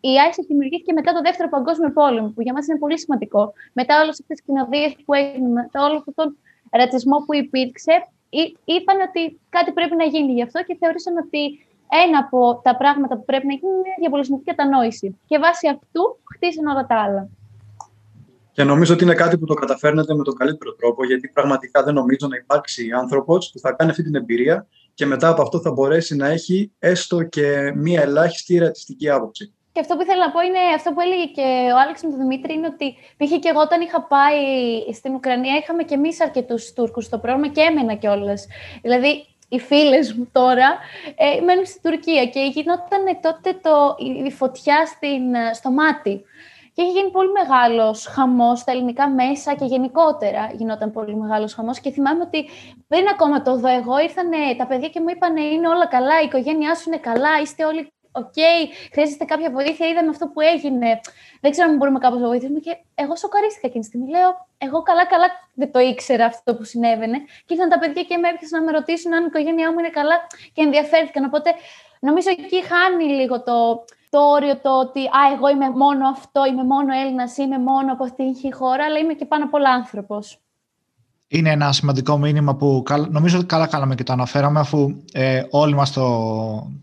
η 0.00 0.12
ISIS 0.26 0.44
δημιουργήθηκε 0.46 0.92
μετά 0.92 1.12
το 1.12 1.20
Δεύτερο 1.20 1.48
Παγκόσμιο 1.48 1.92
Πόλεμο, 1.92 2.28
που 2.34 2.42
για 2.42 2.52
μας 2.52 2.66
είναι 2.66 2.78
πολύ 2.78 2.98
σημαντικό. 2.98 3.52
Μετά 3.72 4.02
όλες 4.02 4.20
αυτές 4.20 4.36
τις 4.36 4.42
κοινοδίε 4.46 4.88
που 5.04 5.14
έγιναν, 5.14 5.52
μετά 5.52 5.84
όλο 5.84 5.96
αυτόν 5.96 6.14
τον 6.14 6.38
ρατσισμό 6.70 7.16
που 7.26 7.34
υπήρξε, 7.34 7.94
είπαν 8.64 9.00
ότι 9.08 9.40
κάτι 9.48 9.72
πρέπει 9.72 9.96
να 9.96 10.04
γίνει 10.04 10.32
γι' 10.32 10.42
αυτό 10.42 10.62
και 10.62 10.76
θεωρήσαν 10.80 11.16
ότι 11.16 11.42
ένα 12.06 12.18
από 12.18 12.60
τα 12.64 12.76
πράγματα 12.76 13.16
που 13.16 13.24
πρέπει 13.24 13.46
να 13.46 13.54
γίνει 13.54 13.72
είναι 13.72 13.94
η 13.98 14.00
διαπολιτισμική 14.00 14.44
κατανόηση. 14.44 15.18
Και 15.26 15.38
βάσει 15.38 15.68
αυτού 15.68 16.02
χτίσαν 16.34 16.66
όλα 16.66 16.86
τα 16.86 16.96
άλλα. 17.04 17.28
Και 18.54 18.64
νομίζω 18.64 18.94
ότι 18.94 19.04
είναι 19.04 19.14
κάτι 19.14 19.38
που 19.38 19.46
το 19.46 19.54
καταφέρνετε 19.54 20.14
με 20.14 20.22
τον 20.22 20.34
καλύτερο 20.34 20.74
τρόπο, 20.74 21.04
γιατί 21.04 21.28
πραγματικά 21.28 21.82
δεν 21.82 21.94
νομίζω 21.94 22.26
να 22.28 22.36
υπάρξει 22.36 22.90
άνθρωπος 22.90 23.50
που 23.52 23.58
θα 23.58 23.72
κάνει 23.72 23.90
αυτή 23.90 24.02
την 24.02 24.14
εμπειρία 24.14 24.66
και 24.94 25.06
μετά 25.06 25.28
από 25.28 25.42
αυτό 25.42 25.60
θα 25.60 25.72
μπορέσει 25.72 26.16
να 26.16 26.26
έχει 26.26 26.72
έστω 26.78 27.22
και 27.22 27.72
μία 27.74 28.02
ελάχιστη 28.02 28.58
ρατσιστική 28.58 29.10
άποψη. 29.10 29.52
Και 29.72 29.80
αυτό 29.80 29.96
που 29.96 30.02
ήθελα 30.02 30.26
να 30.26 30.32
πω 30.32 30.40
είναι 30.40 30.58
αυτό 30.76 30.92
που 30.92 31.00
έλεγε 31.00 31.24
και 31.24 31.46
ο 31.74 31.78
Άλεξ 31.82 32.02
με 32.02 32.10
τον 32.10 32.18
Δημήτρη, 32.18 32.52
είναι 32.54 32.66
ότι 32.66 32.94
π.χ. 33.16 33.38
και 33.38 33.48
εγώ 33.52 33.60
όταν 33.60 33.80
είχα 33.80 34.02
πάει 34.02 34.40
στην 34.92 35.14
Ουκρανία, 35.14 35.56
είχαμε 35.56 35.82
και 35.82 35.94
εμείς 35.94 36.20
αρκετούς 36.20 36.72
Τούρκους 36.72 37.04
στο 37.04 37.18
πρόγραμμα 37.18 37.48
και 37.48 37.60
έμενα 37.60 37.94
κιόλας. 37.94 38.46
Δηλαδή, 38.82 39.26
οι 39.48 39.58
φίλες 39.58 40.12
μου 40.12 40.28
τώρα 40.32 40.78
ε, 41.16 41.40
μένουν 41.40 41.66
στην 41.66 41.80
Τουρκία 41.82 42.26
και 42.26 42.40
γινόταν 42.54 43.02
τότε 43.22 43.58
το, 43.62 43.96
η 44.26 44.30
φωτιά 44.30 44.86
στην, 44.86 45.22
στο 45.54 45.70
Μάτι. 45.70 46.24
Και 46.74 46.82
είχε 46.82 46.92
γίνει 46.92 47.10
πολύ 47.10 47.30
μεγάλος 47.30 48.06
χαμός 48.06 48.58
στα 48.58 48.72
ελληνικά 48.72 49.08
μέσα 49.08 49.54
και 49.54 49.64
γενικότερα 49.64 50.50
γινόταν 50.54 50.90
πολύ 50.90 51.16
μεγάλος 51.16 51.54
χαμός. 51.54 51.80
Και 51.80 51.90
θυμάμαι 51.90 52.22
ότι 52.22 52.48
πριν 52.88 53.08
ακόμα 53.08 53.42
το 53.42 53.56
δω 53.56 53.68
εγώ, 53.68 53.98
ήρθαν 53.98 54.30
τα 54.56 54.66
παιδιά 54.66 54.88
και 54.88 55.00
μου 55.00 55.08
είπαν: 55.08 55.36
Είναι 55.36 55.68
όλα 55.68 55.86
καλά, 55.86 56.20
η 56.22 56.24
οικογένειά 56.24 56.74
σου 56.74 56.84
είναι 56.86 56.98
καλά, 56.98 57.40
είστε 57.42 57.64
όλοι 57.64 57.92
Ok, 58.16 58.32
okay, 58.36 58.88
χρειάζεστε 58.92 59.24
κάποια 59.24 59.50
βοήθεια, 59.50 59.88
είδαμε 59.88 60.08
αυτό 60.08 60.26
που 60.28 60.40
έγινε. 60.40 61.00
Δεν 61.40 61.50
ξέρω 61.50 61.68
αν 61.70 61.76
μπορούμε 61.76 61.98
κάπως 61.98 62.20
να 62.20 62.26
βοηθήσουμε. 62.26 62.58
Και 62.58 62.76
εγώ 62.94 63.16
σοκαρίστηκα 63.16 63.66
εκείνη 63.66 63.82
τη 63.82 63.88
στιγμή. 63.90 64.10
Λέω, 64.10 64.30
εγώ 64.58 64.82
καλά-καλά 64.82 65.26
δεν 65.54 65.72
το 65.72 65.78
ήξερα 65.78 66.24
αυτό 66.24 66.54
που 66.54 66.64
συνέβαινε. 66.64 67.18
Και 67.44 67.54
ήρθαν 67.54 67.68
τα 67.68 67.78
παιδιά 67.78 68.02
και 68.02 68.16
με 68.16 68.28
έπιασαν 68.28 68.58
να 68.58 68.64
με 68.64 68.78
ρωτήσουν 68.78 69.14
αν 69.14 69.22
η 69.22 69.26
οικογένειά 69.28 69.72
μου 69.72 69.78
είναι 69.78 69.90
καλά 69.90 70.16
και 70.52 70.62
ενδιαφέρθηκαν. 70.62 71.24
Οπότε 71.24 71.50
νομίζω 72.00 72.30
εκεί 72.30 72.64
χάνει 72.64 73.04
λίγο 73.04 73.42
το, 73.42 73.84
το 74.14 74.20
όριο 74.20 74.56
το 74.56 74.70
ότι 74.80 75.00
α, 75.00 75.20
εγώ 75.34 75.48
είμαι 75.48 75.70
μόνο 75.70 76.08
αυτό, 76.08 76.40
είμαι 76.50 76.64
μόνο 76.64 76.94
Έλληνας, 77.02 77.36
είμαι 77.36 77.58
μόνο 77.58 77.92
από 77.92 78.04
αυτήν 78.04 78.32
την 78.32 78.54
χώρα, 78.54 78.84
αλλά 78.84 78.98
είμαι 78.98 79.14
και 79.14 79.24
πάνω 79.24 79.44
απ' 79.44 79.54
όλα 79.54 79.70
άνθρωπος. 79.70 80.38
Είναι 81.28 81.50
ένα 81.50 81.72
σημαντικό 81.72 82.18
μήνυμα 82.18 82.56
που 82.56 82.82
νομίζω 83.10 83.36
ότι 83.38 83.46
καλά 83.46 83.66
κάναμε 83.66 83.94
και 83.94 84.02
το 84.02 84.12
αναφέραμε 84.12 84.60
αφού 84.60 84.94
ε, 85.12 85.42
όλοι 85.50 85.74
μας 85.74 85.92
το, 85.92 86.06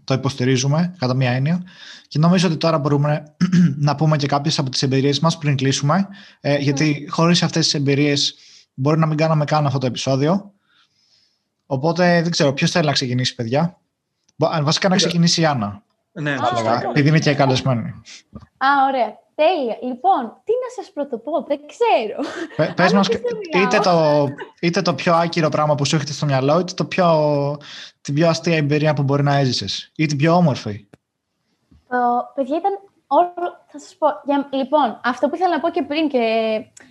το 0.04 0.14
υποστηρίζουμε 0.14 0.96
κατά 0.98 1.14
μία 1.14 1.32
έννοια. 1.32 1.64
Και 2.08 2.20
νομίζω 2.20 2.48
ότι 2.48 2.58
τώρα 2.58 2.80
μπορούμε 2.80 3.36
να 3.88 3.96
πούμε 3.96 4.18
και 4.18 4.28
κάποιες 4.28 4.60
από 4.60 4.70
τις 4.70 4.84
εμπειρίες 4.84 5.20
μας 5.20 5.38
πριν 5.38 5.56
κλείσουμε 5.56 6.08
ε, 6.42 6.58
γιατί 6.58 7.08
χωρίς 7.10 7.44
αυτές 7.44 7.64
τις 7.64 7.74
εμπειρίες 7.74 8.36
μπορεί 8.74 9.00
να 9.00 9.06
μην 9.06 9.18
κάναμε 9.18 9.46
καν 9.46 9.66
αυτό 9.66 9.78
το 9.78 9.86
επεισόδιο. 9.86 10.52
Οπότε 11.66 12.22
δεν 12.22 12.32
ξέρω 12.32 12.54
ποιος 12.54 12.72
θέλει 12.72 12.86
να 12.86 12.92
ξεκινήσει 12.92 13.36
παιδιά; 13.36 13.78
Βασικά 14.62 14.90
να 14.90 14.96
ξεκινήσει 14.96 15.42
η 15.42 15.46
Άννα 15.46 15.84
ναι, 16.12 16.36
επειδή 16.90 17.08
είναι 17.08 17.20
και 17.20 17.34
καλεσμένη. 17.34 17.90
Α, 18.58 18.68
ωραία. 18.90 19.20
Τέλεια. 19.36 19.78
Λοιπόν, 19.82 20.42
τι 20.44 20.52
να 20.52 20.70
σας 20.76 20.92
πρωτοπώ, 20.94 21.46
δεν 21.48 21.60
ξέρω. 21.68 22.22
Πε, 22.56 22.74
πες 22.76 22.94
μας 22.94 23.08
είτε 23.54 23.80
το, 23.80 24.28
είτε 24.62 24.82
το 24.82 24.94
πιο 24.94 25.14
άκυρο 25.14 25.50
πράγμα 25.50 25.76
που 25.76 25.86
σου 25.86 25.96
έχετε 25.96 26.12
στο 26.12 26.26
μυαλό, 26.26 26.60
είτε 26.60 26.74
το 26.74 26.86
πιο, 26.86 27.08
την 28.02 28.14
πιο 28.14 28.28
αστεία 28.28 28.56
εμπειρία 28.56 28.94
που 28.94 29.04
μπορεί 29.04 29.24
να 29.24 29.36
έζησες, 29.36 29.92
ή 29.96 30.06
την 30.06 30.18
πιο 30.18 30.34
όμορφη. 30.34 30.88
Το, 31.88 31.98
παιδιά, 32.36 32.58
ήταν 32.58 32.72
όλο, 32.72 32.91
θα 33.72 33.80
σας 33.80 33.96
πω. 34.00 34.08
Για, 34.26 34.50
λοιπόν, 34.52 35.00
αυτό 35.04 35.30
που 35.30 35.36
ήθελα 35.36 35.54
να 35.56 35.60
πω 35.60 35.70
και 35.70 35.84
πριν 35.84 36.10
και 36.10 36.24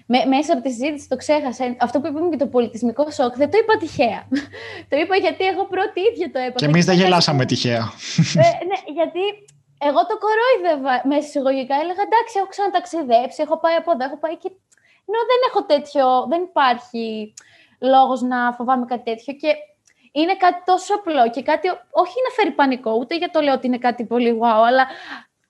με, 0.07 0.25
μέσα 0.25 0.53
από 0.53 0.63
τη 0.63 0.71
συζήτηση 0.71 1.09
το 1.09 1.17
ξέχασα, 1.17 1.77
αυτό 1.81 2.01
που 2.01 2.07
είπαμε 2.07 2.29
και 2.29 2.37
το 2.45 2.47
πολιτισμικό 2.47 3.11
σοκ, 3.11 3.37
δεν 3.37 3.51
το 3.51 3.59
είπα 3.61 3.77
τυχαία. 3.77 4.21
το 4.91 4.97
είπα 4.97 5.17
γιατί 5.17 5.45
εγώ 5.45 5.65
πρώτη 5.65 6.01
ίδια 6.11 6.27
το 6.33 6.39
έπαθα. 6.39 6.61
Και 6.63 6.65
εμείς 6.65 6.85
δεν 6.85 6.97
γελάσαμε 6.97 7.45
τυχαία. 7.45 7.85
ε, 8.45 8.65
ναι, 8.69 8.79
γιατί 8.99 9.23
εγώ 9.89 10.01
το 10.11 10.15
κορόιδευα 10.25 10.95
μέσα 11.11 11.27
εισαγωγικά. 11.29 11.75
Έλεγα 11.83 12.03
εντάξει, 12.09 12.33
έχω 12.39 12.49
ξαναταξιδέψει, 12.55 13.39
έχω 13.47 13.57
πάει 13.63 13.77
από 13.83 13.91
εδώ, 13.95 14.05
έχω 14.09 14.19
πάει 14.25 14.37
και. 14.43 14.51
Ενώ 15.09 15.21
δεν 15.31 15.41
έχω 15.49 15.61
τέτοιο, 15.73 16.05
δεν 16.33 16.41
υπάρχει 16.51 17.35
λόγος 17.93 18.21
να 18.21 18.39
φοβάμαι 18.57 18.85
κάτι 18.93 19.05
τέτοιο. 19.11 19.33
Και 19.43 19.51
είναι 20.13 20.37
κάτι 20.37 20.61
τόσο 20.65 20.95
απλό 20.95 21.31
και 21.31 21.43
κάτι, 21.43 21.69
όχι 22.03 22.17
να 22.27 22.31
φέρει 22.37 22.53
πανικό, 22.61 22.93
ούτε 23.01 23.17
για 23.17 23.31
το 23.31 23.41
λέω 23.41 23.55
ότι 23.55 23.67
είναι 23.67 23.79
κάτι 23.79 24.05
πολύ 24.05 24.39
wow, 24.43 24.63
αλλά 24.69 24.87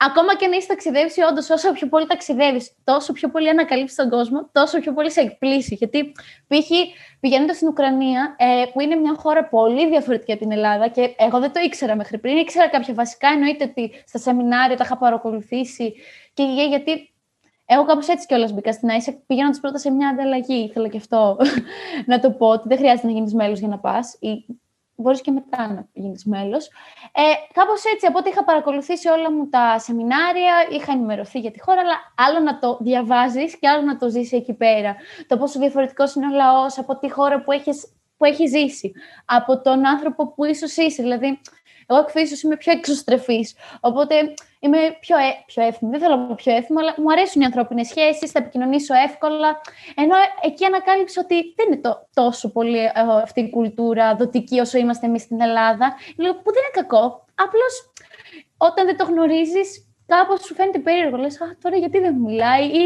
ακόμα 0.03 0.37
και 0.37 0.47
να 0.47 0.57
είσαι 0.57 0.67
ταξιδεύει, 0.67 1.23
όντως, 1.31 1.51
όσο 1.51 1.73
πιο 1.73 1.89
πολύ 1.89 2.07
ταξιδεύεις, 2.07 2.73
τόσο 2.85 3.13
πιο 3.13 3.29
πολύ 3.31 3.49
ανακαλύψεις 3.49 3.97
τον 3.97 4.11
κόσμο, 4.11 4.49
τόσο 4.53 4.79
πιο 4.79 4.93
πολύ 4.93 5.11
σε 5.11 5.21
εκπλήσει. 5.21 5.75
Γιατί 5.75 6.13
π.χ. 6.47 6.71
πηγαίνοντας 7.21 7.57
στην 7.57 7.69
Ουκρανία, 7.69 8.37
ε, 8.39 8.65
που 8.73 8.81
είναι 8.81 8.95
μια 8.95 9.15
χώρα 9.17 9.49
πολύ 9.49 9.89
διαφορετική 9.89 10.33
από 10.33 10.41
την 10.41 10.53
Ελλάδα 10.53 10.89
και 10.89 11.15
εγώ 11.19 11.39
δεν 11.39 11.53
το 11.53 11.61
ήξερα 11.61 11.97
μέχρι 11.97 12.19
πριν, 12.19 12.37
ήξερα 12.37 12.69
κάποια 12.69 12.95
βασικά. 12.95 13.29
Εννοείται 13.29 13.65
ότι 13.65 13.93
στα 14.07 14.19
σεμινάρια 14.19 14.77
τα 14.77 14.85
είχα 14.85 14.99
παρακολουθήσει 14.99 15.95
και 16.35 16.43
γιατί 16.69 17.15
εγώ 17.73 17.85
κάπως 17.85 18.09
έτσι 18.09 18.27
κιόλας 18.27 18.53
μπήκα 18.53 18.73
στην 18.73 18.89
ISEC, 18.89 19.15
πηγαίνοντας 19.27 19.61
πρώτα 19.61 19.79
σε 19.79 19.91
μια 19.91 20.09
ανταλλαγή. 20.09 20.55
Ήθελα 20.55 20.89
και 20.89 20.97
αυτό 20.97 21.37
να 22.07 22.21
το 22.21 22.31
πω, 22.31 22.47
ότι 22.47 22.69
δεν 22.69 22.79
χρειάζεται 22.79 23.07
να 23.07 23.13
γίνεις 23.13 23.35
μέλος 23.35 23.59
για 23.59 23.69
να 23.69 23.79
πας 23.79 24.19
μπορείς 25.01 25.21
και 25.21 25.31
μετά 25.31 25.73
να 25.73 25.89
γίνεις 25.93 26.25
μέλος. 26.25 26.71
Ε, 27.13 27.23
Κάπως 27.53 27.85
έτσι, 27.85 28.07
από 28.07 28.19
ό,τι 28.19 28.29
είχα 28.29 28.45
παρακολουθήσει 28.45 29.09
όλα 29.09 29.33
μου 29.33 29.49
τα 29.49 29.79
σεμινάρια, 29.79 30.55
είχα 30.71 30.93
ενημερωθεί 30.93 31.39
για 31.39 31.51
τη 31.51 31.61
χώρα, 31.61 31.81
αλλά 31.81 31.97
άλλο 32.15 32.41
να 32.41 32.59
το 32.59 32.79
διαβάζεις 32.81 33.59
και 33.59 33.69
άλλο 33.69 33.83
να 33.83 33.97
το 33.97 34.09
ζήσει 34.09 34.37
εκεί 34.37 34.55
πέρα. 34.55 34.97
Το 35.27 35.37
πόσο 35.37 35.59
διαφορετικός 35.59 36.15
είναι 36.15 36.27
ο 36.27 36.31
λαός 36.31 36.79
από 36.79 36.99
τη 36.99 37.11
χώρα 37.11 37.43
που 37.43 37.53
έχεις 37.53 37.95
που 38.17 38.27
έχει 38.27 38.47
ζήσει, 38.47 38.93
από 39.25 39.61
τον 39.61 39.87
άνθρωπο 39.87 40.33
που 40.35 40.45
ίσως 40.45 40.77
είσαι. 40.77 41.03
Δηλαδή, 41.03 41.41
εγώ 41.90 42.00
εκ 42.00 42.42
είμαι 42.44 42.57
πιο 42.57 42.72
εξωστρεφής. 42.72 43.55
Οπότε 43.81 44.14
είμαι 44.61 44.79
πιο, 45.00 45.16
ε, 45.16 45.42
πιο 45.46 45.62
εύθυμη. 45.62 45.90
Δεν 45.90 46.00
θέλω 46.00 46.16
να 46.16 46.26
πω 46.26 46.35
πιο 46.35 46.55
εύθυμη, 46.55 46.81
αλλά 46.81 46.94
μου 46.96 47.12
αρέσουν 47.12 47.42
οι 47.42 47.44
ανθρώπινες 47.44 47.87
σχέσεις, 47.87 48.31
θα 48.31 48.38
επικοινωνήσω 48.38 48.94
εύκολα. 48.94 49.61
Ενώ 49.94 50.14
εκεί 50.42 50.64
ανακάλυψα 50.64 51.20
ότι 51.24 51.55
δεν 51.57 51.66
είναι 51.66 51.81
το, 51.81 52.09
τόσο 52.14 52.53
πολύ 52.53 52.79
ε, 52.79 52.90
αυτή 53.22 53.40
η 53.40 53.50
κουλτούρα 53.50 54.14
δοτική 54.14 54.61
όσο 54.61 54.79
είμαστε 54.79 55.07
εμείς 55.07 55.22
στην 55.22 55.40
Ελλάδα. 55.40 55.94
Λέω 56.16 56.33
που 56.35 56.53
δεν 56.53 56.62
είναι 56.62 56.87
κακό. 56.87 57.24
Απλώς 57.35 57.92
όταν 58.57 58.87
δεν 58.87 58.96
το 58.96 59.05
γνωρίζεις, 59.05 59.89
κάπως 60.12 60.38
σου 60.46 60.55
φαίνεται 60.55 60.79
περίεργο. 60.79 61.16
Λες, 61.16 61.37
τώρα 61.62 61.77
γιατί 61.77 61.99
δεν 61.99 62.14
μιλάει, 62.14 62.64
ή 62.64 62.85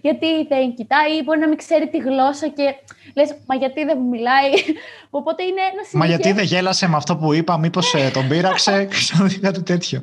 γιατί 0.00 0.26
δεν 0.48 0.74
κοιτάει, 0.74 1.10
ή 1.18 1.22
μπορεί 1.24 1.38
να 1.38 1.48
μην 1.48 1.58
ξέρει 1.64 1.88
τη 1.88 1.98
γλώσσα 1.98 2.48
και 2.48 2.66
λες, 3.14 3.28
Μα 3.46 3.54
γιατί 3.54 3.84
δεν 3.84 3.96
μου 4.00 4.08
μιλάει. 4.08 4.50
Οπότε 5.18 5.42
είναι 5.42 5.62
ένα 5.72 5.82
Μα 5.92 6.06
γιατί 6.06 6.32
δεν 6.32 6.44
γέλασε 6.44 6.88
με 6.88 6.96
αυτό 6.96 7.16
που 7.16 7.32
είπα, 7.32 7.58
Μήπως 7.58 7.94
ε, 7.94 8.10
τον 8.12 8.28
πείραξε, 8.28 8.84
ξέρω 8.94 9.28
κάτι 9.40 9.62
τέτοιο. 9.62 9.98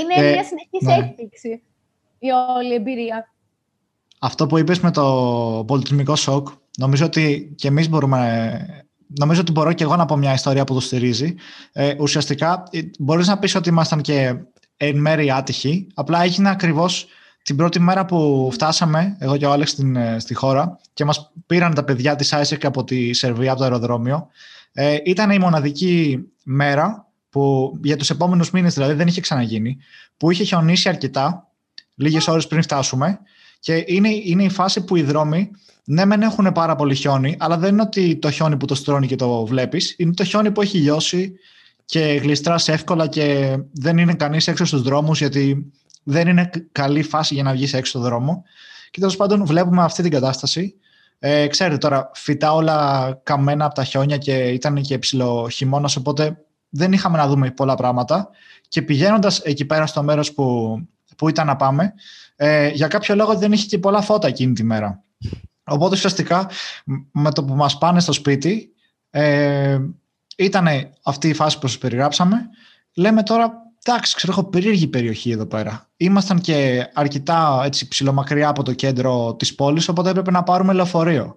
Είναι 0.00 0.26
ε, 0.26 0.32
μια 0.32 0.44
συνεχής 0.44 0.80
ναι. 0.80 0.94
έκπληξη 0.94 1.62
η 2.18 2.28
όλη 2.56 2.74
εμπειρία. 2.74 3.32
Αυτό 4.18 4.46
που 4.46 4.58
είπες 4.58 4.80
με 4.80 4.90
το 4.90 5.04
πολιτισμικό 5.66 6.16
σοκ, 6.16 6.48
νομίζω 6.78 7.04
ότι 7.04 7.54
και 7.56 7.68
εμείς 7.68 7.88
μπορούμε 7.88 8.82
νομίζω 9.18 9.40
ότι 9.40 9.52
μπορώ 9.52 9.72
και 9.72 9.84
εγώ 9.84 9.96
να 9.96 10.04
πω 10.04 10.16
μια 10.16 10.32
ιστορία 10.32 10.64
που 10.64 10.74
το 10.74 10.80
στηρίζει. 10.80 11.34
Ε, 11.72 11.94
ουσιαστικά, 11.98 12.62
ε, 12.70 12.80
μπορείς 12.98 13.26
να 13.26 13.38
πεις 13.38 13.54
ότι 13.54 13.68
ήμασταν 13.68 14.00
και 14.00 14.34
εν 14.86 14.98
μέρει 14.98 15.30
άτυχη. 15.30 15.86
Απλά 15.94 16.22
έγινε 16.22 16.50
ακριβώς 16.50 17.06
την 17.42 17.56
πρώτη 17.56 17.80
μέρα 17.80 18.04
που 18.04 18.48
φτάσαμε, 18.52 19.16
εγώ 19.18 19.36
και 19.36 19.46
ο 19.46 19.52
Άλεξ 19.52 19.70
στην, 19.70 19.96
ε, 19.96 20.18
στη 20.18 20.34
χώρα 20.34 20.78
και 20.94 21.04
μας 21.04 21.32
πήραν 21.46 21.74
τα 21.74 21.84
παιδιά 21.84 22.16
της 22.16 22.34
ISEC 22.34 22.58
από 22.62 22.84
τη 22.84 23.12
Σερβία, 23.12 23.50
από 23.50 23.58
το 23.58 23.64
αεροδρόμιο. 23.64 24.28
Ε, 24.72 24.96
ήταν 25.04 25.30
η 25.30 25.38
μοναδική 25.38 26.18
μέρα 26.44 27.06
που 27.30 27.72
για 27.82 27.96
τους 27.96 28.10
επόμενους 28.10 28.50
μήνες 28.50 28.74
δηλαδή 28.74 28.92
δεν 28.92 29.06
είχε 29.06 29.20
ξαναγίνει, 29.20 29.76
που 30.16 30.30
είχε 30.30 30.44
χιονίσει 30.44 30.88
αρκετά, 30.88 31.48
λίγες 31.94 32.28
ώρες 32.28 32.46
πριν 32.46 32.62
φτάσουμε 32.62 33.18
και 33.60 33.84
είναι, 33.86 34.08
είναι 34.24 34.44
η 34.44 34.50
φάση 34.50 34.84
που 34.84 34.96
οι 34.96 35.02
δρόμοι 35.02 35.50
ναι, 35.84 36.04
μεν 36.04 36.22
έχουν 36.22 36.52
πάρα 36.52 36.76
πολύ 36.76 36.94
χιόνι, 36.94 37.36
αλλά 37.38 37.58
δεν 37.58 37.72
είναι 37.72 37.82
ότι 37.82 38.16
το 38.16 38.30
χιόνι 38.30 38.56
που 38.56 38.66
το 38.66 38.74
στρώνει 38.74 39.06
και 39.06 39.16
το 39.16 39.46
βλέπεις, 39.46 39.94
είναι 39.98 40.12
το 40.12 40.24
χιόνι 40.24 40.50
που 40.50 40.62
έχει 40.62 40.78
λιώσει 40.78 41.32
και 41.92 42.00
γλιστράς 42.00 42.68
εύκολα 42.68 43.06
και 43.06 43.56
δεν 43.72 43.98
είναι 43.98 44.14
κανείς 44.14 44.48
έξω 44.48 44.64
στους 44.64 44.82
δρόμους 44.82 45.18
γιατί 45.18 45.72
δεν 46.02 46.28
είναι 46.28 46.50
καλή 46.72 47.02
φάση 47.02 47.34
για 47.34 47.42
να 47.42 47.52
βγεις 47.52 47.72
έξω 47.72 47.90
στον 47.90 48.02
δρόμο. 48.02 48.44
Και 48.90 49.00
τέλος 49.00 49.16
πάντων 49.16 49.44
βλέπουμε 49.46 49.82
αυτή 49.82 50.02
την 50.02 50.10
κατάσταση. 50.10 50.74
Ε, 51.18 51.46
ξέρετε 51.46 51.76
τώρα, 51.76 52.10
φυτά 52.14 52.52
όλα 52.52 53.20
καμένα 53.22 53.64
από 53.64 53.74
τα 53.74 53.84
χιόνια 53.84 54.16
και 54.16 54.32
ήταν 54.32 54.80
και 54.80 54.98
ψηλό 54.98 55.48
χειμώνας, 55.48 55.96
οπότε 55.96 56.44
δεν 56.68 56.92
είχαμε 56.92 57.16
να 57.16 57.28
δούμε 57.28 57.50
πολλά 57.50 57.74
πράγματα. 57.74 58.28
Και 58.68 58.82
πηγαίνοντας 58.82 59.38
εκεί 59.38 59.64
πέρα 59.64 59.86
στο 59.86 60.02
μέρος 60.02 60.32
που, 60.32 60.76
που 61.16 61.28
ήταν 61.28 61.46
να 61.46 61.56
πάμε, 61.56 61.94
ε, 62.36 62.68
για 62.68 62.88
κάποιο 62.88 63.14
λόγο 63.14 63.34
δεν 63.34 63.52
είχε 63.52 63.66
και 63.66 63.78
πολλά 63.78 64.00
φώτα 64.00 64.28
εκείνη 64.28 64.52
τη 64.52 64.62
μέρα. 64.62 65.02
Οπότε 65.64 65.94
ουσιαστικά 65.94 66.50
με 67.12 67.32
το 67.32 67.44
που 67.44 67.54
μας 67.54 67.78
πάνε 67.78 68.00
στο 68.00 68.12
σπίτι 68.12 68.72
ε, 69.10 69.78
ήταν 70.36 70.66
αυτή 71.02 71.28
η 71.28 71.34
φάση 71.34 71.58
που 71.58 71.66
σας 71.66 71.78
περιγράψαμε. 71.78 72.36
Λέμε 72.94 73.22
τώρα, 73.22 73.52
εντάξει, 73.84 74.14
ξέρω, 74.14 74.32
έχω 74.32 74.44
περίεργη 74.44 74.86
περιοχή 74.86 75.30
εδώ 75.30 75.46
πέρα. 75.46 75.90
Ήμασταν 75.96 76.40
και 76.40 76.88
αρκετά 76.92 77.62
έτσι, 77.64 77.88
ψηλομακριά 77.88 78.48
από 78.48 78.62
το 78.62 78.72
κέντρο 78.72 79.34
της 79.34 79.54
πόλης, 79.54 79.88
οπότε 79.88 80.10
έπρεπε 80.10 80.30
να 80.30 80.42
πάρουμε 80.42 80.72
λεωφορείο. 80.72 81.36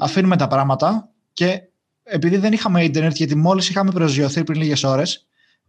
Αφήνουμε 0.00 0.36
τα 0.36 0.48
πράγματα 0.48 1.08
και 1.32 1.62
επειδή 2.02 2.36
δεν 2.36 2.52
είχαμε 2.52 2.84
ίντερνετ, 2.84 3.16
γιατί 3.16 3.34
μόλις 3.34 3.68
είχαμε 3.68 3.90
προσγειωθεί 3.90 4.44
πριν 4.44 4.60
λίγες 4.60 4.84
ώρες, 4.84 5.26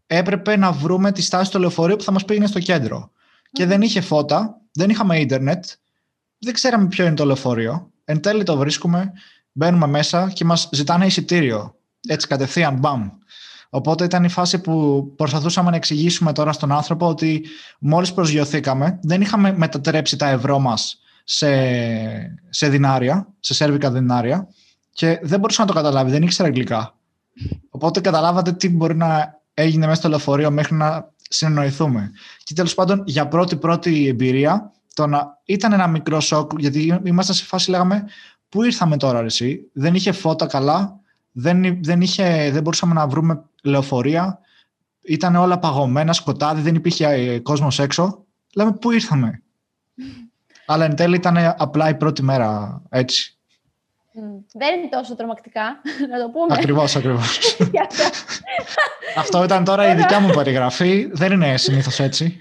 έπρεπε 0.07 0.57
να 0.57 0.71
βρούμε 0.71 1.11
τη 1.11 1.21
στάση 1.21 1.51
του 1.51 1.59
λεωφορείου 1.59 1.95
που 1.95 2.03
θα 2.03 2.11
μας 2.11 2.25
πήγαινε 2.25 2.47
στο 2.47 2.59
κέντρο. 2.59 3.11
Και 3.51 3.65
δεν 3.65 3.81
είχε 3.81 4.01
φώτα, 4.01 4.61
δεν 4.71 4.89
είχαμε 4.89 5.19
ίντερνετ, 5.19 5.65
δεν 6.39 6.53
ξέραμε 6.53 6.87
ποιο 6.87 7.05
είναι 7.05 7.15
το 7.15 7.25
λεωφορείο. 7.25 7.91
Εν 8.05 8.21
τέλει 8.21 8.43
το 8.43 8.57
βρίσκουμε, 8.57 9.11
μπαίνουμε 9.51 9.87
μέσα 9.87 10.31
και 10.33 10.45
μας 10.45 10.69
ζητάνε 10.71 11.05
εισιτήριο. 11.05 11.75
Έτσι 12.07 12.27
κατευθείαν, 12.27 12.77
μπαμ. 12.77 13.09
Οπότε 13.69 14.03
ήταν 14.03 14.23
η 14.23 14.29
φάση 14.29 14.61
που 14.61 15.05
προσπαθούσαμε 15.15 15.69
να 15.69 15.75
εξηγήσουμε 15.75 16.33
τώρα 16.33 16.51
στον 16.51 16.71
άνθρωπο 16.71 17.07
ότι 17.07 17.45
μόλις 17.79 18.13
προσγειωθήκαμε, 18.13 18.99
δεν 19.01 19.21
είχαμε 19.21 19.53
μετατρέψει 19.57 20.17
τα 20.17 20.29
ευρώ 20.29 20.59
μας 20.59 20.99
σε, 21.23 21.47
σε 22.49 22.69
δινάρια, 22.69 23.27
σε 23.39 23.53
σέρβικα 23.53 23.91
δινάρια 23.91 24.47
και 24.91 25.19
δεν 25.23 25.39
μπορούσε 25.39 25.61
να 25.61 25.67
το 25.67 25.73
καταλάβει, 25.73 26.11
δεν 26.11 26.23
ήξερα 26.23 26.47
αγγλικά. 26.47 26.95
Οπότε 27.69 27.99
καταλάβατε 27.99 28.51
τι 28.51 28.69
μπορεί 28.69 28.95
να 28.95 29.41
έγινε 29.53 29.85
μέσα 29.85 29.99
στο 29.99 30.09
λεωφορείο 30.09 30.51
μέχρι 30.51 30.75
να 30.75 31.13
συνεννοηθούμε. 31.29 32.11
Και 32.43 32.53
τέλος 32.53 32.73
πάντων, 32.73 33.03
για 33.05 33.27
πρώτη-πρώτη 33.27 34.07
εμπειρία, 34.07 34.71
το 34.93 35.07
να 35.07 35.37
ήταν 35.45 35.73
ένα 35.73 35.87
μικρό 35.87 36.19
σοκ, 36.19 36.51
γιατί 36.57 36.99
ήμασταν 37.03 37.35
σε 37.35 37.45
φάση, 37.45 37.69
λέγαμε, 37.69 38.03
πού 38.49 38.63
ήρθαμε 38.63 38.97
τώρα, 38.97 39.19
εσύ; 39.19 39.69
Δεν 39.73 39.95
είχε 39.95 40.11
φώτα 40.11 40.45
καλά, 40.45 40.99
δεν, 41.37 41.83
δεν, 41.83 42.01
είχε, 42.01 42.49
δεν 42.51 42.61
μπορούσαμε 42.61 42.93
να 42.93 43.07
βρούμε 43.07 43.43
λεωφορεία, 43.63 44.39
ήταν 45.01 45.35
όλα 45.35 45.59
παγωμένα, 45.59 46.13
σκοτάδι, 46.13 46.61
δεν 46.61 46.75
υπήρχε 46.75 47.07
ε, 47.07 47.39
κόσμος 47.39 47.79
έξω. 47.79 48.25
Λέμε, 48.55 48.73
πού 48.73 48.91
ήρθαμε; 48.91 49.41
Αλλά 50.65 50.85
εν 50.85 50.95
τέλει 50.95 51.15
ήταν 51.15 51.55
απλά 51.57 51.89
η 51.89 51.95
πρώτη 51.95 52.23
μέρα 52.23 52.81
έτσι. 52.89 53.37
Δεν 54.53 54.79
είναι 54.79 54.89
τόσο 54.89 55.15
τρομακτικά, 55.15 55.61
να 56.11 56.19
το 56.19 56.29
πούμε. 56.29 56.45
Ακριβώς, 56.49 56.95
ακριβώς. 56.99 57.57
Αυτό 59.17 59.43
ήταν 59.43 59.63
τώρα 59.63 59.91
η 59.91 59.95
δικιά 59.95 60.19
μου 60.19 60.33
περιγραφή. 60.33 61.09
Δεν 61.11 61.31
είναι 61.31 61.57
συνήθως 61.57 61.99
έτσι. 61.99 62.37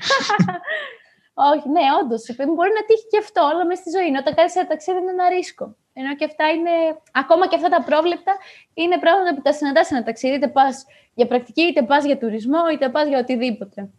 Όχι, 1.35 1.68
ναι, 1.68 1.85
όντως. 2.01 2.23
Μπορεί 2.57 2.73
να 2.79 2.85
τύχει 2.88 3.07
και 3.12 3.18
αυτό 3.25 3.40
όλα 3.53 3.64
μέσα 3.66 3.81
στη 3.83 3.90
ζωή. 3.97 4.09
Όταν 4.23 4.35
κάνεις 4.35 4.55
ένα 4.57 4.66
ταξίδι 4.66 4.99
είναι 4.99 5.11
ένα 5.11 5.29
ρίσκο. 5.29 5.77
Ενώ 5.92 6.11
και 6.18 6.25
αυτά 6.31 6.44
είναι. 6.55 6.75
Ακόμα 7.23 7.44
και 7.49 7.57
αυτά 7.57 7.68
τα 7.68 7.81
πρόβλεπτα 7.88 8.33
είναι 8.75 8.99
πράγματα 9.05 9.35
που 9.35 9.42
τα 9.42 9.53
συναντάς 9.53 9.87
σε 9.87 9.94
ένα 9.94 10.05
ταξίδι. 10.05 10.35
Είτε 10.35 10.49
πας 10.49 10.85
για 11.14 11.27
πρακτική, 11.27 11.62
είτε 11.62 11.83
πας 11.83 12.05
για 12.05 12.18
τουρισμό, 12.18 12.62
είτε 12.73 12.88
πας 12.88 13.07
για 13.09 13.18
οτιδήποτε. 13.18 13.90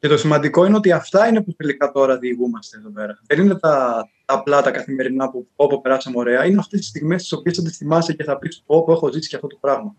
Και 0.00 0.08
το 0.08 0.16
σημαντικό 0.16 0.64
είναι 0.64 0.76
ότι 0.76 0.92
αυτά 0.92 1.28
είναι 1.28 1.40
που 1.42 1.52
τελικά 1.56 1.92
τώρα 1.92 2.18
διηγούμαστε 2.18 2.76
εδώ 2.78 2.90
πέρα. 2.90 3.18
Δεν 3.26 3.38
είναι 3.40 3.58
τα, 3.58 4.08
τα 4.24 4.34
απλά 4.34 4.62
τα 4.62 4.70
καθημερινά 4.70 5.30
που 5.30 5.48
όπου 5.56 5.80
περάσαμε 5.80 6.16
ωραία. 6.18 6.44
Είναι 6.44 6.58
αυτές 6.58 6.78
τις 6.78 6.88
στιγμές 6.88 7.22
τις 7.22 7.32
οποίες 7.32 7.56
θα 7.56 7.62
τις 7.62 7.76
θυμάσαι 7.76 8.12
και 8.12 8.24
θα 8.24 8.38
πεις: 8.38 8.62
Όπου 8.66 8.92
έχω 8.92 9.12
ζήσει 9.12 9.28
και 9.28 9.36
αυτό 9.36 9.48
το 9.48 9.56
πράγμα. 9.60 9.94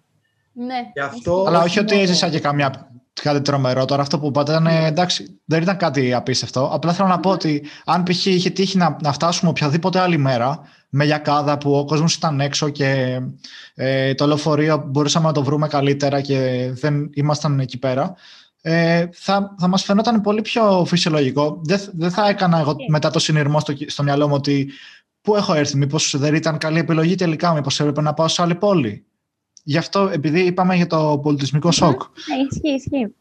Ναι. 0.53 0.91
αυτό, 1.03 1.43
Αλλά 1.47 1.61
όχι 1.61 1.79
ότι 1.79 1.99
έζησα 1.99 2.29
και 2.29 2.39
καμιά 2.39 2.69
κάτι 3.21 3.41
τρομερό. 3.41 3.85
Τώρα 3.85 4.01
αυτό 4.01 4.19
που 4.19 4.27
είπατε 4.27 4.51
ήταν 4.51 4.67
εντάξει, 4.67 5.39
δεν 5.45 5.61
ήταν 5.61 5.77
κάτι 5.77 6.13
απίστευτο. 6.13 6.69
Απλά 6.73 6.93
θέλω 6.93 7.07
να 7.07 7.19
πω 7.19 7.29
ότι 7.29 7.63
αν 7.85 8.03
π.χ. 8.03 8.25
είχε 8.25 8.49
τύχει 8.49 8.77
να, 8.77 8.97
να 9.01 9.11
φτάσουμε 9.11 9.49
οποιαδήποτε 9.49 9.99
άλλη 9.99 10.17
μέρα 10.17 10.59
με 10.89 11.05
γιακάδα 11.05 11.57
που 11.57 11.75
ο 11.77 11.85
κόσμος 11.85 12.15
ήταν 12.15 12.39
έξω 12.39 12.69
και 12.69 13.19
ε, 13.75 14.13
το 14.13 14.27
λεωφορείο 14.27 14.83
μπορούσαμε 14.87 15.25
να 15.25 15.33
το 15.33 15.43
βρούμε 15.43 15.67
καλύτερα 15.67 16.21
και 16.21 16.69
δεν 16.73 17.09
ήμασταν 17.13 17.59
εκεί 17.59 17.77
πέρα, 17.77 18.15
ε, 18.61 19.07
θα, 19.11 19.55
θα 19.59 19.67
μας 19.67 19.83
φαινόταν 19.83 20.21
πολύ 20.21 20.41
πιο 20.41 20.85
φυσιολογικό. 20.87 21.61
Δεν, 21.63 21.79
δεν 21.93 22.11
θα 22.11 22.29
έκανα 22.29 22.59
εγώ 22.59 22.75
μετά 22.89 23.09
το 23.09 23.19
συνειρμό 23.19 23.59
στο, 23.59 23.73
στο 23.87 24.03
μυαλό 24.03 24.27
μου 24.27 24.33
ότι 24.33 24.71
πού 25.21 25.35
έχω 25.35 25.53
έρθει, 25.53 25.77
μήπως 25.77 26.15
δεν 26.17 26.35
ήταν 26.35 26.57
καλή 26.57 26.79
επιλογή 26.79 27.15
τελικά, 27.15 27.53
μήπως 27.53 27.79
έπρεπε 27.79 28.01
να 28.01 28.13
πάω 28.13 28.27
σε 28.27 28.41
άλλη 28.41 28.55
πόλη. 28.55 29.05
Γι' 29.63 29.77
αυτό, 29.77 30.09
επειδή 30.13 30.39
είπαμε 30.39 30.75
για 30.75 30.87
το 30.87 31.19
πολιτισμικό 31.23 31.71
σοκ. 31.71 32.01
Ναι, 32.01 32.35
ισχύει, 32.49 32.73
ισχύει. 32.73 33.13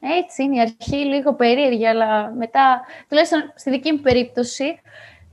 Έτσι 0.00 0.42
είναι 0.42 0.56
η 0.56 0.60
αρχή 0.60 0.96
λίγο 0.96 1.34
περίεργη, 1.34 1.86
αλλά 1.86 2.32
μετά, 2.36 2.82
τουλάχιστον 3.08 3.52
στη 3.54 3.70
δική 3.70 3.92
μου 3.92 4.00
περίπτωση, 4.00 4.80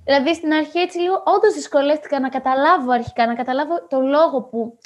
δηλαδή 0.03 0.33
στην 0.33 0.53
αρχή 0.53 0.79
έτσι 0.79 0.99
λίγο 0.99 1.23
όντως 1.25 1.53
δυσκολεύτηκα 1.53 2.19
να 2.19 2.29
καταλάβω 2.29 2.91
αρχικά, 2.91 3.25
να 3.25 3.33
καταλάβω 3.33 3.87
το 3.89 4.01
λόγο 4.01 4.41
που 4.41 4.77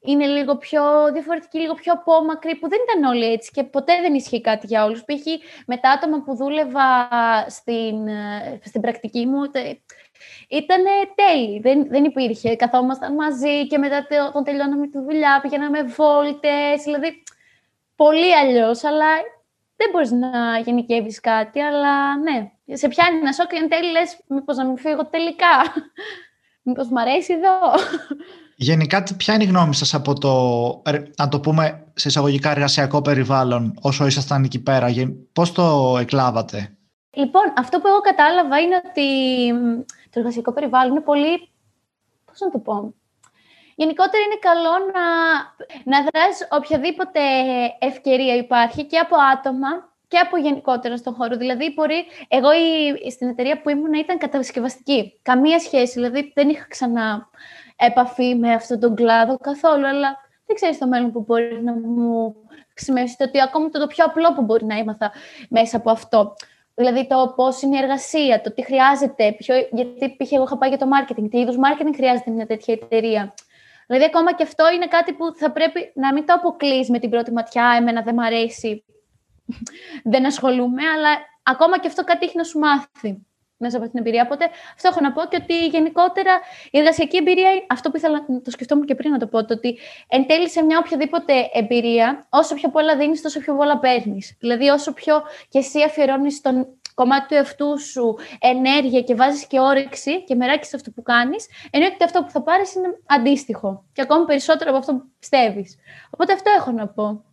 είναι 0.00 0.26
λίγο 0.26 0.56
πιο 0.56 0.82
διαφορετική, 1.12 1.58
λίγο 1.58 1.74
πιο 1.74 1.92
απόμακρη, 1.92 2.56
που 2.56 2.68
δεν 2.68 2.78
ήταν 2.88 3.10
όλοι 3.10 3.32
έτσι 3.32 3.50
και 3.50 3.62
ποτέ 3.62 4.00
δεν 4.00 4.14
ισχύει 4.14 4.40
κάτι 4.40 4.66
για 4.66 4.84
όλους. 4.84 5.04
Π.χ. 5.04 5.26
με 5.66 5.76
τα 5.76 5.90
άτομα 5.90 6.22
που 6.22 6.36
δούλευα 6.36 7.08
στην, 7.48 8.08
ε, 8.08 8.60
στην 8.64 8.80
πρακτική 8.80 9.26
μου, 9.26 9.50
ήταν 10.48 10.84
τέλειοι. 11.14 11.60
Δεν, 11.60 11.88
δεν 11.88 12.04
υπήρχε. 12.04 12.56
Καθόμασταν 12.56 13.14
μαζί 13.14 13.66
και 13.66 13.78
μετά 13.78 14.06
όταν 14.28 14.44
τελειώναμε 14.44 14.86
τη 14.88 14.98
δουλειά 14.98 15.40
πήγαιναμε 15.42 15.82
βόλτες, 15.82 16.82
δηλαδή 16.84 17.22
πολύ 17.96 18.36
αλλιώς, 18.36 18.84
αλλά 18.84 19.06
δεν 19.76 19.88
μπορείς 19.92 20.10
να 20.10 20.58
γενικεύεις 20.58 21.20
κάτι, 21.20 21.60
αλλά 21.60 22.18
ναι. 22.18 22.50
Σε 22.76 22.88
πιάνει 22.88 23.18
ένα 23.18 23.32
σοκ 23.32 23.48
και 23.48 23.56
εν 23.56 23.68
τέλει 23.68 23.90
λες, 23.90 24.18
μήπως 24.26 24.56
να 24.56 24.66
μην 24.66 24.78
φύγω 24.78 25.06
τελικά. 25.06 25.54
μήπως 26.66 26.88
μ' 26.88 26.98
αρέσει 26.98 27.32
εδώ. 27.32 27.58
Γενικά, 28.56 29.02
ποια 29.16 29.34
είναι 29.34 29.44
η 29.44 29.46
γνώμη 29.46 29.74
σας 29.74 29.94
από 29.94 30.18
το, 30.18 30.32
να 31.16 31.28
το 31.28 31.40
πούμε 31.40 31.84
σε 31.94 32.08
εισαγωγικά 32.08 32.50
εργασιακό 32.50 33.02
περιβάλλον 33.02 33.74
όσο 33.80 34.06
ήσασταν 34.06 34.44
εκεί 34.44 34.62
πέρα, 34.62 34.88
πώς 35.32 35.52
το 35.52 35.96
εκλάβατε; 36.00 36.76
Λοιπόν, 37.14 37.42
αυτό 37.56 37.80
που 37.80 37.88
εγώ 37.88 38.00
κατάλαβα 38.00 38.60
είναι 38.60 38.80
ότι 38.84 39.08
το 40.14 40.20
εργασιακό 40.20 40.52
περιβάλλον 40.52 40.90
είναι 40.90 41.04
πολύ, 41.04 41.48
πώς 42.24 42.40
να 42.40 42.50
το 42.50 42.58
πω, 42.58 42.94
Γενικότερα 43.76 44.22
είναι 44.24 44.38
καλό 44.40 44.72
να, 44.94 45.04
να 45.84 46.08
δράσεις 46.12 46.48
οποιαδήποτε 46.50 47.20
ευκαιρία 47.78 48.34
υπάρχει 48.34 48.84
και 48.84 48.98
από 48.98 49.16
άτομα 49.32 49.68
και 50.08 50.18
από 50.18 50.36
γενικότερα 50.36 50.96
στον 50.96 51.14
χώρο. 51.14 51.36
Δηλαδή, 51.36 51.72
μπορεί, 51.74 52.04
εγώ 52.28 52.48
η, 52.52 53.10
στην 53.10 53.28
εταιρεία 53.28 53.60
που 53.60 53.68
ήμουν 53.68 53.92
ήταν 53.92 54.18
κατασκευαστική. 54.18 55.18
Καμία 55.22 55.58
σχέση, 55.58 55.92
δηλαδή 55.92 56.32
δεν 56.34 56.48
είχα 56.48 56.66
ξανά 56.68 57.28
επαφή 57.76 58.34
με 58.34 58.52
αυτόν 58.52 58.80
τον 58.80 58.94
κλάδο 58.94 59.36
καθόλου, 59.38 59.86
αλλά 59.86 60.16
δεν 60.46 60.56
ξέρεις 60.56 60.78
το 60.78 60.86
μέλλον 60.86 61.12
που 61.12 61.20
μπορεί 61.20 61.62
να 61.62 61.72
μου 61.72 62.34
χρησιμεύσει, 62.70 63.16
ότι 63.18 63.40
ακόμα 63.40 63.68
το, 63.68 63.78
το 63.78 63.86
πιο 63.86 64.04
απλό 64.04 64.34
που 64.34 64.42
μπορεί 64.42 64.64
να 64.64 64.76
ήμαθα 64.76 65.12
μέσα 65.48 65.76
από 65.76 65.90
αυτό. 65.90 66.34
Δηλαδή 66.74 67.06
το 67.06 67.32
πώς 67.36 67.62
είναι 67.62 67.76
η 67.76 67.80
εργασία, 67.80 68.40
το 68.40 68.52
τι 68.52 68.64
χρειάζεται, 68.64 69.32
ποιο, 69.32 69.54
γιατί 69.70 70.16
π.χ. 70.16 70.32
εγώ 70.32 70.42
είχα 70.42 70.58
πάει 70.58 70.68
για 70.68 70.78
το 70.78 70.86
marketing, 70.86 71.26
τι 71.30 71.38
είδους 71.38 71.56
marketing 71.56 71.92
χρειάζεται 71.94 72.30
μια 72.30 72.46
τέτοια 72.46 72.74
εταιρεία. 72.74 73.34
Δηλαδή 73.86 74.04
ακόμα 74.04 74.34
και 74.34 74.42
αυτό 74.42 74.70
είναι 74.70 74.86
κάτι 74.86 75.12
που 75.12 75.34
θα 75.34 75.52
πρέπει 75.52 75.92
να 75.94 76.12
μην 76.12 76.26
το 76.26 76.32
αποκλείσει 76.34 76.90
με 76.90 76.98
την 76.98 77.10
πρώτη 77.10 77.32
ματιά, 77.32 77.74
εμένα 77.78 78.02
δεν 78.02 78.14
μ' 78.14 78.20
αρέσει, 78.20 78.84
δεν 80.12 80.26
ασχολούμαι, 80.26 80.82
αλλά 80.96 81.08
ακόμα 81.42 81.78
και 81.78 81.86
αυτό 81.86 82.04
κάτι 82.04 82.26
έχει 82.26 82.36
να 82.36 82.44
σου 82.44 82.58
μάθει 82.58 83.26
μέσα 83.64 83.76
από 83.76 83.86
την 83.90 83.98
εμπειρία. 83.98 84.22
Οπότε 84.26 84.44
αυτό 84.76 84.88
έχω 84.92 85.00
να 85.00 85.12
πω 85.12 85.22
και 85.30 85.38
ότι 85.42 85.66
γενικότερα 85.66 86.34
η 86.70 86.78
εργασιακή 86.78 87.16
εμπειρία, 87.16 87.50
αυτό 87.68 87.90
που 87.90 87.96
ήθελα 87.96 88.24
να 88.28 88.40
το 88.40 88.50
σκεφτόμουν 88.50 88.84
και 88.86 88.94
πριν 88.94 89.10
να 89.10 89.18
το 89.18 89.26
πω, 89.26 89.44
το 89.44 89.54
ότι 89.54 89.78
εν 90.08 90.26
τέλει 90.26 90.48
σε 90.48 90.62
μια 90.62 90.78
οποιαδήποτε 90.84 91.32
εμπειρία, 91.52 92.26
όσο 92.28 92.54
πιο 92.54 92.68
πολλά 92.70 92.96
δίνεις, 92.96 93.22
τόσο 93.22 93.40
πιο 93.40 93.54
πολλά 93.56 93.78
παίρνεις. 93.78 94.36
Δηλαδή, 94.38 94.68
όσο 94.68 94.92
πιο 94.92 95.22
και 95.48 95.58
εσύ 95.58 95.82
αφιερώνεις 95.82 96.40
τον 96.40 96.66
κομμάτι 96.94 97.28
του 97.28 97.34
εαυτού 97.34 97.80
σου 97.80 98.16
ενέργεια 98.38 99.00
και 99.00 99.14
βάζεις 99.14 99.46
και 99.46 99.60
όρεξη 99.60 100.24
και 100.24 100.34
μεράκι 100.34 100.66
σε 100.66 100.76
αυτό 100.76 100.90
που 100.90 101.02
κάνεις, 101.02 101.46
εννοείται 101.70 101.94
ότι 101.94 102.04
αυτό 102.04 102.22
που 102.22 102.30
θα 102.30 102.42
πάρεις 102.42 102.74
είναι 102.74 102.88
αντίστοιχο. 103.06 103.84
Και 103.92 104.02
ακόμη 104.02 104.24
περισσότερο 104.24 104.70
από 104.70 104.78
αυτό 104.78 104.92
που 104.92 105.04
πιστεύεις. 105.18 105.76
Οπότε 106.10 106.32
αυτό 106.32 106.50
έχω 106.58 106.70
να 106.70 106.88
πω. 106.88 107.24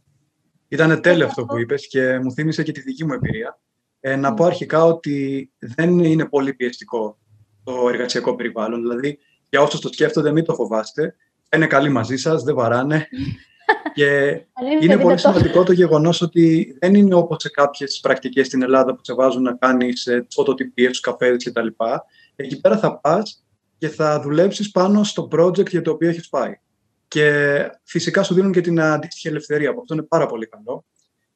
Ήταν 0.67 1.01
τέλειο 1.01 1.25
αυτό 1.25 1.45
που 1.45 1.57
είπες 1.57 1.87
και 1.87 2.19
μου 2.19 2.31
θύμισε 2.31 2.63
και 2.63 2.71
τη 2.71 2.81
δική 2.81 3.05
μου 3.05 3.13
εμπειρία. 3.13 3.59
Ε, 4.03 4.15
να 4.15 4.33
πω 4.33 4.45
αρχικά 4.45 4.83
ότι 4.83 5.51
δεν 5.59 5.99
είναι 5.99 6.25
πολύ 6.25 6.53
πιεστικό 6.53 7.17
το 7.63 7.89
εργασιακό 7.89 8.35
περιβάλλον. 8.35 8.81
Δηλαδή, 8.81 9.19
για 9.49 9.61
όσους 9.61 9.79
το 9.79 9.87
σκέφτονται, 9.87 10.31
μην 10.31 10.45
το 10.45 10.53
φοβάστε. 10.53 11.15
Είναι 11.55 11.67
καλοί 11.67 11.89
μαζί 11.89 12.17
σας, 12.17 12.43
δεν 12.43 12.55
βαράνε. 12.55 13.07
και 13.93 14.41
είναι 14.81 14.97
πολύ 14.97 15.17
σημαντικό 15.17 15.63
το 15.63 15.71
γεγονός 15.71 16.21
ότι 16.21 16.75
δεν 16.79 16.95
είναι 16.95 17.13
όπως 17.13 17.41
σε 17.41 17.49
κάποιες 17.49 17.99
πρακτικές 17.99 18.47
στην 18.47 18.61
Ελλάδα 18.61 18.95
που 18.95 18.99
σε 19.03 19.13
βάζουν 19.13 19.41
να 19.41 19.55
κάνεις 19.55 20.03
τι 20.03 20.33
φωτοτυπίες, 20.33 20.99
του 20.99 21.11
καφέδες 21.11 21.43
κτλ. 21.43 21.67
Εκεί 22.35 22.59
πέρα 22.61 22.77
θα 22.77 22.99
πας 22.99 23.45
και 23.77 23.87
θα 23.87 24.21
δουλέψεις 24.21 24.71
πάνω 24.71 25.03
στο 25.03 25.27
project 25.31 25.69
για 25.69 25.81
το 25.81 25.91
οποίο 25.91 26.09
έχεις 26.09 26.29
πάει. 26.29 26.59
Και 27.07 27.55
φυσικά 27.83 28.23
σου 28.23 28.33
δίνουν 28.33 28.51
και 28.51 28.61
την 28.61 28.81
αντίστοιχη 28.81 29.27
ελευθερία, 29.27 29.73
που 29.73 29.79
αυτό 29.81 29.93
είναι 29.93 30.03
πάρα 30.03 30.25
πολύ 30.25 30.47
καλό. 30.47 30.85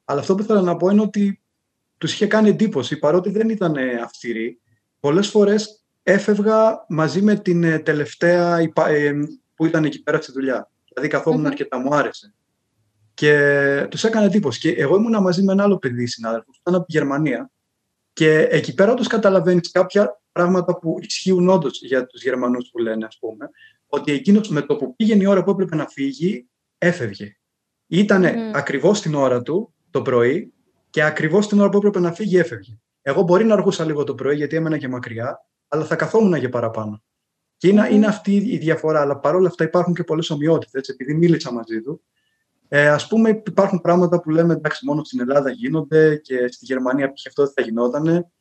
Αλλά 0.05 0.20
αυτό 0.20 0.36
που 0.36 0.41
ήθελα 0.41 0.61
να 0.61 0.76
πω 0.76 0.89
είναι 0.89 1.01
ότι 1.01 1.41
τους 1.97 2.13
είχε 2.13 2.27
κάνει 2.27 2.49
εντύπωση, 2.49 2.97
παρότι 2.99 3.29
δεν 3.29 3.49
ήταν 3.49 3.75
αυστηροί. 4.03 4.59
Πολλές 4.99 5.27
φορές 5.27 5.85
έφευγα 6.03 6.85
μαζί 6.87 7.21
με 7.21 7.35
την 7.35 7.63
ε, 7.63 7.79
τελευταία 7.79 8.57
ε, 8.57 9.13
που 9.55 9.65
ήταν 9.65 9.83
εκεί 9.85 10.03
πέρα 10.03 10.21
στη 10.21 10.31
δουλειά. 10.31 10.71
Δηλαδή 10.93 11.09
καθόμουν 11.09 11.45
αρκετά, 11.45 11.77
μου 11.77 11.95
άρεσε. 11.95 12.33
Και 13.13 13.87
τους 13.89 14.03
έκανε 14.03 14.25
εντύπωση. 14.25 14.59
Και 14.59 14.69
εγώ 14.69 14.95
ήμουνα 14.95 15.21
μαζί 15.21 15.43
με 15.43 15.51
ένα 15.51 15.63
άλλο 15.63 15.77
παιδί 15.77 16.05
συνάδελφο, 16.05 16.45
που 16.45 16.57
ήταν 16.59 16.75
από 16.75 16.85
τη 16.85 16.97
Γερμανία. 16.97 17.51
Και 18.13 18.39
εκεί 18.39 18.73
πέρα 18.73 18.93
τους 18.93 19.07
καταλαβαίνεις 19.07 19.71
κάποια 19.71 20.21
πράγματα 20.31 20.77
που 20.77 20.97
ισχύουν 21.01 21.49
όντως 21.49 21.81
για 21.81 22.05
τους 22.05 22.23
Γερμανούς 22.23 22.69
που 22.71 22.77
λένε, 22.77 23.05
ας 23.05 23.17
πούμε, 23.19 23.49
ότι 23.87 24.11
εκείνος 24.11 24.49
με 24.49 24.61
το 24.61 24.75
που 24.75 24.95
πήγαινε 24.95 25.23
η 25.23 25.25
ώρα 25.25 25.43
που 25.43 25.51
έπρεπε 25.51 25.75
να 25.75 25.87
φύγει, 25.87 26.49
έφευγε. 26.77 27.37
Ήταν 27.87 28.23
mm. 28.23 28.51
ακριβώς 28.53 29.01
την 29.01 29.15
ώρα 29.15 29.41
του 29.41 29.73
το 29.91 30.01
πρωί 30.01 30.53
και 30.95 31.03
ακριβώς 31.03 31.47
την 31.47 31.59
ώρα 31.59 31.69
που 31.69 31.77
έπρεπε 31.77 31.99
να 31.99 32.11
φύγει, 32.11 32.37
έφευγε. 32.37 32.77
Εγώ 33.01 33.21
μπορεί 33.21 33.45
να 33.45 33.53
αργούσα 33.53 33.85
λίγο 33.85 34.03
το 34.03 34.15
πρωί 34.15 34.35
γιατί 34.35 34.55
έμενα 34.55 34.77
και 34.77 34.87
μακριά, 34.87 35.45
αλλά 35.67 35.85
θα 35.85 35.95
καθόμουν 35.95 36.35
για 36.35 36.49
παραπάνω. 36.49 37.03
Και 37.57 37.67
είναι, 37.67 37.87
είναι 37.91 38.05
αυτή 38.05 38.35
η 38.35 38.57
διαφορά. 38.57 39.01
Αλλά 39.01 39.19
παρόλα 39.19 39.47
αυτά 39.47 39.63
υπάρχουν 39.63 39.93
και 39.93 40.03
πολλές 40.03 40.29
ομοιότητες, 40.29 40.87
επειδή 40.87 41.13
μίλησα 41.13 41.51
μαζί 41.51 41.81
του. 41.81 42.01
Ε, 42.67 42.89
Α 42.89 42.99
πούμε, 43.09 43.41
υπάρχουν 43.45 43.81
πράγματα 43.81 44.21
που 44.21 44.29
λέμε 44.29 44.53
εντάξει, 44.53 44.85
μόνο 44.85 45.03
στην 45.03 45.19
Ελλάδα 45.19 45.49
γίνονται 45.49 46.15
και 46.15 46.47
στη 46.47 46.65
Γερμανία 46.65 47.11
π.χ. 47.13 47.27
αυτό 47.27 47.43
δεν 47.43 47.53
θα 47.55 47.61
γινόταν 47.61 48.31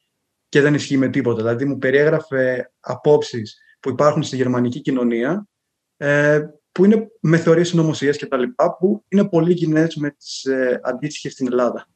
και 0.49 0.61
δεν 0.61 0.75
ισχύει 0.75 0.97
με 0.97 1.09
τίποτα. 1.09 1.37
Δηλαδή, 1.37 1.65
μου 1.65 1.79
περιέγραφε 1.79 2.73
απόψεις 2.81 3.59
που 3.81 3.89
υπάρχουν 3.89 4.23
στη 4.23 4.37
γερμανική 4.37 4.81
κοινωνία, 4.81 5.49
ε, 5.97 6.41
που 6.73 6.85
είναι 6.85 7.09
με 7.21 7.37
θεωρίες 7.37 7.69
συνωμοσίας 7.69 8.19
κτλ., 8.19 8.43
που 8.79 9.05
είναι 9.09 9.29
πολύ 9.29 9.55
κοινές 9.55 9.97
με 9.97 10.11
τις 10.11 10.45
ε, 10.45 10.81
αντίστοιχες 10.83 11.33
στην 11.33 11.47
Ελλάδα. 11.47 11.89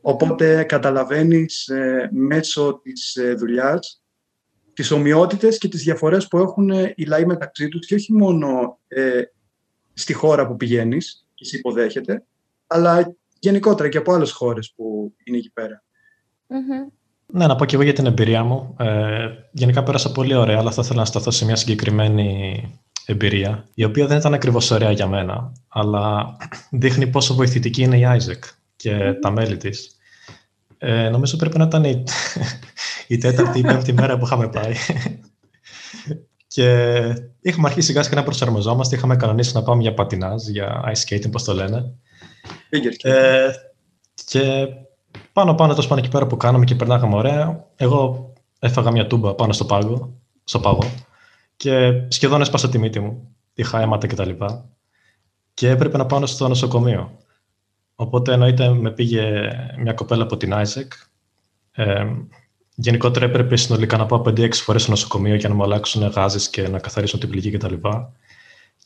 Οπότε 0.00 0.62
καταλαβαίνεις 0.62 1.68
ε, 1.68 2.08
μέσω 2.12 2.80
της 2.82 3.16
ε, 3.16 3.34
δουλειάς 3.34 4.02
τις 4.80 4.90
ομοιότητες 4.90 5.58
και 5.58 5.68
τις 5.68 5.82
διαφορές 5.82 6.28
που 6.28 6.38
έχουν 6.38 6.70
ε, 6.70 6.92
οι 6.96 7.04
λαοί 7.04 7.24
μεταξύ 7.24 7.68
τους 7.68 7.86
και 7.86 7.94
όχι 7.94 8.12
μόνο 8.12 8.78
ε, 8.88 9.22
στη 9.92 10.12
χώρα 10.12 10.46
που 10.46 10.56
πηγαίνεις 10.56 11.26
και 11.34 11.44
σε 11.44 11.56
υποδέχεται, 11.56 12.24
αλλά 12.66 13.14
γενικότερα 13.38 13.88
και 13.88 13.98
από 13.98 14.12
άλλες 14.12 14.32
χώρες 14.32 14.72
που 14.76 15.14
είναι 15.24 15.36
εκεί 15.36 15.50
πέρα. 15.52 15.82
Ναι, 17.26 17.46
να 17.46 17.56
πω 17.56 17.64
και 17.64 17.74
εγώ 17.74 17.84
για 17.84 17.92
την 17.92 18.06
εμπειρία 18.06 18.44
μου. 18.44 18.76
Ε, 18.78 19.28
γενικά 19.52 19.82
πέρασα 19.82 20.12
πολύ 20.12 20.34
ωραία, 20.34 20.58
αλλά 20.58 20.70
θα 20.70 20.82
ήθελα 20.84 20.98
να 20.98 21.04
σταθώ 21.04 21.30
σε 21.30 21.44
μια 21.44 21.56
συγκεκριμένη 21.56 22.62
εμπειρία, 23.06 23.68
η 23.74 23.84
οποία 23.84 24.06
δεν 24.06 24.18
ήταν 24.18 24.34
ακριβώς 24.34 24.70
ωραία 24.70 24.90
για 24.90 25.06
μένα, 25.06 25.52
αλλά 25.68 26.36
δείχνει 26.70 27.06
πόσο 27.06 27.34
βοηθητική 27.34 27.82
είναι 27.82 27.98
η 27.98 28.04
Άιζεκ 28.04 28.44
και 28.80 29.12
τα 29.20 29.30
μέλη 29.30 29.56
της. 29.56 29.96
Ε, 30.78 31.08
νομίζω 31.08 31.36
πρέπει 31.36 31.58
να 31.58 31.64
ήταν 31.64 31.84
η, 31.84 32.04
η 33.06 33.18
τέταρτη 33.18 33.58
ή 33.58 33.62
πέμπτη 33.62 33.92
μέρα 33.92 34.18
που 34.18 34.24
είχαμε 34.24 34.48
πάει. 34.48 34.74
και 36.46 36.98
είχαμε 37.40 37.68
αρχίσει 37.68 37.86
σιγά 37.86 38.02
σιγά 38.02 38.16
να 38.16 38.22
προσαρμοζόμαστε. 38.22 38.96
Είχαμε 38.96 39.16
κανονίσει 39.16 39.54
να 39.54 39.62
πάμε 39.62 39.82
για 39.82 39.94
πατινάζ, 39.94 40.48
για 40.48 40.84
ice 40.86 41.14
skating, 41.14 41.30
πώς 41.30 41.44
το 41.44 41.54
λένε. 41.54 41.92
Ε, 43.02 43.50
και 44.24 44.66
πάνω 45.32 45.54
πάνω 45.54 45.74
τόσο 45.74 45.88
πάνω 45.88 46.00
εκεί 46.00 46.10
πέρα 46.10 46.26
που 46.26 46.36
κάναμε 46.36 46.64
και 46.64 46.74
περνάγαμε 46.74 47.16
ωραία. 47.16 47.66
Εγώ 47.76 48.32
έφαγα 48.58 48.90
μια 48.90 49.06
τούμπα 49.06 49.34
πάνω 49.34 49.52
στο 49.52 49.64
πάγο, 49.64 50.14
στο 50.44 50.60
πάγο 50.60 50.90
και 51.56 52.02
σχεδόν 52.08 52.40
έσπασα 52.40 52.68
τη 52.68 52.78
μύτη 52.78 53.00
μου. 53.00 53.34
Είχα 53.54 53.80
αίματα 53.80 54.06
κτλ. 54.06 54.30
Και, 54.30 54.46
και 55.54 55.68
έπρεπε 55.68 55.96
να 55.96 56.06
πάω 56.06 56.26
στο 56.26 56.48
νοσοκομείο. 56.48 57.18
Οπότε 58.00 58.32
εννοείται 58.32 58.68
με 58.68 58.90
πήγε 58.90 59.50
μια 59.78 59.92
κοπέλα 59.92 60.22
από 60.22 60.36
την 60.36 60.54
Άιζεκ. 60.54 60.92
Ε, 61.72 62.06
γενικότερα 62.74 63.24
έπρεπε 63.24 63.56
συνολικά 63.56 63.96
να 63.96 64.06
πάω 64.06 64.22
5-6 64.26 64.52
φορές 64.52 64.82
στο 64.82 64.90
νοσοκομείο 64.90 65.34
για 65.34 65.48
να 65.48 65.54
μου 65.54 65.62
αλλάξουν 65.62 66.02
γάζες 66.02 66.50
και 66.50 66.68
να 66.68 66.78
καθαρίσουν 66.78 67.20
την 67.20 67.28
πληγή 67.28 67.50
κτλ. 67.50 67.74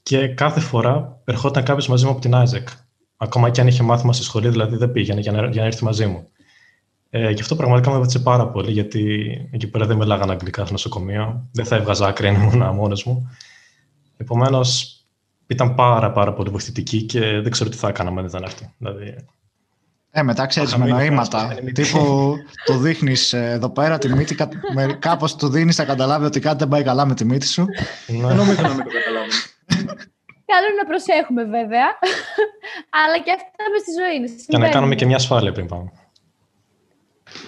Και 0.02 0.28
κάθε 0.28 0.60
φορά 0.60 1.20
ερχόταν 1.24 1.64
κάποιος 1.64 1.88
μαζί 1.88 2.04
μου 2.04 2.10
από 2.10 2.20
την 2.20 2.34
Άιζεκ. 2.34 2.68
Ακόμα 3.16 3.50
και 3.50 3.60
αν 3.60 3.66
είχε 3.66 3.82
μάθημα 3.82 4.12
στη 4.12 4.24
σχολή, 4.24 4.48
δηλαδή 4.48 4.76
δεν 4.76 4.92
πήγαινε 4.92 5.20
για 5.20 5.32
να, 5.32 5.46
για 5.46 5.60
να 5.60 5.66
έρθει 5.66 5.84
μαζί 5.84 6.06
μου. 6.06 6.28
Ε, 7.10 7.34
και 7.34 7.42
αυτό 7.42 7.56
πραγματικά 7.56 7.90
με 7.90 7.96
βοήθησε 7.96 8.18
πάρα 8.18 8.48
πολύ, 8.48 8.72
γιατί 8.72 9.30
εκεί 9.50 9.66
πέρα 9.66 9.86
δεν 9.86 9.96
μιλάγανε 9.96 10.32
αγγλικά 10.32 10.62
στο 10.62 10.72
νοσοκομείο. 10.72 11.48
Δεν 11.52 11.64
θα 11.64 11.76
έβγαζα 11.76 12.06
άκρη 12.06 12.28
αν 12.28 12.34
ήμουν 12.34 12.74
μόνος 12.74 13.04
μου. 13.04 13.30
Επομένως, 14.16 14.98
ήταν 15.46 15.74
πάρα, 15.74 16.12
πάρα 16.12 16.32
πολύ 16.32 16.50
βοηθητική 16.50 17.02
και 17.02 17.20
δεν 17.20 17.50
ξέρω 17.50 17.70
τι 17.70 17.76
θα 17.76 17.88
έκανα 17.88 18.08
αν 18.08 18.14
δεν 18.14 18.24
ήταν 18.24 18.44
αυτή. 18.44 18.74
Δηλαδή, 18.78 19.16
ε, 20.10 20.22
μετά 20.22 20.46
ξέρεις 20.46 20.76
με 20.76 20.86
νοήματα. 20.86 21.56
Τύπου 21.74 22.34
το 22.64 22.76
δείχνεις 22.76 23.32
ε, 23.32 23.50
εδώ 23.50 23.70
πέρα 23.70 23.98
τη 23.98 24.08
μύτη, 24.08 24.36
κάπως 24.98 25.36
του 25.36 25.48
δίνεις, 25.48 25.76
θα 25.76 25.84
καταλάβει 25.84 26.24
ότι 26.24 26.40
κάτι 26.40 26.58
δεν 26.58 26.68
πάει 26.68 26.82
καλά 26.82 27.06
με 27.06 27.14
τη 27.14 27.24
μύτη 27.24 27.46
σου. 27.46 27.66
Δεν 28.06 28.36
νομίζω 28.36 28.62
να 28.62 28.68
μην 28.68 28.84
το 28.84 28.90
καταλάβει. 28.90 29.30
Καλό 30.46 30.66
είναι 30.66 30.82
να 30.82 30.88
προσέχουμε 30.88 31.44
βέβαια. 31.44 31.98
Αλλά 33.04 33.18
και 33.24 33.30
αυτά 33.30 33.64
μες 33.72 33.80
στη 33.80 33.90
ζωή 34.00 34.16
είναι. 34.16 34.28
Και 34.46 34.58
να 34.58 34.68
κάνουμε 34.68 34.94
και 34.94 35.06
μια 35.06 35.16
ασφάλεια 35.16 35.52
πριν 35.52 35.66
πάμε. 35.66 35.90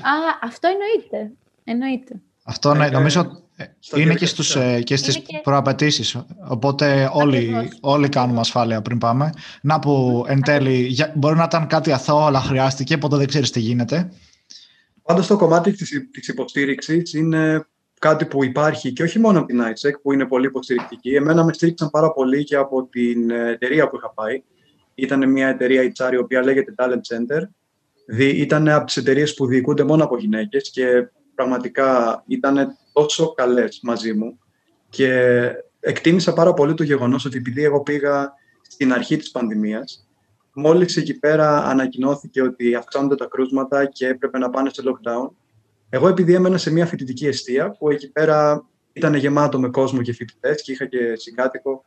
Α, 0.01 0.13
αυτό 0.43 0.69
εννοείται. 0.69 1.33
Εννοείται. 1.65 2.21
Αυτό 2.49 2.75
ναι, 2.75 2.89
νομίζω 2.89 3.47
είναι 3.95 4.15
και, 4.15 4.27
στους, 4.27 4.57
ε, 4.57 4.81
και 4.83 4.97
στις 4.97 5.19
και... 5.19 5.41
προαπαιτήσεις. 5.43 6.17
Οπότε 6.49 7.11
όλοι, 7.13 7.55
όλοι 7.81 8.09
κάνουμε 8.09 8.41
ασφάλεια 8.41 8.83
πριν 8.83 8.99
πάμε. 8.99 9.33
Να 9.63 9.79
που 9.79 10.25
εν 10.29 10.43
τέλει 10.43 10.97
μπορεί 11.15 11.37
να 11.37 11.45
ήταν 11.45 11.67
κάτι 11.67 11.93
αθώο, 11.93 12.25
αλλά 12.25 12.41
χρειάστηκε, 12.41 12.95
οπότε 12.95 13.17
δεν 13.17 13.27
ξέρεις 13.27 13.51
τι 13.51 13.61
γίνεται. 13.61 14.13
Πάντως 15.03 15.27
το 15.27 15.37
κομμάτι 15.37 15.73
της, 15.73 16.09
της 16.11 16.29
υποστήριξης 16.29 17.15
είναι 17.15 17.67
κάτι 18.01 18.25
που 18.25 18.45
υπάρχει 18.45 18.93
και 18.93 19.03
όχι 19.03 19.19
μόνο 19.19 19.39
από 19.39 19.47
την 19.47 19.63
ICEC 19.63 19.93
που 20.03 20.13
είναι 20.13 20.27
πολύ 20.27 20.47
υποστηρικτική. 20.47 21.15
Εμένα 21.15 21.45
με 21.45 21.53
στήριξαν 21.53 21.91
πάρα 21.91 22.13
πολύ 22.13 22.45
και 22.45 22.57
από 22.57 22.89
την 22.91 23.31
εταιρεία 23.31 23.89
που 23.89 23.97
είχα 23.97 24.13
πάει. 24.15 24.43
Ήταν 24.95 25.31
μια 25.31 25.49
εταιρεία 25.49 25.93
HR 25.97 26.13
η 26.13 26.17
οποία 26.17 26.43
λέγεται 26.43 26.75
Talent 26.77 27.15
Center. 27.15 27.43
Ήταν 28.19 28.69
από 28.69 28.87
τις 28.87 28.97
εταιρείες 28.97 29.35
που 29.35 29.47
διοικούνται 29.47 29.85
μόνο 29.85 30.05
από 30.05 30.19
γυναίκες 30.19 30.71
και 30.71 31.11
πραγματικά 31.37 32.23
ήταν 32.27 32.77
τόσο 32.93 33.33
καλές 33.33 33.81
μαζί 33.83 34.13
μου 34.13 34.39
και 34.89 35.51
εκτίμησα 35.81 36.33
πάρα 36.33 36.55
πολύ 36.55 36.75
το 36.75 36.83
γεγονός 36.83 37.25
ότι 37.25 37.37
επειδή 37.37 37.65
εγώ 37.65 37.83
πήγα 37.83 38.33
στην 38.63 38.93
αρχή 38.93 39.17
της 39.17 39.31
πανδημίας, 39.31 40.09
μόλις 40.55 40.97
εκεί 40.97 41.19
πέρα 41.19 41.65
ανακοινώθηκε 41.65 42.43
ότι 42.43 42.75
αυξάνονται 42.75 43.15
τα 43.15 43.27
κρούσματα 43.27 43.85
και 43.85 44.07
έπρεπε 44.07 44.39
να 44.39 44.51
πάνε 44.51 44.71
σε 44.73 44.83
lockdown, 44.85 45.29
εγώ 45.89 46.09
επειδή 46.09 46.35
έμενα 46.35 46.59
σε 46.59 46.71
μια 46.71 46.87
φοιτητική 46.87 47.27
αιστεία 47.27 47.71
που 47.71 47.91
εκεί 47.91 48.11
πέρα 48.11 48.67
ήταν 48.93 49.15
γεμάτο 49.15 49.61
με 49.61 49.69
κόσμο 49.69 50.03
και 50.03 50.13
φοιτητές 50.13 50.63
και 50.63 50.73
είχα 50.73 50.87
και 50.87 51.15
συγκάτοικο, 51.17 51.85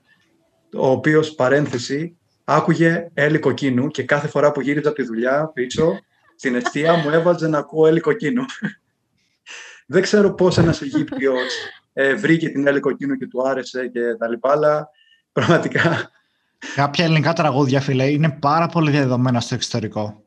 ο 0.74 0.88
οποίος 0.88 1.36
παρένθεση 1.36 2.18
άκουγε 2.43 3.10
έλι 3.14 3.39
κοκκίνου 3.39 3.88
και 3.88 4.04
κάθε 4.04 4.28
φορά 4.28 4.52
που 4.52 4.62
γύριζα 4.62 4.89
από 4.89 4.97
τη 4.97 5.04
δουλειά 5.04 5.52
πίσω 5.54 6.00
στην 6.36 6.56
αιστεία 6.56 6.93
μου 6.93 7.10
έβαζε 7.10 7.47
να 7.47 7.58
ακούω 7.58 7.88
έλι 7.88 8.00
κοκκίνου. 8.00 8.43
Δεν 9.92 10.02
ξέρω 10.02 10.34
πώς 10.34 10.58
ένας 10.58 10.82
Αιγύπτιος 10.82 11.54
ε, 11.94 12.14
βρήκε 12.14 12.50
την 12.50 12.68
Έλλη 12.68 12.80
Κοκκίνου 12.80 13.16
και 13.16 13.28
του 13.28 13.48
άρεσε 13.48 13.88
και 13.88 14.16
τα 14.20 14.30
λοιπά, 14.30 14.52
αλλά 14.52 14.90
πραγματικά... 15.32 16.12
Κάποια 16.76 17.06
ελληνικά 17.06 17.34
τραγούδια, 17.34 17.82
φίλε, 17.82 18.06
είναι 18.10 18.30
πάρα 18.30 18.68
πολύ 18.68 18.92
διαδεδομένα 18.92 19.40
στο 19.40 19.56
εξωτερικό. 19.56 20.24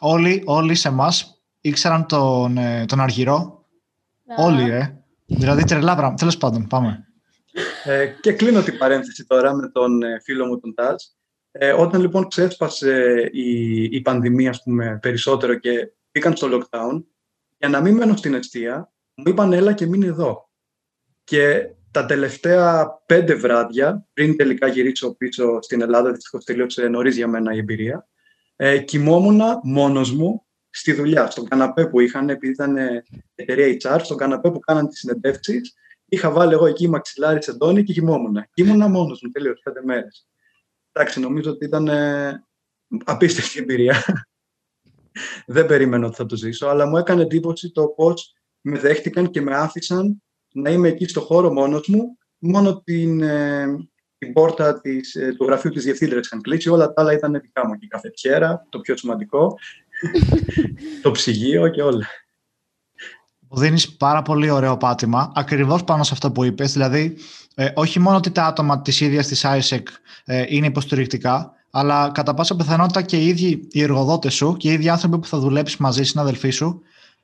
Όλοι, 0.00 0.42
όλοι 0.44 0.74
σε 0.74 0.88
εμάς 0.88 1.42
ήξεραν 1.60 2.06
τον, 2.06 2.56
ε, 2.56 2.84
τον 2.84 3.00
Αργυρό. 3.00 3.64
Όλοι, 4.36 4.70
ε. 4.70 5.04
Δηλαδή 5.26 5.64
τρελά 5.64 5.92
πράγματα. 5.92 6.14
Τέλος 6.14 6.36
πάντων, 6.36 6.66
πάμε. 6.66 7.06
Ε, 7.84 8.06
και 8.20 8.32
κλείνω 8.32 8.62
την 8.62 8.78
παρένθεση 8.78 9.26
τώρα 9.26 9.54
με 9.54 9.68
τον 9.68 10.02
ε, 10.02 10.20
φίλο 10.24 10.46
μου 10.46 10.60
τον 10.60 10.74
Τάζ. 10.74 11.02
Ε, 11.52 11.72
όταν 11.72 12.00
λοιπόν 12.00 12.28
ξέσπασε 12.28 13.28
η, 13.32 13.82
η 13.82 14.00
πανδημία, 14.00 14.50
ας 14.50 14.62
πούμε, 14.62 14.98
περισσότερο 15.02 15.54
και 15.54 15.92
μπήκαν 16.12 16.36
στο 16.36 16.48
lockdown, 16.50 17.02
Για 17.62 17.70
να 17.70 17.80
μην 17.80 17.96
μένω 17.96 18.16
στην 18.16 18.34
αιστεία, 18.34 18.92
μου 19.14 19.24
είπαν 19.26 19.52
έλα 19.52 19.72
και 19.72 19.86
μείνει 19.86 20.06
εδώ. 20.06 20.50
Και 21.24 21.70
τα 21.90 22.06
τελευταία 22.06 22.88
πέντε 23.06 23.34
βράδια, 23.34 24.06
πριν 24.12 24.36
τελικά 24.36 24.66
γυρίσω 24.66 25.14
πίσω 25.16 25.58
στην 25.62 25.82
Ελλάδα, 25.82 26.12
δυστυχώς 26.12 26.44
τελείωσε 26.44 26.88
νωρίς 26.88 27.16
για 27.16 27.28
μένα 27.28 27.54
η 27.54 27.58
εμπειρία, 27.58 28.08
ε, 28.56 28.78
κοιμόμουν 28.78 29.40
μόνος 29.62 30.12
μου 30.12 30.46
στη 30.70 30.92
δουλειά, 30.92 31.30
στον 31.30 31.48
καναπέ 31.48 31.86
που 31.86 32.00
είχαν, 32.00 32.28
επειδή 32.28 32.52
ήταν 32.52 32.76
εταιρεία 33.34 33.76
HR, 33.82 34.00
στον 34.02 34.16
καναπέ 34.16 34.50
που 34.50 34.58
κάναν 34.58 34.88
τις 34.88 34.98
συνεντεύξεις, 34.98 35.74
είχα 36.04 36.30
βάλει 36.30 36.52
εγώ 36.52 36.66
εκεί 36.66 36.88
μαξιλάρι 36.88 37.42
σεντόνι 37.42 37.82
και 37.82 37.92
κοιμόμουν. 37.92 38.44
Ήμουνα 38.54 38.88
μόνος 38.88 39.20
μου 39.22 39.30
τελείως 39.30 39.60
πέντε 39.64 39.80
μέρες. 39.84 40.28
Εντάξει, 40.92 41.20
νομίζω 41.20 41.50
ότι 41.50 41.64
ήταν 41.64 41.88
ε, 41.88 42.44
απίστευτη 43.04 43.58
εμπειρία. 43.58 44.04
Δεν 45.46 45.66
περίμενα 45.66 46.06
ότι 46.06 46.16
θα 46.16 46.26
το 46.26 46.36
ζήσω, 46.36 46.66
αλλά 46.66 46.86
μου 46.86 46.96
έκανε 46.96 47.22
εντύπωση 47.22 47.70
το 47.70 47.86
πώς 47.86 48.34
με 48.60 48.78
δέχτηκαν 48.78 49.30
και 49.30 49.40
με 49.40 49.56
άφησαν 49.56 50.22
να 50.52 50.70
είμαι 50.70 50.88
εκεί 50.88 51.08
στο 51.08 51.20
χώρο 51.20 51.52
μόνος 51.52 51.88
μου, 51.88 52.18
μόνο 52.38 52.82
την, 52.84 53.22
ε, 53.22 53.66
την 54.18 54.32
πόρτα 54.32 54.80
της, 54.80 55.14
ε, 55.14 55.34
του 55.36 55.44
γραφείου 55.44 55.70
της 55.70 55.84
διευθύντριας 55.84 56.26
είχαν 56.26 56.40
κλείσει, 56.40 56.68
όλα 56.68 56.92
τα 56.92 57.02
άλλα 57.02 57.12
ήταν 57.12 57.40
δικά 57.40 57.66
μου. 57.66 57.74
Και 57.74 57.84
η 57.84 57.88
καφετιέρα, 57.88 58.66
το 58.68 58.80
πιο 58.80 58.96
σημαντικό, 58.96 59.54
το 61.02 61.10
ψυγείο 61.10 61.68
και 61.68 61.82
όλα. 61.82 62.06
Μου 63.38 63.58
δίνεις 63.58 63.96
πάρα 63.96 64.22
πολύ 64.22 64.50
ωραίο 64.50 64.76
πάτημα, 64.76 65.32
ακριβώς 65.34 65.84
πάνω 65.84 66.02
σε 66.02 66.10
αυτό 66.12 66.32
που 66.32 66.44
είπες, 66.44 66.72
δηλαδή 66.72 67.16
ε, 67.54 67.70
όχι 67.74 67.98
μόνο 67.98 68.16
ότι 68.16 68.30
τα 68.30 68.44
άτομα 68.44 68.82
της 68.82 69.00
ίδιας 69.00 69.26
της 69.26 69.44
ISEC 69.46 69.82
ε, 70.24 70.44
είναι 70.48 70.66
υποστηρικτικά, 70.66 71.52
αλλά 71.74 72.10
κατά 72.10 72.34
πάσα 72.34 72.56
πιθανότητα 72.56 73.02
και 73.02 73.16
οι 73.16 73.26
ίδιοι 73.26 73.68
οι 73.70 73.82
εργοδότες 73.82 74.34
σου 74.34 74.56
και 74.56 74.70
οι 74.70 74.72
ίδιοι 74.72 74.88
άνθρωποι 74.88 75.18
που 75.18 75.26
θα 75.26 75.38
δουλέψεις 75.38 75.76
μαζί, 75.76 76.02
συναδελφοί 76.02 76.50
σου, 76.50 76.80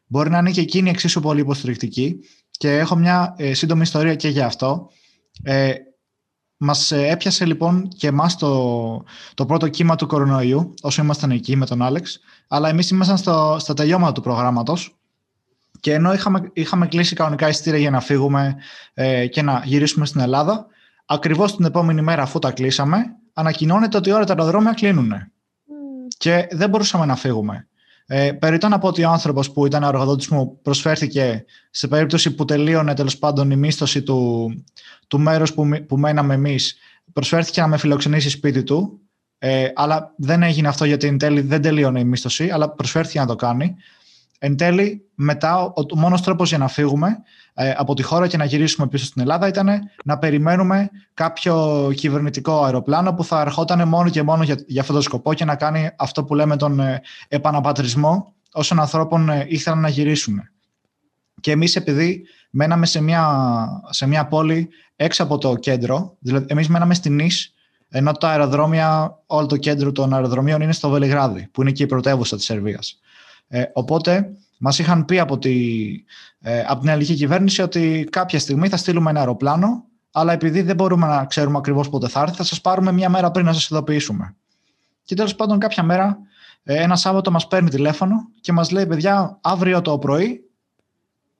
μπορεί 0.06 0.30
να 0.30 0.38
είναι 0.38 0.50
και 0.50 0.60
εκείνοι 0.60 0.90
εξίσου 0.90 1.20
πολύ 1.20 1.40
υποστηρικτικοί. 1.40 2.20
Και 2.50 2.78
έχω 2.78 2.96
μια 2.96 3.34
ε, 3.38 3.54
σύντομη 3.54 3.82
ιστορία 3.82 4.14
και 4.14 4.28
για 4.28 4.46
αυτό. 4.46 4.90
Ε, 5.42 5.72
μας 6.56 6.92
ε, 6.92 7.08
έπιασε 7.08 7.44
λοιπόν 7.44 7.88
και 7.88 8.06
εμάς 8.06 8.36
το, 8.36 9.04
το 9.34 9.46
πρώτο 9.46 9.68
κύμα 9.68 9.96
του 9.96 10.06
κορονοϊού, 10.06 10.74
όσο 10.82 11.02
ήμασταν 11.02 11.30
εκεί 11.30 11.56
με 11.56 11.66
τον 11.66 11.82
Άλεξ, 11.82 12.20
αλλά 12.48 12.68
εμείς 12.68 12.90
ήμασταν 12.90 13.16
στο, 13.16 13.56
στα 13.60 13.74
τελειώματα 13.74 14.12
του 14.12 14.20
προγράμματος 14.20 14.98
και 15.80 15.92
ενώ 15.92 16.12
είχαμε, 16.12 16.50
είχαμε 16.52 16.86
κλείσει 16.86 17.14
κανονικά 17.14 17.48
ειστήρια 17.48 17.78
για 17.78 17.90
να 17.90 18.00
φύγουμε 18.00 18.56
ε, 18.94 19.26
και 19.26 19.42
να 19.42 19.62
γυρίσουμε 19.64 20.06
στην 20.06 20.20
Ελλάδα, 20.20 20.66
ακριβώς 21.06 21.56
την 21.56 21.64
επόμενη 21.64 22.02
μέρα 22.02 22.22
αφού 22.22 22.38
τα 22.38 22.50
κλείσαμε, 22.50 23.17
ανακοινώνεται 23.38 23.96
ότι 23.96 24.10
όλα 24.10 24.24
τα 24.24 24.32
αεροδρόμια 24.32 24.72
κλείνουν. 24.72 25.12
Mm. 25.12 25.22
Και 26.18 26.48
δεν 26.50 26.68
μπορούσαμε 26.68 27.06
να 27.06 27.16
φύγουμε. 27.16 27.68
Ε, 28.06 28.32
περιττό 28.32 28.68
να 28.68 28.78
πω 28.78 28.88
ότι 28.88 29.04
ο 29.04 29.10
άνθρωπος 29.10 29.52
που 29.52 29.66
ήταν 29.66 29.82
ο 29.82 29.88
εργοδότη 29.88 30.34
μου 30.34 30.58
προσφέρθηκε 30.62 31.44
σε 31.70 31.88
περίπτωση 31.88 32.34
που 32.34 32.44
τελείωνε 32.44 32.94
τέλος 32.94 33.18
πάντων 33.18 33.50
η 33.50 33.56
μίσθωση 33.56 34.02
του, 34.02 34.50
του 35.06 35.20
μέρους 35.20 35.54
που, 35.54 35.68
που 35.88 35.98
μέναμε 35.98 36.34
εμείς, 36.34 36.76
προσφέρθηκε 37.12 37.60
να 37.60 37.66
με 37.66 37.76
φιλοξενήσει 37.76 38.30
σπίτι 38.30 38.62
του. 38.62 39.00
Ε, 39.38 39.68
αλλά 39.74 40.14
δεν 40.16 40.42
έγινε 40.42 40.68
αυτό 40.68 40.84
γιατί 40.84 41.06
εν 41.06 41.18
τέλει 41.18 41.40
δεν 41.40 41.62
τελείωνε 41.62 42.00
η 42.00 42.04
μίσθωση, 42.04 42.50
αλλά 42.50 42.70
προσφέρθηκε 42.70 43.18
να 43.18 43.26
το 43.26 43.36
κάνει. 43.36 43.76
Εν 44.38 44.56
τέλει, 44.56 45.08
μετά, 45.14 45.62
ο, 45.62 45.72
ο 45.92 45.96
μόνος 45.96 46.22
τρόπος 46.22 46.48
για 46.48 46.58
να 46.58 46.68
φύγουμε 46.68 47.22
ε, 47.54 47.74
από 47.76 47.94
τη 47.94 48.02
χώρα 48.02 48.26
και 48.26 48.36
να 48.36 48.44
γυρίσουμε 48.44 48.86
πίσω 48.86 49.04
στην 49.04 49.22
Ελλάδα 49.22 49.48
ήταν 49.48 49.68
να 50.04 50.18
περιμένουμε 50.18 50.90
κάποιο 51.14 51.88
κυβερνητικό 51.94 52.64
αεροπλάνο 52.64 53.14
που 53.14 53.24
θα 53.24 53.40
ερχόταν 53.40 53.88
μόνο 53.88 54.10
και 54.10 54.22
μόνο 54.22 54.42
για, 54.42 54.56
για 54.66 54.80
αυτόν 54.80 54.96
τον 54.96 55.04
σκοπό 55.04 55.34
και 55.34 55.44
να 55.44 55.56
κάνει 55.56 55.90
αυτό 55.96 56.24
που 56.24 56.34
λέμε 56.34 56.56
τον 56.56 56.80
ε, 56.80 57.02
επαναπατρισμό 57.28 58.34
όσων 58.52 58.80
ανθρώπων 58.80 59.28
ε, 59.28 59.46
ήθελαν 59.48 59.80
να 59.80 59.88
γυρίσουν. 59.88 60.42
Και 61.40 61.50
εμείς 61.50 61.76
επειδή 61.76 62.26
μέναμε 62.50 62.86
σε 62.86 63.00
μια, 63.00 63.66
σε 63.90 64.06
μια 64.06 64.26
πόλη 64.26 64.68
έξω 64.96 65.22
από 65.22 65.38
το 65.38 65.54
κέντρο, 65.54 66.16
δηλαδή 66.18 66.46
εμείς 66.48 66.68
μέναμε 66.68 66.94
στην 66.94 67.14
Νης, 67.14 67.54
ενώ 67.88 68.12
τα 68.12 68.28
αεροδρόμια, 68.28 69.18
όλο 69.26 69.46
το 69.46 69.56
κέντρο 69.56 69.92
των 69.92 70.14
αεροδρομίων 70.14 70.60
είναι 70.60 70.72
στο 70.72 70.88
Βελιγράδι, 70.88 71.48
που 71.52 71.62
είναι 71.62 71.70
και 71.70 71.82
η 71.82 71.86
πρωτεύουσα 71.86 72.36
της 72.36 72.44
Σερβίας. 72.44 73.00
Ε, 73.48 73.64
οπότε 73.72 74.32
μας 74.58 74.78
είχαν 74.78 75.04
πει 75.04 75.18
από, 75.18 75.38
τη, 75.38 75.86
ε, 76.40 76.64
από 76.66 76.80
την 76.80 76.88
ελληνική 76.88 77.14
κυβέρνηση 77.14 77.62
ότι 77.62 78.08
κάποια 78.10 78.38
στιγμή 78.38 78.68
θα 78.68 78.76
στείλουμε 78.76 79.10
ένα 79.10 79.18
αεροπλάνο, 79.18 79.84
αλλά 80.12 80.32
επειδή 80.32 80.62
δεν 80.62 80.76
μπορούμε 80.76 81.06
να 81.06 81.24
ξέρουμε 81.24 81.58
ακριβώς 81.58 81.88
πότε 81.88 82.08
θα 82.08 82.20
έρθει, 82.20 82.36
θα 82.36 82.44
σας 82.44 82.60
πάρουμε 82.60 82.92
μια 82.92 83.08
μέρα 83.08 83.30
πριν 83.30 83.44
να 83.44 83.52
σας 83.52 83.68
ειδοποιήσουμε. 83.68 84.36
Και 85.02 85.14
τέλος 85.14 85.34
πάντων 85.34 85.58
κάποια 85.58 85.82
μέρα 85.82 86.18
ε, 86.62 86.82
ένα 86.82 86.96
Σάββατο 86.96 87.30
μας 87.30 87.46
παίρνει 87.46 87.70
τηλέφωνο 87.70 88.28
και 88.40 88.52
μας 88.52 88.70
λέει 88.70 88.86
παιδιά 88.86 89.38
αύριο 89.40 89.82
το 89.82 89.98
πρωί 89.98 90.42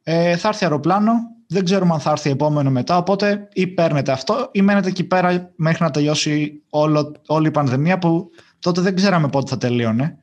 ε, 0.03 0.37
θα 0.37 0.49
έρθει 0.49 0.65
αεροπλάνο, 0.65 1.13
δεν 1.47 1.65
ξέρουμε 1.65 1.93
αν 1.93 2.01
θα 2.01 2.11
έρθει 2.11 2.31
επόμενο 2.31 2.71
μετά, 2.71 2.97
οπότε 2.97 3.49
ή 3.53 3.67
παίρνετε 3.67 4.13
αυτό 4.13 4.49
ή 4.53 4.63
μένετε 4.63 4.89
εκεί 4.89 5.05
πέρα 5.05 5.53
μέχρι 5.57 5.83
να 5.83 5.91
τελειώσει 5.91 6.63
όλο, 6.71 7.15
όλη 7.27 7.47
η 7.47 7.51
πανδημία 7.51 7.99
που 7.99 8.31
τότε 8.59 8.81
δεν 8.81 8.95
ξέραμε 8.95 9.29
πότε 9.29 9.49
θα 9.49 9.59
τελείωνε. 9.59 10.19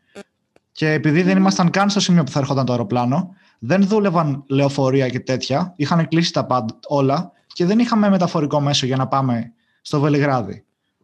Και 0.76 0.92
επειδή 0.92 1.22
δεν 1.22 1.38
ήμασταν 1.38 1.70
καν 1.70 1.90
στο 1.90 2.00
σημείο 2.00 2.24
που 2.24 2.32
θα 2.32 2.40
έρχονταν 2.40 2.66
το 2.66 2.72
αεροπλάνο, 2.72 3.30
δεν 3.60 3.88
δούλευαν 3.88 4.44
λεωφορεία 4.48 5.10
και 5.10 5.20
τέτοια. 5.20 5.74
Είχαν 5.76 6.08
κλείσει 6.08 6.34
τα 6.34 6.46
πάντα 6.46 6.80
όλα 6.88 7.32
και 7.54 7.66
δεν 7.66 7.80
είχαμε 7.80 8.10
μεταφορικό 8.10 8.60
μέσο 8.60 8.86
για 8.86 8.96
να 8.96 9.08
πάμε 9.08 9.52
στο 9.82 10.00
Βελιγράδι. 10.00 10.64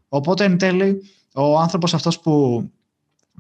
Οπότε 0.10 0.44
εν 0.44 0.58
τέλει, 0.58 1.02
ο 1.34 1.60
άνθρωπος 1.60 1.94
αυτός 1.94 2.20
που, 2.20 2.64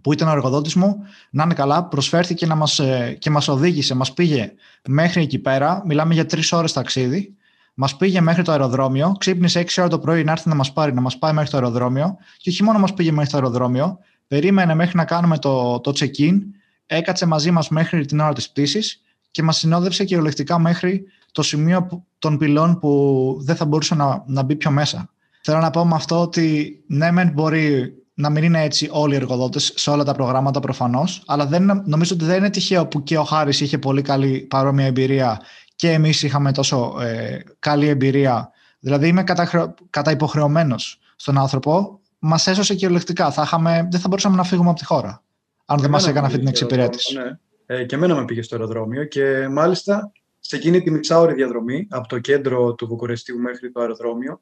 που 0.01 0.13
ήταν 0.13 0.27
ο 0.27 0.31
εργοδότης 0.31 0.75
μου, 0.75 0.97
να 1.29 1.43
είναι 1.43 1.53
καλά, 1.53 1.83
προσφέρθηκε 1.83 2.45
να 2.45 2.55
μας, 2.55 2.79
ε, 2.79 3.17
και 3.19 3.29
μας 3.29 3.47
οδήγησε, 3.47 3.95
μας 3.95 4.13
πήγε 4.13 4.53
μέχρι 4.87 5.21
εκεί 5.21 5.39
πέρα. 5.39 5.83
Μιλάμε 5.85 6.13
για 6.13 6.25
τρεις 6.25 6.51
ώρες 6.51 6.73
ταξίδι. 6.73 7.35
Μας 7.73 7.97
πήγε 7.97 8.21
μέχρι 8.21 8.43
το 8.43 8.51
αεροδρόμιο, 8.51 9.15
ξύπνησε 9.19 9.59
6 9.59 9.81
ώρα 9.81 9.89
το 9.89 9.99
πρωί 9.99 10.23
να 10.23 10.31
έρθει 10.31 10.49
να 10.49 10.55
μας 10.55 10.73
πάρει, 10.73 10.93
να 10.93 11.01
μας 11.01 11.17
πάει 11.17 11.33
μέχρι 11.33 11.49
το 11.49 11.57
αεροδρόμιο. 11.57 12.17
Και 12.37 12.49
όχι 12.49 12.63
μόνο 12.63 12.79
μας 12.79 12.93
πήγε 12.93 13.11
μέχρι 13.11 13.31
το 13.31 13.37
αεροδρόμιο, 13.37 13.99
περίμενε 14.31 14.75
μέχρι 14.75 14.97
να 14.97 15.05
κάνουμε 15.05 15.37
το, 15.37 15.79
το 15.79 15.93
check-in, 15.95 16.37
έκατσε 16.85 17.25
μαζί 17.25 17.51
μας 17.51 17.69
μέχρι 17.69 18.05
την 18.05 18.19
ώρα 18.19 18.33
της 18.33 18.49
πτήσης 18.49 19.01
και 19.31 19.43
μας 19.43 19.57
συνόδευσε 19.57 20.03
κυριολεκτικά 20.03 20.59
μέχρι 20.59 21.03
το 21.31 21.41
σημείο 21.41 22.05
των 22.19 22.37
πυλών 22.37 22.79
που 22.79 23.37
δεν 23.41 23.55
θα 23.55 23.65
μπορούσε 23.65 23.95
να, 23.95 24.23
να 24.27 24.43
μπει 24.43 24.55
πιο 24.55 24.71
μέσα. 24.71 25.09
Θέλω 25.43 25.59
να 25.59 25.69
πω 25.69 25.85
με 25.85 25.95
αυτό 25.95 26.21
ότι 26.21 26.75
ναι, 26.87 27.11
μεν 27.11 27.31
μπορεί 27.33 27.93
να 28.13 28.29
μην 28.29 28.43
είναι 28.43 28.63
έτσι 28.63 28.89
όλοι 28.91 29.13
οι 29.13 29.15
εργοδότες 29.15 29.73
σε 29.75 29.89
όλα 29.89 30.03
τα 30.03 30.13
προγράμματα 30.13 30.59
προφανώς, 30.59 31.23
αλλά 31.25 31.45
δεν, 31.45 31.83
νομίζω 31.85 32.15
ότι 32.15 32.25
δεν 32.25 32.37
είναι 32.37 32.49
τυχαίο 32.49 32.87
που 32.87 33.03
και 33.03 33.17
ο 33.17 33.23
Χάρης 33.23 33.61
είχε 33.61 33.77
πολύ 33.77 34.01
καλή 34.01 34.39
παρόμοια 34.39 34.85
εμπειρία 34.85 35.41
και 35.75 35.91
εμείς 35.91 36.23
είχαμε 36.23 36.51
τόσο 36.51 36.95
ε, 37.01 37.39
καλή 37.59 37.87
εμπειρία. 37.87 38.51
Δηλαδή, 38.79 39.07
είμαι 39.07 39.23
κατα, 39.23 39.75
καταυποχρεωμένο 39.89 40.75
στον 41.15 41.37
άνθρωπο 41.37 42.00
μας 42.21 42.47
έσωσε 42.47 42.75
κυριολεκτικά. 42.75 43.31
Θα 43.31 43.41
είχαμε, 43.41 43.87
δεν 43.91 43.99
θα 43.99 44.07
μπορούσαμε 44.07 44.35
να 44.35 44.43
φύγουμε 44.43 44.69
από 44.69 44.79
τη 44.79 44.85
χώρα, 44.85 45.23
αν 45.65 45.79
δεν 45.79 45.89
μας 45.89 46.07
έκανε 46.07 46.25
αυτή 46.25 46.39
την 46.39 46.47
εξυπηρέτηση. 46.47 47.17
Ναι. 47.17 47.39
Ε, 47.65 47.85
και 47.85 47.95
εμένα 47.95 48.15
με 48.15 48.25
πήγε 48.25 48.41
στο 48.41 48.55
αεροδρόμιο 48.55 49.05
και 49.05 49.47
μάλιστα 49.47 50.11
σε 50.39 50.55
εκείνη 50.55 50.81
τη 50.81 50.91
μισάωρη 50.91 51.33
διαδρομή 51.33 51.87
από 51.89 52.07
το 52.07 52.19
κέντρο 52.19 52.73
του 52.75 52.87
Βουκουρεστίου 52.87 53.39
μέχρι 53.39 53.71
το 53.71 53.79
αεροδρόμιο 53.79 54.41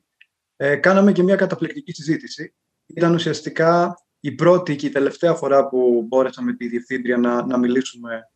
ε, 0.58 0.76
κάναμε 0.76 1.12
και 1.12 1.24
μια 1.24 1.36
καταπληκτική 1.36 1.92
συζήτηση. 1.94 2.54
Ήταν 2.86 3.14
ουσιαστικά 3.14 4.00
η 4.20 4.32
πρώτη 4.32 4.76
και 4.76 4.86
η 4.86 4.90
τελευταία 4.90 5.34
φορά 5.34 5.68
που 5.68 6.06
μπόρεσα 6.08 6.42
με 6.42 6.54
τη 6.54 6.68
διευθύντρια 6.68 7.18
να, 7.18 7.46
να 7.46 7.58
μιλήσουμε 7.58 8.30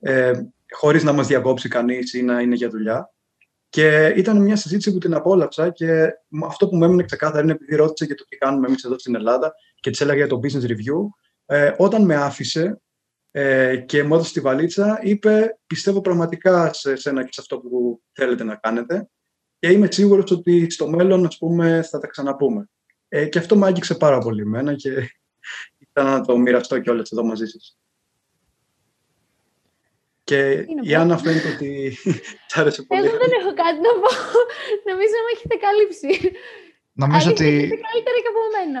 ε, 0.00 0.32
χωρίς 0.70 1.02
να 1.02 1.12
μας 1.12 1.26
διακόψει 1.26 1.68
κανείς 1.68 2.14
ή 2.14 2.22
να 2.22 2.40
είναι 2.40 2.54
για 2.54 2.68
δουλειά. 2.68 3.12
Και 3.70 4.14
ήταν 4.16 4.42
μια 4.42 4.56
συζήτηση 4.56 4.92
που 4.92 4.98
την 4.98 5.14
απόλαυσα 5.14 5.70
και 5.70 6.08
αυτό 6.46 6.68
που 6.68 6.76
μου 6.76 6.84
έμεινε 6.84 7.02
ξεκάθαρα 7.02 7.42
είναι 7.42 7.52
επειδή 7.52 7.76
ρώτησε 7.76 8.04
για 8.04 8.14
το 8.14 8.24
τι 8.24 8.36
κάνουμε 8.36 8.66
εμείς 8.66 8.84
εδώ 8.84 8.98
στην 8.98 9.14
Ελλάδα 9.14 9.54
και 9.74 9.90
της 9.90 10.00
έλεγα 10.00 10.16
για 10.16 10.26
το 10.26 10.40
business 10.42 10.64
review. 10.64 11.08
Ε, 11.46 11.74
όταν 11.78 12.04
με 12.04 12.14
άφησε 12.14 12.80
ε, 13.30 13.76
και 13.76 14.02
μου 14.02 14.14
έδωσε 14.14 14.32
τη 14.32 14.40
βαλίτσα, 14.40 14.98
είπε: 15.02 15.58
Πιστεύω 15.66 16.00
πραγματικά 16.00 16.72
σε 16.72 16.92
εσένα 16.92 17.22
και 17.24 17.32
σε 17.32 17.40
αυτό 17.40 17.58
που 17.58 18.02
θέλετε 18.12 18.44
να 18.44 18.54
κάνετε. 18.54 19.08
Και 19.58 19.72
είμαι 19.72 19.88
σίγουρος 19.90 20.30
ότι 20.30 20.70
στο 20.70 20.88
μέλλον 20.88 21.26
ας 21.26 21.38
πούμε, 21.38 21.82
θα 21.82 21.98
τα 21.98 22.06
ξαναπούμε. 22.06 22.68
Ε, 23.08 23.26
και 23.26 23.38
αυτό 23.38 23.56
με 23.56 23.66
άγγιξε 23.66 23.94
πάρα 23.94 24.18
πολύ 24.18 24.42
εμένα 24.42 24.74
και 24.74 24.90
ήθελα 25.78 26.10
να 26.10 26.20
το 26.20 26.38
μοιραστώ 26.38 26.78
κιόλας 26.78 27.10
εδώ 27.10 27.24
μαζί 27.24 27.46
σας. 27.46 27.79
Και 30.30 30.66
η 30.80 30.94
Άννα 30.94 31.18
φαίνεται 31.18 31.48
ότι 31.54 31.98
τ' 32.48 32.58
άρεσε 32.58 32.82
πολύ. 32.82 33.00
Εγώ 33.00 33.16
δεν 33.22 33.30
έχω 33.40 33.52
κάτι 33.62 33.78
να 33.86 33.92
πω. 34.00 34.10
Νομίζω 34.88 35.12
να 35.18 35.22
με 35.26 35.30
έχετε 35.34 35.56
καλύψει. 35.66 36.30
Νομίζω 36.92 37.30
ότι. 37.30 37.44
καλύτερα 37.60 38.18
και 38.22 38.30
από 38.32 38.42
μένα. 38.56 38.80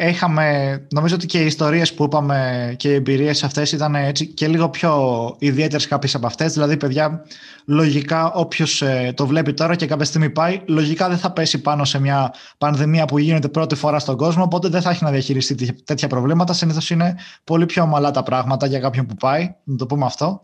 Ε, 0.00 0.08
είχαμε, 0.08 0.46
νομίζω 0.90 1.14
ότι 1.14 1.26
και 1.26 1.42
οι 1.42 1.46
ιστορίες 1.46 1.94
που 1.94 2.04
είπαμε 2.04 2.74
και 2.76 2.88
οι 2.88 2.94
εμπειρίες 2.94 3.44
αυτές 3.44 3.72
ήταν 3.72 3.94
έτσι 3.94 4.26
και 4.26 4.48
λίγο 4.48 4.68
πιο 4.70 4.92
ιδιαίτερες 5.38 5.86
κάποιες 5.88 6.14
από 6.14 6.26
αυτές. 6.26 6.52
Δηλαδή, 6.52 6.76
παιδιά, 6.76 7.26
λογικά 7.66 8.32
όποιος 8.32 8.82
ε, 8.82 9.12
το 9.16 9.26
βλέπει 9.26 9.52
τώρα 9.54 9.74
και 9.74 9.86
κάποια 9.86 10.04
στιγμή 10.04 10.30
πάει, 10.30 10.60
λογικά 10.66 11.08
δεν 11.08 11.18
θα 11.18 11.32
πέσει 11.32 11.60
πάνω 11.60 11.84
σε 11.84 12.00
μια 12.00 12.34
πανδημία 12.58 13.04
που 13.04 13.18
γίνεται 13.18 13.48
πρώτη 13.48 13.74
φορά 13.74 13.98
στον 13.98 14.16
κόσμο. 14.16 14.42
Οπότε 14.42 14.68
δεν 14.68 14.82
θα 14.82 14.90
έχει 14.90 15.04
να 15.04 15.10
διαχειριστεί 15.10 15.82
τέτοια 15.84 16.08
προβλήματα. 16.08 16.52
Συνήθως 16.52 16.90
είναι 16.90 17.16
πολύ 17.44 17.66
πιο 17.66 17.82
ομαλά 17.82 18.10
τα 18.10 18.22
πράγματα 18.22 18.66
για 18.66 18.78
κάποιον 18.78 19.06
που 19.06 19.14
πάει, 19.14 19.54
να 19.64 19.76
το 19.76 19.86
πούμε 19.86 20.04
αυτό. 20.04 20.40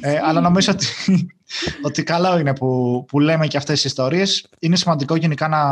Ε, 0.00 0.18
αλλά 0.22 0.40
νομίζω 0.40 0.72
ότι, 0.72 0.86
ότι 1.82 2.02
καλό 2.02 2.38
είναι 2.38 2.54
που, 2.54 3.04
που 3.08 3.20
λέμε 3.20 3.46
και 3.46 3.56
αυτές 3.56 3.74
τις 3.74 3.84
ιστορίες. 3.84 4.48
Είναι 4.58 4.76
σημαντικό 4.76 5.16
γενικά 5.16 5.48
να, 5.48 5.64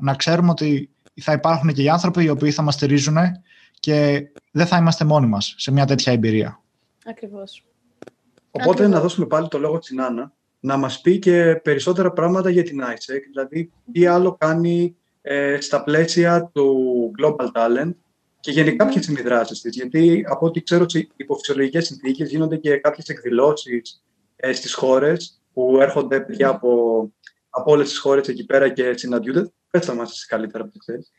να 0.00 0.14
ξέρουμε 0.14 0.50
ότι 0.50 0.90
θα 1.20 1.32
υπάρχουν 1.32 1.72
και 1.72 1.82
οι 1.82 1.88
άνθρωποι 1.88 2.24
οι 2.24 2.28
οποίοι 2.28 2.50
θα 2.50 2.62
μας 2.62 2.74
στηρίζουν 2.74 3.16
και 3.80 4.28
δεν 4.50 4.66
θα 4.66 4.76
είμαστε 4.76 5.04
μόνοι 5.04 5.26
μας 5.26 5.54
σε 5.56 5.72
μια 5.72 5.84
τέτοια 5.84 6.12
εμπειρία. 6.12 6.60
Ακριβώς. 7.06 7.64
Οπότε 8.50 8.70
Ακριβώς. 8.70 8.94
να 8.94 9.00
δώσουμε 9.00 9.26
πάλι 9.26 9.48
το 9.48 9.58
λόγο 9.58 9.82
στην 9.82 10.02
Άννα 10.02 10.32
να 10.60 10.76
μας 10.76 11.00
πει 11.00 11.18
και 11.18 11.60
περισσότερα 11.62 12.12
πράγματα 12.12 12.50
για 12.50 12.62
την 12.62 12.82
ISEC, 12.82 13.20
δηλαδή 13.30 13.72
τι 13.92 14.06
άλλο 14.06 14.36
κάνει 14.40 14.96
ε, 15.22 15.60
στα 15.60 15.82
πλαίσια 15.82 16.50
του 16.52 16.76
Global 17.22 17.46
Talent 17.46 17.94
και 18.40 18.50
γενικά 18.50 18.86
ποιες 18.86 19.06
είναι 19.06 19.20
οι 19.20 19.22
δράσεις 19.22 19.60
της. 19.60 19.76
Γιατί 19.76 20.24
από 20.28 20.46
ό,τι 20.46 20.62
ξέρω 20.62 20.88
σε 20.88 21.08
υποφυσιολογικές 21.16 21.86
συνθήκες 21.86 22.30
γίνονται 22.30 22.56
και 22.56 22.76
κάποιες 22.76 23.08
εκδηλώσεις 23.08 24.02
ε, 24.36 24.52
στις 24.52 24.74
χώρες 24.74 25.40
που 25.52 25.78
έρχονται 25.80 26.20
παιδιά 26.20 26.48
από, 26.48 27.02
από 27.50 27.72
όλες 27.72 27.88
τις 27.88 27.98
χώρες 27.98 28.28
εκεί 28.28 28.44
πέρα 28.44 28.68
και 28.68 28.96
συναντιούνται. 28.96 29.52
Πες 29.70 29.86
τα 29.86 29.94
μας 29.94 30.10
εσύ 30.10 30.26
καλύτερα 30.26 30.64
από 30.64 30.72
το 30.72 30.78
ξέρεις. 30.78 31.10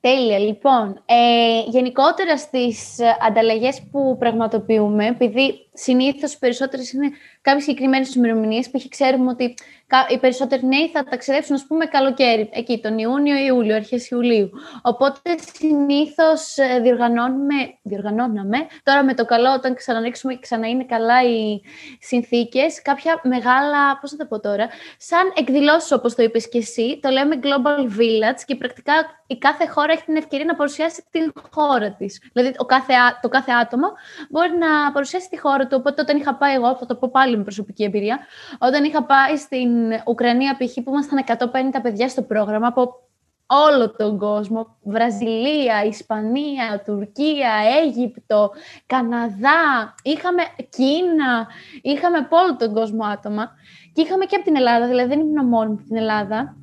Τέλεια. 0.00 0.38
Λοιπόν, 0.38 1.02
ε, 1.04 1.62
γενικότερα 1.68 2.36
στις 2.36 2.98
ε, 2.98 3.16
ανταλλαγές 3.20 3.82
που 3.90 4.16
πραγματοποιούμε, 4.18 5.06
επειδή 5.06 5.63
συνήθως 5.74 6.32
οι 6.32 6.38
περισσότερες 6.38 6.92
είναι 6.92 7.10
κάποιες 7.40 7.62
συγκεκριμένες 7.64 8.14
ημερομηνίες 8.14 8.66
που 8.70 8.76
έχει 8.76 8.88
ξέρουμε 8.88 9.30
ότι 9.30 9.54
κα- 9.86 10.06
οι 10.08 10.18
περισσότεροι 10.18 10.66
νέοι 10.66 10.88
θα 10.88 11.04
ταξιδέψουν, 11.04 11.54
ας 11.54 11.64
πούμε, 11.66 11.84
καλοκαίρι, 11.86 12.48
εκεί 12.52 12.80
τον 12.80 12.98
Ιούνιο, 12.98 13.36
Ιούλιο, 13.36 13.74
αρχές 13.74 14.10
Ιουλίου. 14.10 14.50
Οπότε 14.82 15.34
συνήθως 15.54 16.56
ε, 16.56 16.80
διοργανώνουμε, 16.80 17.54
διοργανώναμε, 17.82 18.66
τώρα 18.82 19.04
με 19.04 19.14
το 19.14 19.24
καλό 19.24 19.52
όταν 19.52 19.74
ξανανοίξουμε 19.74 20.32
και 20.32 20.38
ξανά 20.42 20.68
είναι 20.68 20.84
καλά 20.84 21.22
οι 21.22 21.60
συνθήκες, 22.00 22.82
κάποια 22.82 23.20
μεγάλα, 23.22 23.98
πώς 24.00 24.10
θα 24.10 24.16
το 24.16 24.26
πω 24.26 24.40
τώρα, 24.40 24.68
σαν 24.98 25.32
εκδηλώσεις 25.36 25.92
όπως 25.92 26.14
το 26.14 26.22
είπες 26.22 26.48
και 26.48 26.58
εσύ, 26.58 26.98
το 27.02 27.08
λέμε 27.10 27.38
Global 27.42 27.80
Village 27.80 28.42
και 28.46 28.54
πρακτικά 28.56 28.92
η 29.26 29.38
κάθε 29.38 29.66
χώρα 29.68 29.92
έχει 29.92 30.04
την 30.04 30.16
ευκαιρία 30.16 30.44
να 30.44 30.54
παρουσιάσει 30.54 31.04
την 31.10 31.32
χώρα 31.50 31.90
της. 31.92 32.22
Δηλαδή 32.32 32.54
ο 32.58 32.64
κάθε, 32.64 32.92
ά- 32.94 33.20
το 33.20 33.28
κάθε 33.28 33.52
άτομο 33.52 33.86
μπορεί 34.30 34.56
να 34.56 34.92
παρουσιάσει 34.92 35.28
τη 35.28 35.38
χώρα 35.38 35.63
του. 35.66 35.76
Οπότε 35.80 36.00
όταν 36.00 36.16
είχα 36.16 36.34
πάει 36.34 36.54
εγώ, 36.54 36.76
θα 36.76 36.86
το 36.86 36.94
πω 36.94 37.08
πάλι 37.12 37.36
με 37.36 37.42
προσωπική 37.42 37.84
εμπειρία, 37.84 38.18
όταν 38.58 38.84
είχα 38.84 39.04
πάει 39.04 39.36
στην 39.36 39.70
Ουκρανία 40.06 40.56
π.χ. 40.56 40.74
που 40.74 40.90
ήμασταν 40.90 41.24
150 41.26 41.82
παιδιά 41.82 42.08
στο 42.08 42.22
πρόγραμμα 42.22 42.66
από 42.66 43.04
όλο 43.46 43.90
τον 43.90 44.18
κόσμο, 44.18 44.76
Βραζιλία, 44.82 45.84
Ισπανία, 45.84 46.82
Τουρκία, 46.84 47.52
Αίγυπτο, 47.82 48.50
Καναδά, 48.86 49.94
είχαμε 50.02 50.42
Κίνα, 50.68 51.48
είχαμε 51.82 52.16
από 52.16 52.36
όλο 52.36 52.56
τον 52.56 52.74
κόσμο 52.74 53.04
άτομα 53.04 53.50
και 53.92 54.02
είχαμε 54.02 54.24
και 54.24 54.36
από 54.36 54.44
την 54.44 54.56
Ελλάδα, 54.56 54.86
δηλαδή 54.86 55.08
δεν 55.08 55.20
ήμουν 55.20 55.46
μόνο 55.46 55.72
από 55.72 55.82
την 55.82 55.96
Ελλάδα. 55.96 56.56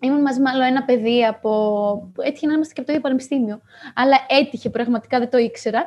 Ήμουν 0.00 0.20
μαζί 0.20 0.40
με 0.40 0.50
άλλο 0.50 0.62
ένα 0.62 0.84
παιδί 0.84 1.24
από. 1.24 1.50
που 2.14 2.22
Έτυχε 2.22 2.46
να 2.46 2.52
είμαστε 2.52 2.72
και 2.72 2.80
από 2.80 2.88
το 2.88 2.92
ίδιο 2.92 3.08
πανεπιστήμιο. 3.08 3.60
Αλλά 3.94 4.16
έτυχε 4.28 4.70
πραγματικά, 4.70 5.18
δεν 5.18 5.30
το 5.30 5.38
ήξερα. 5.38 5.84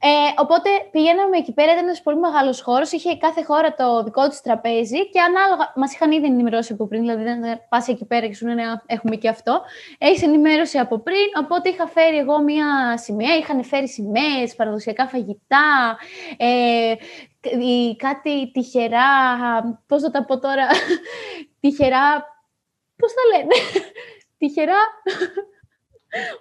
Ε, 0.00 0.08
οπότε 0.40 0.70
πηγαίναμε 0.90 1.36
εκεί 1.36 1.52
πέρα, 1.52 1.72
ήταν 1.72 1.84
ένας 1.84 2.02
πολύ 2.02 2.18
μεγάλος 2.18 2.60
χώρος. 2.62 2.92
Είχε 2.92 3.16
κάθε 3.16 3.42
χώρα 3.44 3.74
το 3.74 4.02
δικό 4.02 4.28
της 4.28 4.40
τραπέζι 4.40 5.08
και 5.10 5.20
ανάλογα. 5.20 5.72
Μας 5.76 5.94
είχαν 5.94 6.10
ήδη 6.12 6.26
ενημερώσει 6.26 6.72
από 6.72 6.86
πριν, 6.86 7.00
δηλαδή 7.00 7.22
δεν 7.22 7.60
πας 7.68 7.88
εκεί 7.88 8.04
πέρα 8.04 8.26
και 8.26 8.34
σου 8.34 8.46
λένε 8.46 8.62
«Α, 8.62 8.82
Έχουμε 8.86 9.16
και 9.16 9.28
αυτό. 9.28 9.62
Έχεις 9.98 10.22
ενημέρωση 10.22 10.78
από 10.78 10.98
πριν. 10.98 11.26
Οπότε 11.44 11.68
είχα 11.68 11.86
φέρει 11.86 12.16
εγώ 12.16 12.42
μία 12.42 12.96
σημαία. 12.98 13.36
Είχαν 13.36 13.64
φέρει 13.64 13.88
σημαίες, 13.88 14.54
παραδοσιακά 14.56 15.06
φαγητά, 15.08 15.98
ε, 16.36 16.92
η- 17.60 17.96
κάτι 17.96 18.50
τυχερά. 18.52 19.06
Πώς 19.86 20.02
θα 20.02 20.10
τα 20.10 20.24
πω 20.24 20.38
τώρα, 20.38 20.66
τυχερά. 21.60 22.34
Πώς 22.96 23.12
τα 23.14 23.36
λένε, 23.38 23.54
τυχερά. 24.38 24.78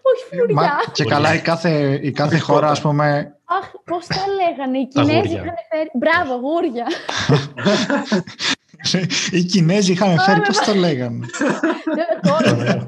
Όχι 0.01 0.23
φλουριά. 0.29 0.55
Μα, 0.55 0.69
και 0.91 1.03
καλά 1.05 1.33
η 1.33 1.39
κάθε, 1.39 1.99
η 2.03 2.11
κάθε 2.11 2.37
χώρα, 2.37 2.69
ας 2.69 2.81
πούμε, 2.81 3.35
Αχ, 3.45 3.71
πώς 3.85 4.07
τα 4.07 4.23
λέγανε. 4.35 4.77
Οι 4.77 4.87
Τα 4.93 5.01
Κινέζοι 5.01 5.17
γούρια. 5.19 5.41
είχαν 5.43 5.55
φέρει. 5.71 5.89
Μπράβο, 5.93 6.35
γούρια. 6.35 6.85
οι 9.31 9.43
Κινέζοι 9.43 9.91
είχαν 9.91 10.19
φέρει, 10.19 10.41
πώς 10.41 10.57
το 10.59 10.73
λέγανε. 10.73 11.25
Τώρα, 12.21 12.85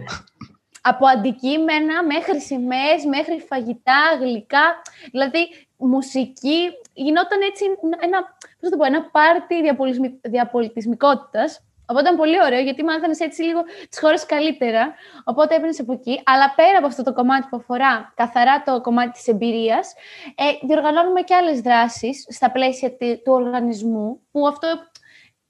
από 0.82 1.06
αντικείμενα 1.08 2.04
μέχρι 2.06 2.42
σημαίες, 2.42 3.06
μέχρι 3.10 3.46
φαγητά, 3.50 4.02
γλυκά, 4.20 4.82
δηλαδή 5.12 5.40
μουσική. 5.78 6.60
Γινόταν 6.94 7.42
έτσι 7.42 7.64
ένα, 8.02 8.20
πώς 8.60 8.60
θα 8.62 8.70
το 8.70 8.78
πω, 8.78 8.84
ένα 8.84 9.02
πάρτι 9.02 9.62
διαπολισμι- 9.62 10.28
διαπολιτισμικότητας. 10.28 11.62
Οπότε 11.90 12.06
ήταν 12.06 12.18
πολύ 12.18 12.42
ωραίο, 12.44 12.60
γιατί 12.60 12.84
μάθανε 12.84 13.16
έτσι 13.20 13.42
λίγο 13.44 13.64
τις 13.90 14.00
χώρες 14.00 14.26
καλύτερα. 14.26 14.94
Οπότε 15.24 15.56
έπαιρνες 15.56 15.80
από 15.80 15.94
εκεί. 15.94 16.22
Αλλά 16.26 16.54
πέρα 16.56 16.78
από 16.78 16.88
αυτό 16.88 17.04
το 17.04 17.14
κομμάτι 17.14 17.48
που 17.50 17.58
αφορά 17.58 18.14
καθαρά 18.16 18.64
το 18.64 18.82
κομμάτι 18.82 19.12
της 19.12 19.28
εμπειρίας, 19.28 19.94
ε, 20.36 20.66
διοργανώνουμε 20.68 21.22
και 21.22 21.36
άλλες 21.36 21.62
δράσεις 21.62 22.26
στα 22.30 22.52
πλαίσια 22.52 22.98
τη- 22.98 23.16
του 23.18 23.34
οργανισμού, 23.34 24.20
που 24.32 24.48
αυτό 24.48 24.68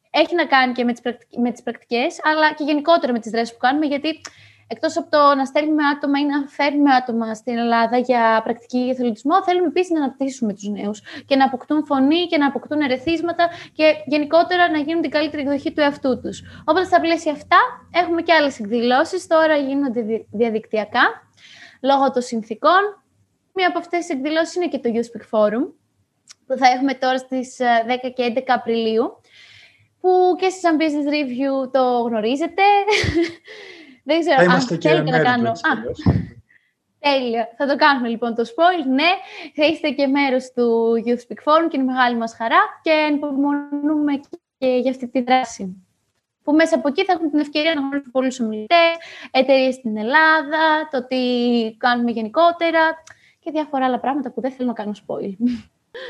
έχει 0.10 0.36
να 0.36 0.46
κάνει 0.46 0.74
και 0.74 0.84
με 0.84 0.92
τις, 0.92 1.02
πρακτικ- 1.02 1.38
με 1.40 1.52
τις 1.52 1.64
πρακτικές, 1.64 2.20
αλλά 2.24 2.54
και 2.54 2.64
γενικότερα 2.64 3.12
με 3.14 3.20
τις 3.20 3.32
δράσεις 3.32 3.52
που 3.54 3.60
κάνουμε, 3.60 3.86
γιατί 3.86 4.22
εκτός 4.68 4.98
από 4.98 5.10
το 5.10 5.36
να 5.36 5.46
στέλνουμε 5.46 5.84
άτομα 5.88 6.20
ή 6.20 6.26
να 6.26 6.48
φέρνουμε 6.48 6.94
άτομα 6.94 7.34
στην 7.34 7.58
Ελλάδα 7.58 7.98
για 7.98 8.42
πρακτική 8.44 8.90
εθελοντισμό, 8.92 9.44
θέλουμε 9.44 9.68
επίσης 9.68 9.90
να 9.92 10.04
αναπτύσσουμε 10.04 10.54
τους 10.54 10.68
νέους 10.68 11.02
και 11.26 11.36
να 11.36 11.46
αποκτούν 11.46 11.86
φωνή 11.86 12.26
και 12.26 12.38
να 12.38 12.48
αποκτούν 12.48 12.82
ερεθίσματα 12.82 13.50
και 13.74 13.94
γενικότερα 14.06 14.72
να 14.72 14.78
γίνουν 14.78 15.02
την 15.02 15.12
καλύτερη 15.12 15.42
εκδοχή 15.42 15.74
του 15.74 15.82
εαυτού 15.82 16.20
τους. 16.22 16.44
Οπότε 16.66 16.86
στα 16.86 17.00
πλαίσια 17.00 17.32
αυτά 17.32 17.58
έχουμε 17.92 18.22
και 18.22 18.34
άλλες 18.34 18.60
εκδηλώσεις, 18.60 19.28
τώρα 19.28 19.56
γίνονται 19.56 20.02
δι- 20.02 20.26
διαδικτυακά, 20.32 21.30
λόγω 21.82 22.12
των 22.12 22.22
συνθήκων. 22.22 23.04
Μία 23.54 23.68
από 23.68 23.78
αυτές 23.78 24.00
τις 24.00 24.10
εκδηλώσεις 24.10 24.56
είναι 24.56 24.68
και 24.68 24.80
το 24.80 24.90
Youth 24.94 24.98
Speak 24.98 25.40
Forum, 25.40 25.68
που 26.48 26.58
θα 26.58 26.68
έχουμε 26.68 26.94
τώρα 26.94 27.18
στις 27.18 27.60
ε, 27.60 27.66
10 28.06 28.12
και 28.16 28.34
11 28.36 28.42
Απριλίου, 28.48 29.22
που 30.00 30.36
και 30.40 30.46
εσείς 30.46 30.60
σαν 30.60 30.78
Business 30.80 31.10
Review 31.14 31.72
το 31.72 32.02
γνωρίζετε. 32.02 32.62
Δεν 34.10 34.20
ξέρω 34.20 34.36
Θα 34.36 34.44
αν 34.44 34.50
είμαστε 34.50 34.78
και 34.78 34.90
θέλετε 34.90 35.10
να 35.10 35.18
μέρη 35.18 35.24
του 35.24 35.30
κάνω... 35.30 35.50
έτσι 35.50 35.62
Α, 35.70 35.72
κι 35.72 35.80
αλλιώς. 35.80 36.00
τέλεια. 37.00 37.44
Θα 37.58 37.66
το 37.68 37.76
κάνουμε 37.76 38.08
λοιπόν 38.08 38.36
το 38.36 38.44
spoil. 38.52 38.84
Ναι, 39.00 39.12
θα 39.56 39.66
είστε 39.66 39.90
και 39.90 40.08
μέρος 40.08 40.52
του 40.56 40.68
Youth 41.06 41.22
Speak 41.26 41.42
Forum 41.46 41.66
και 41.70 41.78
είναι 41.78 41.92
μεγάλη 41.92 42.16
μας 42.18 42.34
χαρά 42.36 42.62
και 42.82 42.92
ανυπομονούμε 42.92 44.14
και 44.58 44.68
για 44.68 44.92
αυτή 44.92 45.08
τη 45.08 45.22
δράση. 45.22 45.64
Που 46.44 46.54
μέσα 46.54 46.76
από 46.76 46.88
εκεί 46.88 47.04
θα 47.06 47.14
έχουμε 47.14 47.30
την 47.30 47.40
ευκαιρία 47.40 47.74
να 47.74 47.80
γνωρίσουμε 47.80 48.12
πολλούς 48.12 48.40
ομιλητές, 48.40 48.94
εταιρείες 49.32 49.74
στην 49.74 49.98
Ελλάδα, 49.98 50.64
το 50.92 51.08
τι 51.08 51.22
κάνουμε 51.78 52.12
γενικότερα 52.12 52.84
και 53.40 53.52
διάφορα 53.52 53.86
άλλα 53.86 54.00
πράγματα 54.00 54.32
που 54.32 54.42
δεν 54.42 54.52
θέλω 54.52 54.68
να 54.68 54.74
κάνω 54.74 54.92
spoil. 55.06 55.34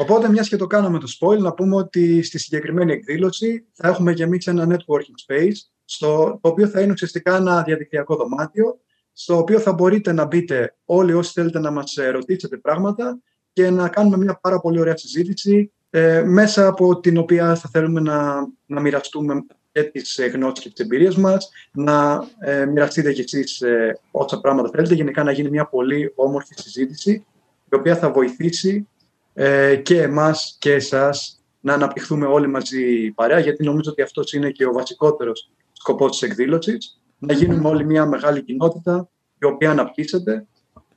Οπότε, 0.01 0.29
μιας 0.29 0.49
και 0.49 0.55
το 0.55 0.67
κάναμε 0.67 0.99
το 0.99 1.07
spoil, 1.19 1.37
να 1.37 1.53
πούμε 1.53 1.75
ότι 1.75 2.23
στη 2.23 2.39
συγκεκριμένη 2.39 2.91
εκδήλωση 2.93 3.67
θα 3.73 3.87
έχουμε 3.87 4.13
και 4.13 4.23
εμείς 4.23 4.47
ένα 4.47 4.67
networking 4.69 5.17
space, 5.27 5.59
στο, 5.89 6.39
το 6.41 6.49
οποίο 6.49 6.67
θα 6.67 6.81
είναι 6.81 6.91
ουσιαστικά 6.91 7.35
ένα 7.35 7.61
διαδικτυακό 7.63 8.15
δωμάτιο, 8.15 8.79
στο 9.13 9.38
οποίο 9.38 9.59
θα 9.59 9.73
μπορείτε 9.73 10.11
να 10.11 10.25
μπείτε 10.25 10.75
όλοι 10.85 11.13
όσοι 11.13 11.31
θέλετε 11.31 11.59
να 11.59 11.71
μας 11.71 11.97
ε, 11.97 12.09
ρωτήσετε 12.09 12.57
πράγματα 12.57 13.19
και 13.53 13.69
να 13.69 13.89
κάνουμε 13.89 14.17
μια 14.17 14.39
πάρα 14.41 14.59
πολύ 14.59 14.79
ωραία 14.79 14.97
συζήτηση, 14.97 15.71
ε, 15.89 16.23
μέσα 16.23 16.67
από 16.67 16.99
την 16.99 17.17
οποία 17.17 17.55
θα 17.55 17.69
θέλουμε 17.71 18.01
να, 18.01 18.47
να 18.65 18.81
μοιραστούμε 18.81 19.45
και 19.71 19.83
τις 19.83 20.17
ε, 20.17 20.25
γνώσεις 20.25 20.63
και 20.63 20.69
τις 20.69 20.85
εμπειρίες 20.85 21.15
μας, 21.15 21.49
να 21.71 22.27
ε, 22.39 22.65
μοιραστείτε 22.65 23.13
κι 23.13 23.21
εσείς 23.21 23.61
ε, 23.61 23.99
όσα 24.11 24.39
πράγματα 24.39 24.69
θέλετε, 24.69 24.93
γενικά 24.93 25.23
να 25.23 25.31
γίνει 25.31 25.49
μια 25.49 25.65
πολύ 25.65 26.11
όμορφη 26.15 26.53
συζήτηση, 26.57 27.25
η 27.71 27.75
οποία 27.75 27.95
θα 27.95 28.11
βοηθήσει 28.11 28.88
ε, 29.33 29.75
και 29.75 30.01
εμάς 30.01 30.55
και 30.59 30.73
εσάς 30.73 31.41
να 31.59 31.73
αναπτυχθούμε 31.73 32.25
όλοι 32.25 32.47
μαζί 32.47 33.11
παρέα, 33.11 33.39
γιατί 33.39 33.63
νομίζω 33.63 33.91
ότι 33.91 34.01
αυτός 34.01 34.33
είναι 34.33 34.49
και 34.49 34.65
ο 34.65 34.71
βασικότερος 34.71 35.49
σκοπός 35.80 36.11
της 36.11 36.21
εκδήλωσης, 36.21 37.01
να 37.17 37.34
γίνουμε 37.34 37.69
όλοι 37.69 37.86
μια 37.86 38.05
μεγάλη 38.05 38.43
κοινότητα 38.43 39.09
η 39.39 39.45
οποία 39.45 39.71
αναπτύσσεται 39.71 40.45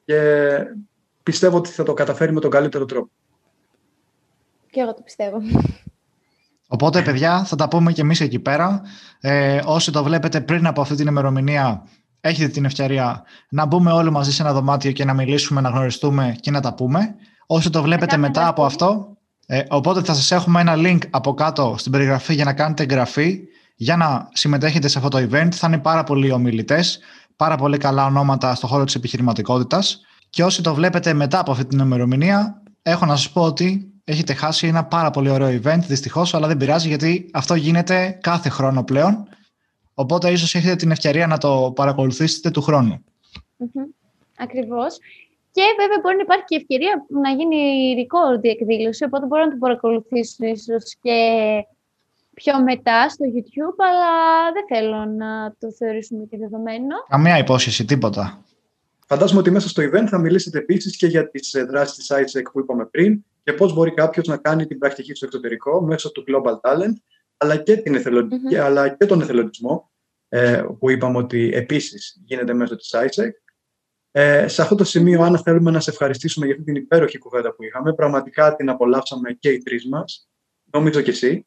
και 0.05 0.49
πιστεύω 1.23 1.57
ότι 1.57 1.71
θα 1.71 1.83
το 1.83 1.95
καταφέρει 1.95 2.33
με 2.33 2.41
τον 2.41 2.51
καλύτερο 2.51 2.85
τρόπο. 2.85 3.11
Και 4.71 4.81
εγώ 4.81 4.95
το 4.95 5.03
πιστεύω. 5.03 5.39
Οπότε, 6.69 7.03
παιδιά, 7.03 7.45
θα 7.45 7.57
τα 7.57 7.69
πούμε 7.69 7.93
και 7.93 8.01
εμείς 8.01 8.21
εκεί 8.21 8.39
πέρα. 8.39 8.83
Ε, 9.21 9.61
όσοι 9.65 9.93
το 9.93 10.03
βλέπετε 10.03 10.41
πριν 10.41 10.67
από 10.67 10.81
αυτή 10.81 10.95
την 10.95 11.07
ημερομηνία, 11.07 11.87
έχετε 12.21 12.49
την 12.49 12.65
ευκαιρία 12.65 13.25
να 13.49 13.67
μπούμε 13.67 13.93
όλοι 13.93 14.11
μαζί 14.11 14.33
σε 14.33 14.43
ένα 14.43 14.53
δωμάτιο 14.53 14.93
και 14.93 15.05
να 15.05 15.15
μιλήσουμε, 15.15 15.61
να 15.61 15.69
γνωριστούμε 15.69 16.37
και 16.41 16.51
να 16.51 16.61
τα 16.61 16.75
πούμε. 16.75 17.15
Όσοι 17.47 17.71
το 17.71 17.83
βλέπετε 17.83 18.07
κάνουμε 18.07 18.29
μετά 18.29 18.41
ένα 18.41 18.51
από 18.51 18.63
link. 18.63 18.67
αυτό, 18.67 19.17
ε, 19.47 19.63
οπότε 19.69 20.03
θα 20.03 20.15
σας 20.15 20.31
έχουμε 20.31 20.61
ένα 20.61 20.75
link 20.77 20.99
από 21.11 21.35
κάτω 21.35 21.75
στην 21.79 21.93
περιγραφή 21.93 22.35
για 22.35 22.45
να 22.45 22.53
κάνετε 22.53 22.83
εγγραφή, 22.83 23.41
για 23.81 23.97
να 23.97 24.29
συμμετέχετε 24.33 24.89
σε 24.89 24.99
αυτό 24.99 25.11
το 25.11 25.19
event. 25.19 25.49
Θα 25.53 25.67
είναι 25.67 25.79
πάρα 25.79 26.05
πολλοί 26.05 26.31
ομιλητές, 26.31 27.01
πάρα 27.37 27.57
πολύ 27.57 27.79
καλά 27.79 28.05
ονόματα 28.05 28.55
στον 28.55 28.69
χώρο 28.69 28.85
της 28.85 28.95
επιχειρηματικότητας. 28.95 30.01
Και 30.31 30.45
όσοι 30.45 30.63
το 30.63 30.75
βλέπετε 30.75 31.13
μετά 31.13 31.39
από 31.39 31.51
αυτή 31.51 31.65
την 31.65 31.79
ημερομηνία, 31.79 32.63
έχω 32.83 33.07
να 33.07 33.17
σας 33.17 33.31
πω 33.31 33.43
ότι 33.43 33.93
έχετε 34.05 34.35
χάσει 34.35 34.67
ένα 34.67 34.85
πάρα 34.85 35.11
πολύ 35.11 35.31
ωραίο 35.31 35.61
event, 35.63 35.79
δυστυχώς, 35.87 36.35
αλλά 36.35 36.47
δεν 36.47 36.57
πειράζει 36.57 36.89
γιατί 36.89 37.31
αυτό 37.33 37.55
γίνεται 37.55 38.19
κάθε 38.21 38.49
χρόνο 38.49 38.85
πλέον. 38.85 39.29
Οπότε 39.95 40.31
ίσως 40.31 40.55
έχετε 40.55 40.77
την 40.77 40.91
ευκαιρία 40.91 41.27
να 41.27 41.39
το 41.39 41.73
παρακολουθήσετε 41.75 42.51
του 42.51 42.63
χρόνου. 42.63 43.05
Ακριβώς. 44.39 44.99
Και 45.53 45.63
βέβαια 45.79 45.99
μπορεί 46.03 46.17
να 46.17 46.23
υπάρχει 46.23 46.45
και 46.45 46.57
ευκαιρία 46.57 47.07
να 47.09 47.31
γίνει 47.31 47.95
record 48.01 48.45
η 48.45 48.49
εκδήλωση, 48.49 49.05
οπότε 49.05 49.27
μπορώ 49.27 49.45
να 49.45 49.51
το 49.51 49.57
παρακολουθήσουν 49.57 50.47
ίσως 50.47 50.97
και 51.03 51.19
πιο 52.43 52.63
μετά 52.63 53.09
στο 53.09 53.25
YouTube, 53.35 53.79
αλλά 53.89 54.13
δεν 54.53 54.65
θέλω 54.69 55.05
να 55.05 55.55
το 55.59 55.73
θεωρήσουμε 55.73 56.25
και 56.31 56.37
δεδομένο. 56.37 56.95
Καμία 57.09 57.39
υπόσχεση, 57.39 57.85
τίποτα. 57.85 58.45
Φαντάζομαι 59.07 59.41
ότι 59.41 59.51
μέσα 59.51 59.69
στο 59.69 59.83
event 59.83 60.07
θα 60.09 60.19
μιλήσετε 60.19 60.59
επίσης 60.59 60.97
και 60.97 61.07
για 61.07 61.31
τις 61.31 61.55
ε, 61.55 61.65
δράσεις 61.65 61.97
της 61.97 62.13
ISEC 62.13 62.43
που 62.53 62.61
είπαμε 62.61 62.87
πριν 62.87 63.25
και 63.43 63.53
πώς 63.53 63.73
μπορεί 63.75 63.95
κάποιος 63.95 64.27
να 64.27 64.37
κάνει 64.37 64.67
την 64.67 64.79
πρακτική 64.79 65.15
στο 65.15 65.27
εξωτερικό 65.27 65.81
μέσω 65.81 66.13
του 66.13 66.25
Global 66.29 66.61
Talent, 66.61 66.95
αλλά 67.37 67.57
και, 67.57 67.77
την 67.77 67.95
εθελοντικη 67.95 68.57
αλλά 68.57 68.89
και 68.89 69.07
τον 69.07 69.21
εθελοντισμό, 69.21 69.91
ε, 70.29 70.65
που 70.79 70.91
είπαμε 70.91 71.19
ότι 71.19 71.51
επίσης 71.55 72.21
γίνεται 72.25 72.55
μέσω 72.55 72.77
της 72.77 72.95
ISEC. 72.95 73.31
Ε, 74.11 74.49
σε 74.49 74.63
αυτό 74.63 74.75
το 74.75 74.85
σημείο, 74.85 75.23
Άννα, 75.23 75.39
θέλουμε 75.39 75.71
να 75.71 75.81
σε 75.81 75.91
ευχαριστήσουμε 75.91 76.47
για 76.47 76.55
αυτή 76.55 76.67
την 76.67 76.83
υπέροχη 76.83 77.19
κουβέντα 77.19 77.55
που 77.55 77.63
είχαμε. 77.63 77.95
Πραγματικά 77.95 78.57
την 78.57 78.69
απολαύσαμε 78.69 79.33
και 79.33 79.51
οι 79.51 79.59
τρεις 79.59 79.89
μας. 79.89 80.29
Νομίζω 80.73 81.01
και 81.01 81.11
εσύ. 81.11 81.47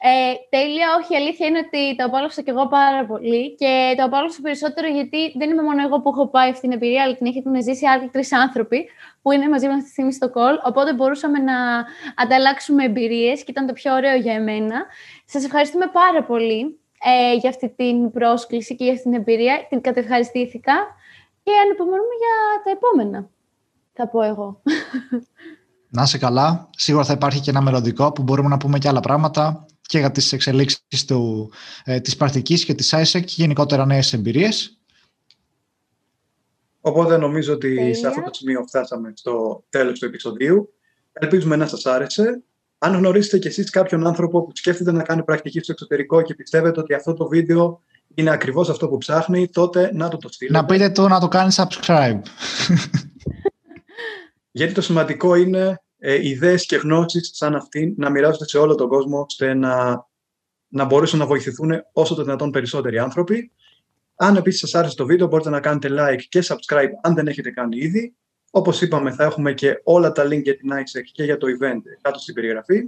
Ε, 0.00 0.34
τέλεια, 0.48 0.86
όχι. 1.00 1.12
Η 1.12 1.16
αλήθεια 1.16 1.46
είναι 1.46 1.58
ότι 1.58 1.96
το 1.96 2.04
απόλαυσα 2.04 2.42
και 2.42 2.50
εγώ 2.50 2.68
πάρα 2.68 3.06
πολύ 3.06 3.54
και 3.54 3.94
το 3.96 4.02
απόλαυσα 4.04 4.40
περισσότερο 4.42 4.88
γιατί 4.88 5.32
δεν 5.38 5.50
είμαι 5.50 5.62
μόνο 5.62 5.82
εγώ 5.82 6.00
που 6.00 6.08
έχω 6.08 6.28
πάει 6.28 6.50
αυτή 6.50 6.60
την 6.60 6.72
εμπειρία, 6.72 7.02
αλλά 7.02 7.14
την 7.16 7.26
έχουν 7.26 7.62
ζήσει 7.62 7.86
άλλοι 7.86 8.08
τρεις 8.08 8.32
άνθρωποι 8.32 8.88
που 9.22 9.30
είναι 9.32 9.48
μαζί 9.48 9.66
μας 9.66 9.74
αυτή 9.74 9.86
τη 9.86 9.90
στιγμή 9.90 10.12
στο 10.12 10.26
call. 10.34 10.56
Οπότε 10.64 10.94
μπορούσαμε 10.94 11.38
να 11.38 11.56
ανταλλάξουμε 12.16 12.84
εμπειρίες 12.84 13.44
και 13.44 13.50
ήταν 13.50 13.66
το 13.66 13.72
πιο 13.72 13.94
ωραίο 13.94 14.16
για 14.16 14.34
εμένα. 14.34 14.86
Σας 15.24 15.44
ευχαριστούμε 15.44 15.86
πάρα 15.86 16.24
πολύ 16.24 16.80
ε, 17.04 17.34
για 17.34 17.48
αυτή 17.48 17.68
την 17.76 18.10
πρόσκληση 18.10 18.76
και 18.76 18.84
για 18.84 18.92
αυτή 18.92 19.04
την 19.04 19.14
εμπειρία. 19.14 19.66
Την 19.68 19.80
κατευχαριστήθηκα 19.80 20.74
και 21.42 21.52
ανυπομονούμε 21.64 22.14
για 22.22 22.34
τα 22.64 22.70
επόμενα, 22.70 23.28
θα 23.92 24.08
πω 24.08 24.22
εγώ. 24.22 24.62
Να 25.90 26.02
είσαι 26.02 26.18
καλά. 26.18 26.70
Σίγουρα 26.76 27.04
θα 27.04 27.12
υπάρχει 27.12 27.40
και 27.40 27.50
ένα 27.50 27.60
μελλοντικό 27.60 28.12
που 28.12 28.22
μπορούμε 28.22 28.48
να 28.48 28.56
πούμε 28.56 28.78
και 28.78 28.88
άλλα 28.88 29.00
πράγματα 29.00 29.66
και 29.88 29.98
για 29.98 30.10
τις 30.10 30.32
εξελίξεις 30.32 31.04
του, 31.06 31.50
ε, 31.84 32.00
της 32.00 32.16
πρακτικής 32.16 32.64
και 32.64 32.74
της 32.74 32.94
ISEC 32.94 33.20
και 33.24 33.34
γενικότερα 33.36 33.86
νέες 33.86 34.12
εμπειρίες. 34.12 34.78
Οπότε 36.80 37.16
νομίζω 37.16 37.52
ότι 37.52 37.94
σε 37.94 38.06
αυτό 38.06 38.22
το 38.22 38.30
σημείο 38.32 38.64
φτάσαμε 38.66 39.12
στο 39.16 39.64
τέλος 39.68 39.98
του 39.98 40.04
επεισοδίου. 40.04 40.72
Ελπίζουμε 41.12 41.56
να 41.56 41.66
σας 41.66 41.86
άρεσε. 41.86 42.42
Αν 42.78 42.94
γνωρίζετε 42.94 43.38
κι 43.38 43.46
εσείς 43.46 43.70
κάποιον 43.70 44.06
άνθρωπο 44.06 44.42
που 44.44 44.50
σκέφτεται 44.54 44.92
να 44.92 45.02
κάνει 45.02 45.22
πρακτική 45.22 45.60
στο 45.60 45.72
εξωτερικό 45.72 46.22
και 46.22 46.34
πιστεύετε 46.34 46.80
ότι 46.80 46.94
αυτό 46.94 47.14
το 47.14 47.28
βίντεο 47.28 47.82
είναι 48.14 48.30
ακριβώς 48.30 48.68
αυτό 48.68 48.88
που 48.88 48.98
ψάχνει, 48.98 49.48
τότε 49.48 49.90
να 49.94 50.08
το 50.08 50.16
το 50.16 50.28
στείλετε. 50.28 50.58
Να 50.58 50.64
πείτε 50.64 50.90
του 50.90 51.08
να 51.08 51.20
το 51.20 51.28
κάνει 51.28 51.52
subscribe. 51.56 52.20
Γιατί 54.50 54.72
το 54.72 54.80
σημαντικό 54.80 55.34
είναι 55.34 55.80
ε, 55.98 56.28
ιδέες 56.28 56.66
και 56.66 56.76
γνώσεις 56.76 57.30
σαν 57.34 57.54
αυτή 57.54 57.94
να 57.96 58.10
μοιράζονται 58.10 58.48
σε 58.48 58.58
όλο 58.58 58.74
τον 58.74 58.88
κόσμο 58.88 59.20
ώστε 59.28 59.54
να, 59.54 60.06
να 60.68 60.84
μπορούσαν 60.84 61.18
να 61.18 61.26
βοηθηθούν 61.26 61.70
όσο 61.92 62.14
το 62.14 62.22
δυνατόν 62.22 62.50
περισσότεροι 62.50 62.98
άνθρωποι. 62.98 63.52
Αν 64.16 64.36
επίσης 64.36 64.60
σας 64.60 64.74
άρεσε 64.74 64.96
το 64.96 65.06
βίντεο 65.06 65.26
μπορείτε 65.26 65.50
να 65.50 65.60
κάνετε 65.60 65.88
like 65.90 66.22
και 66.28 66.44
subscribe 66.46 66.90
αν 67.02 67.14
δεν 67.14 67.26
έχετε 67.26 67.50
κάνει 67.50 67.76
ήδη. 67.76 68.14
Όπως 68.50 68.80
είπαμε 68.80 69.10
θα 69.12 69.24
έχουμε 69.24 69.52
και 69.52 69.80
όλα 69.84 70.12
τα 70.12 70.26
link 70.26 70.42
για 70.42 70.56
την 70.56 70.70
ISEC 70.72 71.02
και 71.12 71.24
για 71.24 71.36
το 71.36 71.46
event 71.46 71.80
κάτω 72.00 72.18
στην 72.18 72.34
περιγραφή. 72.34 72.82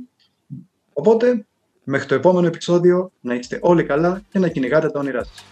Οπότε 0.93 1.47
μέχρι 1.85 2.07
το 2.07 2.15
επόμενο 2.15 2.47
επεισόδιο 2.47 3.13
να 3.21 3.35
είστε 3.35 3.59
όλοι 3.63 3.85
καλά 3.85 4.23
και 4.31 4.39
να 4.39 4.49
κυνηγάτε 4.49 4.91
τα 4.91 4.99
όνειρά 5.01 5.25
σας. 5.25 5.50